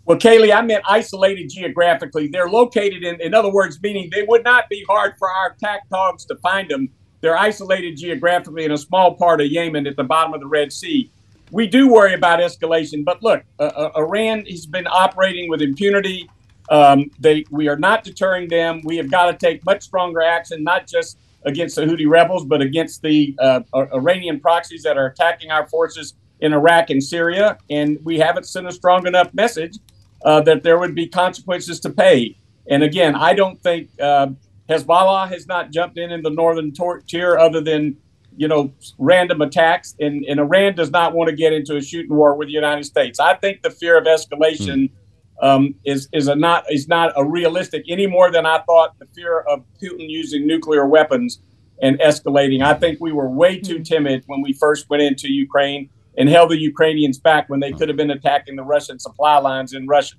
Well, 0.06 0.20
Kailey, 0.20 0.56
I 0.56 0.62
meant 0.62 0.84
isolated 0.88 1.50
geographically. 1.50 2.28
They're 2.28 2.48
located 2.48 3.04
in, 3.04 3.20
in 3.20 3.34
other 3.34 3.52
words, 3.52 3.80
meaning 3.82 4.12
they 4.14 4.22
would 4.22 4.44
not 4.44 4.70
be 4.70 4.86
hard 4.88 5.16
for 5.18 5.32
our 5.32 5.50
attack 5.50 5.90
dogs 5.90 6.26
to 6.26 6.36
find 6.36 6.70
them. 6.70 6.90
They're 7.22 7.40
isolated 7.40 7.98
geographically 7.98 8.66
in 8.66 8.72
a 8.72 8.78
small 8.78 9.16
part 9.16 9.42
of 9.42 9.48
Yemen 9.48 9.88
at 9.88 9.96
the 9.96 10.04
bottom 10.04 10.36
of 10.36 10.42
the 10.42 10.48
Red 10.48 10.72
Sea. 10.72 11.10
We 11.56 11.68
do 11.68 11.88
worry 11.88 12.14
about 12.14 12.42
escalation, 12.42 13.06
but 13.06 13.24
look, 13.24 13.46
uh, 13.62 13.64
uh, 13.64 13.92
Iran 13.96 14.46
has 14.46 14.66
been 14.66 14.88
operating 14.88 15.50
with 15.50 15.62
impunity. 15.62 16.30
Um, 16.70 17.10
they, 17.18 17.46
we 17.50 17.70
are 17.70 17.78
not 17.78 18.04
deterring 18.04 18.50
them. 18.50 18.82
We 18.84 18.98
have 18.98 19.10
got 19.10 19.32
to 19.32 19.38
take 19.38 19.64
much 19.64 19.84
stronger 19.84 20.22
action, 20.22 20.66
not 20.66 20.86
just 20.86 21.18
against 21.46 21.78
the 21.78 21.84
Houthi 21.84 22.10
rebels, 22.10 22.44
but 22.44 22.62
against 22.62 23.04
the 23.04 23.34
uh, 23.40 23.62
Iranian 23.74 24.42
proxies 24.42 24.84
that 24.84 24.98
are 24.98 25.06
attacking 25.06 25.50
our 25.50 25.66
forces 25.70 26.16
in 26.42 26.52
Iraq 26.52 26.90
and 26.90 27.02
Syria. 27.02 27.58
And 27.70 28.00
we 28.04 28.20
haven't 28.20 28.48
sent 28.48 28.68
a 28.68 28.74
strong 28.74 29.08
enough 29.08 29.34
message 29.34 29.78
uh, 30.26 30.42
that 30.42 30.62
there 30.62 30.78
would 30.78 30.94
be 30.94 31.08
consequences 31.08 31.80
to 31.80 31.90
pay. 31.90 32.36
And 32.70 32.84
again, 32.84 33.16
I 33.16 33.34
don't 33.34 33.64
think 33.64 33.88
uh, 34.02 34.28
Hezbollah 34.68 35.30
has 35.30 35.48
not 35.48 35.72
jumped 35.72 35.98
in 35.98 36.12
in 36.12 36.22
the 36.22 36.32
northern 36.32 36.74
tor- 36.74 37.00
tier 37.00 37.38
other 37.38 37.62
than 37.62 37.96
you 38.38 38.48
know 38.48 38.74
random 38.98 39.42
attacks, 39.42 39.96
and, 40.00 40.26
and 40.26 40.40
Iran 40.40 40.76
does 40.76 40.92
not 40.92 41.14
want 41.14 41.30
to 41.30 41.36
get 41.36 41.54
into 41.54 41.78
a 41.78 41.82
shooting 41.82 42.16
war 42.16 42.36
with 42.36 42.48
the 42.48 42.54
United 42.54 42.86
States. 42.86 43.20
I 43.20 43.36
think 43.36 43.62
the 43.62 43.72
fear 43.72 43.98
of 43.98 44.06
escalation. 44.06 44.90
Hmm. 44.90 44.96
Um, 45.42 45.76
is 45.84 46.08
is 46.14 46.30
a 46.30 46.36
not 46.36 46.64
is 46.72 46.88
not 46.88 47.12
a 47.18 47.26
realistic 47.26 47.84
any 47.90 48.08
more 48.08 48.32
than 48.32 48.46
I 48.46 48.62
thought 48.62 48.98
the 49.00 49.06
fear 49.14 49.42
of 49.42 49.66
Putin 49.84 50.10
using 50.10 50.48
nuclear 50.48 50.88
weapons 50.88 51.42
and 51.82 52.00
escalating. 52.00 52.64
I 52.64 52.74
think 52.74 53.02
we 53.02 53.12
were 53.12 53.30
way 53.30 53.60
too 53.60 53.80
hmm. 53.80 53.84
timid 53.84 54.24
when 54.28 54.42
we 54.42 54.54
first 54.54 54.90
went 54.90 55.04
into 55.04 55.30
Ukraine 55.30 55.90
and 56.18 56.30
held 56.30 56.52
the 56.52 56.58
Ukrainians 56.58 57.18
back 57.18 57.50
when 57.50 57.60
they 57.60 57.72
could 57.72 57.90
have 57.90 57.98
been 57.98 58.12
attacking 58.12 58.56
the 58.56 58.64
Russian 58.64 59.00
supply 59.00 59.38
lines 59.38 59.74
in 59.74 59.88
Russia. 59.88 60.16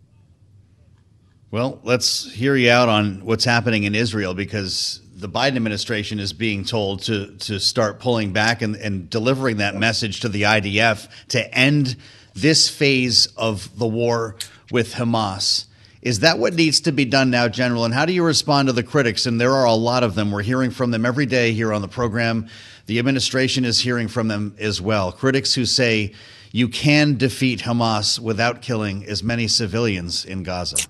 Well, 1.51 1.80
let's 1.84 2.30
hear 2.32 2.57
you 2.57 2.70
out 2.70 2.88
on 2.88 3.24
what's 3.24 3.45
happening 3.45 3.84
in 3.84 3.95
Israel 3.95 4.34
because 4.34 5.01
the 5.17 5.29
Biden 5.29 5.57
administration 5.57 6.21
is 6.21 6.35
being 6.35 6.62
told 6.64 7.03
to 7.05 7.35
to 7.39 7.59
start 7.59 8.01
pulling 8.01 8.33
back 8.33 8.61
and, 8.61 8.77
and 8.77 9.09
delivering 9.09 9.57
that 9.57 9.75
message 9.75 10.21
to 10.21 10.29
the 10.29 10.43
IDF 10.43 11.09
to 11.29 11.55
end 11.55 11.97
this 12.35 12.69
phase 12.69 13.27
of 13.37 13.79
the 13.79 13.87
war 13.87 14.37
with 14.71 14.95
Hamas. 14.95 15.67
Is 16.03 16.21
that 16.21 16.39
what 16.39 16.55
needs 16.55 16.81
to 16.83 16.93
be 16.93 17.07
done 17.07 17.31
now, 17.31 17.49
General? 17.49 17.85
And 17.85 17.95
how 17.95 18.05
do 18.05 18.12
you 18.12 18.23
respond 18.23 18.69
to 18.69 18.73
the 18.73 18.83
critics? 18.83 19.27
And 19.27 19.41
there 19.41 19.55
are 19.55 19.64
a 19.64 19.73
lot 19.73 20.05
of 20.05 20.14
them. 20.14 20.31
We're 20.31 20.43
hearing 20.43 20.71
from 20.71 20.91
them 20.91 21.07
every 21.07 21.27
day 21.27 21.53
here 21.53 21.73
on 21.73 21.83
the 21.83 21.89
program. 21.89 22.49
The 22.85 22.99
administration 22.99 23.64
is 23.64 23.81
hearing 23.81 24.07
from 24.07 24.29
them 24.29 24.55
as 24.59 24.81
well. 24.81 25.11
Critics 25.11 25.55
who 25.55 25.64
say 25.64 26.12
you 26.53 26.69
can 26.69 27.17
defeat 27.17 27.61
Hamas 27.61 28.21
without 28.21 28.62
killing 28.62 29.05
as 29.07 29.23
many 29.23 29.49
civilians 29.49 30.25
in 30.25 30.43
Gaza. 30.43 30.87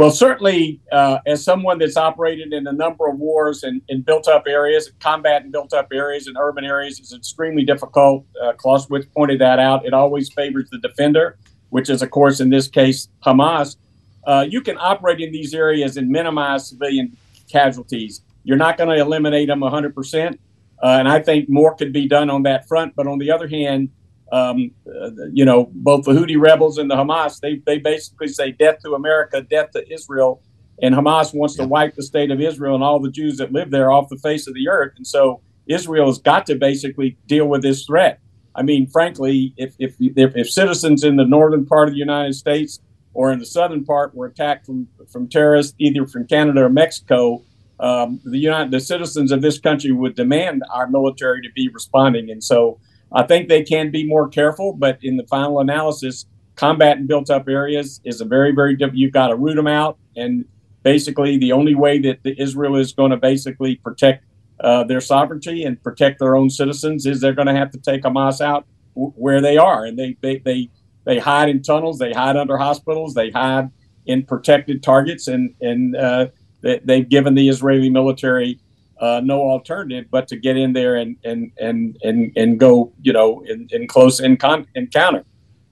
Well, 0.00 0.10
certainly, 0.10 0.80
uh, 0.90 1.18
as 1.26 1.44
someone 1.44 1.78
that's 1.78 1.98
operated 1.98 2.54
in 2.54 2.66
a 2.66 2.72
number 2.72 3.06
of 3.06 3.18
wars 3.18 3.64
in, 3.64 3.82
in 3.88 4.00
built 4.00 4.28
up 4.28 4.44
areas, 4.48 4.90
combat 4.98 5.44
in 5.44 5.50
built 5.50 5.74
up 5.74 5.88
areas 5.92 6.26
and 6.26 6.38
urban 6.40 6.64
areas 6.64 6.98
is 7.00 7.12
extremely 7.12 7.64
difficult. 7.64 8.24
Uh, 8.42 8.54
Clausewitz 8.54 9.04
pointed 9.14 9.42
that 9.42 9.58
out. 9.58 9.84
It 9.84 9.92
always 9.92 10.32
favors 10.32 10.70
the 10.70 10.78
defender, 10.78 11.36
which 11.68 11.90
is, 11.90 12.00
of 12.00 12.10
course, 12.12 12.40
in 12.40 12.48
this 12.48 12.66
case, 12.66 13.08
Hamas. 13.26 13.76
Uh, 14.24 14.46
you 14.48 14.62
can 14.62 14.78
operate 14.78 15.20
in 15.20 15.32
these 15.32 15.52
areas 15.52 15.98
and 15.98 16.08
minimize 16.08 16.70
civilian 16.70 17.14
casualties. 17.52 18.22
You're 18.42 18.56
not 18.56 18.78
going 18.78 18.88
to 18.88 18.96
eliminate 18.96 19.48
them 19.48 19.60
100%. 19.60 20.32
Uh, 20.32 20.36
and 20.82 21.08
I 21.08 21.20
think 21.20 21.50
more 21.50 21.74
could 21.74 21.92
be 21.92 22.08
done 22.08 22.30
on 22.30 22.44
that 22.44 22.66
front. 22.66 22.96
But 22.96 23.06
on 23.06 23.18
the 23.18 23.30
other 23.30 23.48
hand, 23.48 23.90
um, 24.32 24.70
uh, 24.86 25.10
you 25.32 25.44
know, 25.44 25.70
both 25.72 26.04
the 26.04 26.12
Houthi 26.12 26.40
rebels 26.40 26.78
and 26.78 26.90
the 26.90 26.94
Hamas, 26.96 27.40
they, 27.40 27.60
they 27.66 27.78
basically 27.78 28.28
say 28.28 28.52
death 28.52 28.78
to 28.84 28.94
America, 28.94 29.42
death 29.42 29.72
to 29.72 29.92
Israel. 29.92 30.42
And 30.82 30.94
Hamas 30.94 31.34
wants 31.34 31.56
to 31.56 31.66
wipe 31.66 31.94
the 31.94 32.02
state 32.02 32.30
of 32.30 32.40
Israel 32.40 32.74
and 32.74 32.82
all 32.82 33.00
the 33.00 33.10
Jews 33.10 33.36
that 33.38 33.52
live 33.52 33.70
there 33.70 33.90
off 33.90 34.08
the 34.08 34.16
face 34.16 34.46
of 34.46 34.54
the 34.54 34.68
earth. 34.68 34.94
And 34.96 35.06
so 35.06 35.42
Israel 35.66 36.06
has 36.06 36.18
got 36.18 36.46
to 36.46 36.54
basically 36.54 37.18
deal 37.26 37.46
with 37.46 37.62
this 37.62 37.84
threat. 37.84 38.20
I 38.54 38.62
mean, 38.62 38.86
frankly, 38.86 39.52
if, 39.56 39.74
if, 39.78 39.94
if, 40.00 40.36
if 40.36 40.50
citizens 40.50 41.04
in 41.04 41.16
the 41.16 41.24
northern 41.24 41.66
part 41.66 41.88
of 41.88 41.94
the 41.94 41.98
United 41.98 42.34
States 42.34 42.80
or 43.14 43.30
in 43.32 43.38
the 43.38 43.46
southern 43.46 43.84
part 43.84 44.14
were 44.14 44.26
attacked 44.26 44.66
from, 44.66 44.88
from 45.12 45.28
terrorists, 45.28 45.74
either 45.78 46.06
from 46.06 46.26
Canada 46.26 46.62
or 46.62 46.70
Mexico, 46.70 47.42
um, 47.78 48.20
the 48.24 48.38
United, 48.38 48.70
the 48.70 48.80
citizens 48.80 49.32
of 49.32 49.42
this 49.42 49.58
country 49.58 49.92
would 49.92 50.14
demand 50.14 50.62
our 50.72 50.86
military 50.86 51.42
to 51.42 51.48
be 51.54 51.68
responding. 51.68 52.30
And 52.30 52.42
so 52.42 52.78
I 53.12 53.24
think 53.24 53.48
they 53.48 53.62
can 53.62 53.90
be 53.90 54.06
more 54.06 54.28
careful, 54.28 54.72
but 54.72 54.98
in 55.02 55.16
the 55.16 55.26
final 55.26 55.60
analysis, 55.60 56.26
combat 56.54 56.98
in 56.98 57.06
built 57.06 57.30
up 57.30 57.48
areas 57.48 58.00
is 58.04 58.20
a 58.20 58.24
very, 58.24 58.52
very 58.52 58.76
difficult. 58.76 58.98
You've 58.98 59.12
got 59.12 59.28
to 59.28 59.36
root 59.36 59.56
them 59.56 59.66
out. 59.66 59.98
And 60.16 60.44
basically, 60.82 61.38
the 61.38 61.52
only 61.52 61.74
way 61.74 61.98
that 62.00 62.18
Israel 62.24 62.76
is 62.76 62.92
going 62.92 63.10
to 63.10 63.16
basically 63.16 63.76
protect 63.76 64.24
uh, 64.60 64.84
their 64.84 65.00
sovereignty 65.00 65.64
and 65.64 65.82
protect 65.82 66.18
their 66.20 66.36
own 66.36 66.50
citizens 66.50 67.06
is 67.06 67.20
they're 67.20 67.32
going 67.32 67.48
to 67.48 67.54
have 67.54 67.70
to 67.70 67.78
take 67.78 68.02
Hamas 68.02 68.40
out 68.40 68.66
w- 68.94 69.12
where 69.16 69.40
they 69.40 69.56
are. 69.56 69.86
And 69.86 69.98
they, 69.98 70.16
they, 70.20 70.38
they, 70.38 70.68
they 71.04 71.18
hide 71.18 71.48
in 71.48 71.62
tunnels, 71.62 71.98
they 71.98 72.12
hide 72.12 72.36
under 72.36 72.58
hospitals, 72.58 73.14
they 73.14 73.30
hide 73.30 73.70
in 74.06 74.24
protected 74.24 74.82
targets, 74.82 75.28
and, 75.28 75.54
and 75.60 75.96
uh, 75.96 76.26
they, 76.60 76.98
have 76.98 77.08
given 77.08 77.34
the 77.34 77.48
Israeli 77.48 77.88
military 77.88 78.60
uh, 79.00 79.20
no 79.24 79.40
alternative 79.40 80.06
but 80.10 80.28
to 80.28 80.36
get 80.36 80.56
in 80.56 80.72
there 80.72 80.96
and 80.96 81.16
and 81.24 81.50
and 81.58 81.96
and, 82.02 82.32
and 82.36 82.60
go 82.60 82.92
you 83.02 83.12
know 83.12 83.42
in, 83.48 83.66
in 83.72 83.86
close 83.86 84.20
encon- 84.20 84.66
encounter 84.74 85.24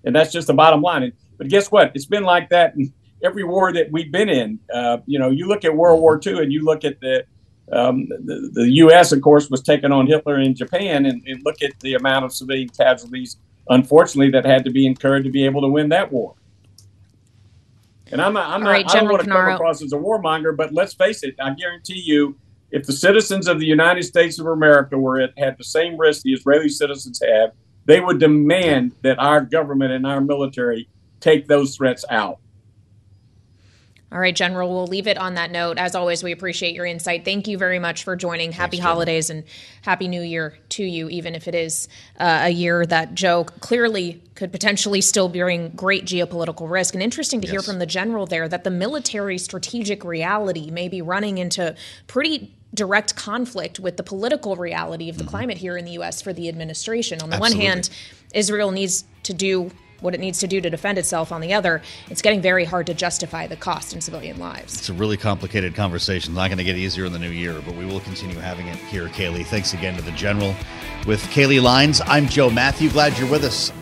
and 0.04 0.14
that's 0.14 0.32
just 0.32 0.46
the 0.46 0.54
bottom 0.54 0.82
line 0.82 1.02
and, 1.04 1.12
but 1.36 1.48
guess 1.48 1.70
what 1.70 1.92
it's 1.94 2.06
been 2.06 2.24
like 2.24 2.48
that 2.48 2.74
in 2.76 2.92
every 3.22 3.44
war 3.44 3.72
that 3.72 3.90
we've 3.92 4.10
been 4.10 4.28
in 4.28 4.58
uh, 4.72 4.98
you 5.06 5.18
know 5.18 5.30
you 5.30 5.46
look 5.46 5.64
at 5.64 5.74
world 5.74 6.00
war 6.00 6.20
ii 6.26 6.42
and 6.42 6.52
you 6.52 6.64
look 6.64 6.84
at 6.84 6.98
the 7.00 7.24
um, 7.72 8.08
the, 8.08 8.50
the 8.52 8.70
U.S. 8.72 9.12
of 9.12 9.20
course 9.20 9.50
was 9.50 9.62
taking 9.62 9.92
on 9.92 10.06
Hitler 10.06 10.40
in 10.40 10.54
Japan, 10.54 11.06
and, 11.06 11.22
and 11.26 11.42
look 11.44 11.62
at 11.62 11.78
the 11.80 11.94
amount 11.94 12.24
of 12.24 12.32
civilian 12.32 12.68
casualties, 12.68 13.36
unfortunately, 13.68 14.30
that 14.30 14.44
had 14.44 14.64
to 14.64 14.70
be 14.70 14.86
incurred 14.86 15.24
to 15.24 15.30
be 15.30 15.44
able 15.44 15.60
to 15.60 15.68
win 15.68 15.88
that 15.90 16.10
war. 16.10 16.34
And 18.10 18.22
I'm, 18.22 18.32
not, 18.32 18.48
I'm 18.48 18.62
not, 18.62 18.70
right, 18.70 18.86
I 18.88 19.00
don't 19.00 19.10
want 19.10 19.22
to 19.22 19.28
come 19.28 19.48
across 19.48 19.82
as 19.82 19.92
a 19.92 19.96
warmonger, 19.96 20.56
but 20.56 20.72
let's 20.72 20.94
face 20.94 21.22
it, 21.22 21.34
I 21.38 21.52
guarantee 21.52 22.00
you, 22.00 22.36
if 22.70 22.86
the 22.86 22.92
citizens 22.92 23.48
of 23.48 23.58
the 23.58 23.66
United 23.66 24.02
States 24.04 24.38
of 24.38 24.46
America 24.46 24.98
were 24.98 25.20
at, 25.20 25.38
had 25.38 25.56
the 25.56 25.64
same 25.64 25.96
risk 25.96 26.22
the 26.22 26.32
Israeli 26.32 26.68
citizens 26.68 27.20
have, 27.24 27.52
they 27.86 28.00
would 28.00 28.18
demand 28.18 28.92
that 29.02 29.18
our 29.18 29.40
government 29.40 29.92
and 29.92 30.06
our 30.06 30.20
military 30.20 30.88
take 31.20 31.46
those 31.46 31.76
threats 31.76 32.04
out. 32.10 32.38
All 34.10 34.18
right, 34.18 34.34
General, 34.34 34.70
we'll 34.70 34.86
leave 34.86 35.06
it 35.06 35.18
on 35.18 35.34
that 35.34 35.50
note. 35.50 35.76
As 35.76 35.94
always, 35.94 36.22
we 36.22 36.32
appreciate 36.32 36.74
your 36.74 36.86
insight. 36.86 37.26
Thank 37.26 37.46
you 37.46 37.58
very 37.58 37.78
much 37.78 38.04
for 38.04 38.16
joining. 38.16 38.52
Happy 38.52 38.78
Thanks, 38.78 38.86
holidays 38.86 39.28
and 39.28 39.44
Happy 39.82 40.08
New 40.08 40.22
Year 40.22 40.56
to 40.70 40.82
you, 40.82 41.10
even 41.10 41.34
if 41.34 41.46
it 41.46 41.54
is 41.54 41.88
uh, 42.18 42.40
a 42.44 42.48
year 42.48 42.86
that 42.86 43.14
Joe 43.14 43.44
clearly 43.44 44.22
could 44.34 44.50
potentially 44.50 45.02
still 45.02 45.28
bring 45.28 45.70
great 45.70 46.06
geopolitical 46.06 46.70
risk. 46.70 46.94
And 46.94 47.02
interesting 47.02 47.42
to 47.42 47.46
yes. 47.46 47.52
hear 47.52 47.60
from 47.60 47.80
the 47.80 47.86
General 47.86 48.24
there 48.24 48.48
that 48.48 48.64
the 48.64 48.70
military 48.70 49.36
strategic 49.36 50.04
reality 50.04 50.70
may 50.70 50.88
be 50.88 51.02
running 51.02 51.36
into 51.36 51.74
pretty 52.06 52.54
direct 52.74 53.16
conflict 53.16 53.80
with 53.80 53.96
the 53.96 54.02
political 54.02 54.56
reality 54.56 55.08
of 55.08 55.16
the 55.16 55.24
mm-hmm. 55.24 55.30
climate 55.30 55.58
here 55.58 55.76
in 55.76 55.84
the 55.84 55.92
U.S. 55.92 56.20
for 56.20 56.32
the 56.32 56.48
administration. 56.48 57.20
On 57.22 57.30
the 57.30 57.36
Absolutely. 57.36 57.64
one 57.64 57.66
hand, 57.66 57.90
Israel 58.34 58.70
needs 58.70 59.04
to 59.24 59.32
do 59.32 59.70
what 60.00 60.14
it 60.14 60.20
needs 60.20 60.38
to 60.40 60.46
do 60.46 60.60
to 60.60 60.70
defend 60.70 60.98
itself. 60.98 61.32
On 61.32 61.40
the 61.40 61.54
other, 61.54 61.82
it's 62.08 62.22
getting 62.22 62.40
very 62.40 62.64
hard 62.64 62.86
to 62.86 62.94
justify 62.94 63.46
the 63.46 63.56
cost 63.56 63.94
in 63.94 64.00
civilian 64.00 64.38
lives. 64.38 64.74
It's 64.76 64.88
a 64.88 64.92
really 64.92 65.16
complicated 65.16 65.74
conversation. 65.74 66.32
It's 66.32 66.36
Not 66.36 66.48
going 66.48 66.58
to 66.58 66.64
get 66.64 66.76
easier 66.76 67.06
in 67.06 67.12
the 67.12 67.18
new 67.18 67.30
year, 67.30 67.60
but 67.64 67.74
we 67.74 67.84
will 67.84 68.00
continue 68.00 68.38
having 68.38 68.68
it 68.68 68.76
here, 68.76 69.08
Kailey. 69.08 69.44
Thanks 69.44 69.74
again 69.74 69.96
to 69.96 70.02
the 70.02 70.12
General. 70.12 70.54
With 71.06 71.22
Kailey 71.24 71.60
Leinz, 71.60 72.00
I'm 72.04 72.28
Joe 72.28 72.50
Mathieu. 72.50 72.90
Glad 72.90 73.18
you're 73.18 73.30
with 73.30 73.44
us. 73.44 73.72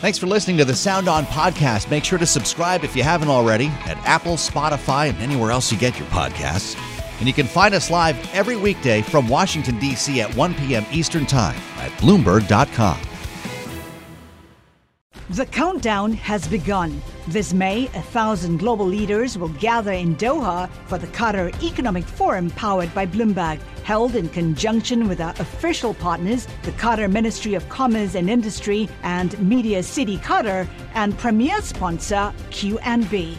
Thanks 0.00 0.18
for 0.18 0.26
listening 0.26 0.58
to 0.58 0.66
the 0.66 0.74
Sound 0.74 1.08
On 1.08 1.24
podcast. 1.24 1.90
Make 1.90 2.04
sure 2.04 2.18
to 2.18 2.26
subscribe 2.26 2.84
if 2.84 2.94
you 2.94 3.02
haven't 3.02 3.28
already 3.28 3.68
at 3.86 3.96
Apple, 4.06 4.34
Spotify, 4.34 5.08
and 5.08 5.18
anywhere 5.18 5.50
else 5.50 5.72
you 5.72 5.78
get 5.78 5.98
your 5.98 6.08
podcasts. 6.08 6.93
And 7.18 7.26
you 7.26 7.32
can 7.32 7.46
find 7.46 7.74
us 7.74 7.90
live 7.90 8.16
every 8.34 8.56
weekday 8.56 9.02
from 9.02 9.28
Washington, 9.28 9.78
D.C. 9.78 10.20
at 10.20 10.34
1 10.34 10.54
p.m. 10.54 10.84
Eastern 10.92 11.26
Time 11.26 11.56
at 11.78 11.90
Bloomberg.com. 11.92 13.00
The 15.30 15.46
countdown 15.46 16.12
has 16.12 16.46
begun. 16.46 17.00
This 17.28 17.54
May, 17.54 17.86
a 17.86 18.02
thousand 18.02 18.58
global 18.58 18.84
leaders 18.84 19.38
will 19.38 19.48
gather 19.48 19.90
in 19.90 20.16
Doha 20.16 20.68
for 20.86 20.98
the 20.98 21.06
Qatar 21.06 21.50
Economic 21.62 22.04
Forum 22.04 22.50
powered 22.50 22.94
by 22.94 23.06
Bloomberg, 23.06 23.58
held 23.84 24.16
in 24.16 24.28
conjunction 24.28 25.08
with 25.08 25.22
our 25.22 25.32
official 25.38 25.94
partners, 25.94 26.46
the 26.64 26.72
Qatar 26.72 27.10
Ministry 27.10 27.54
of 27.54 27.66
Commerce 27.70 28.14
and 28.14 28.28
Industry 28.28 28.86
and 29.02 29.38
Media 29.40 29.82
City 29.82 30.18
Qatar, 30.18 30.68
and 30.92 31.16
premier 31.16 31.58
sponsor 31.62 32.30
QNB. 32.50 33.38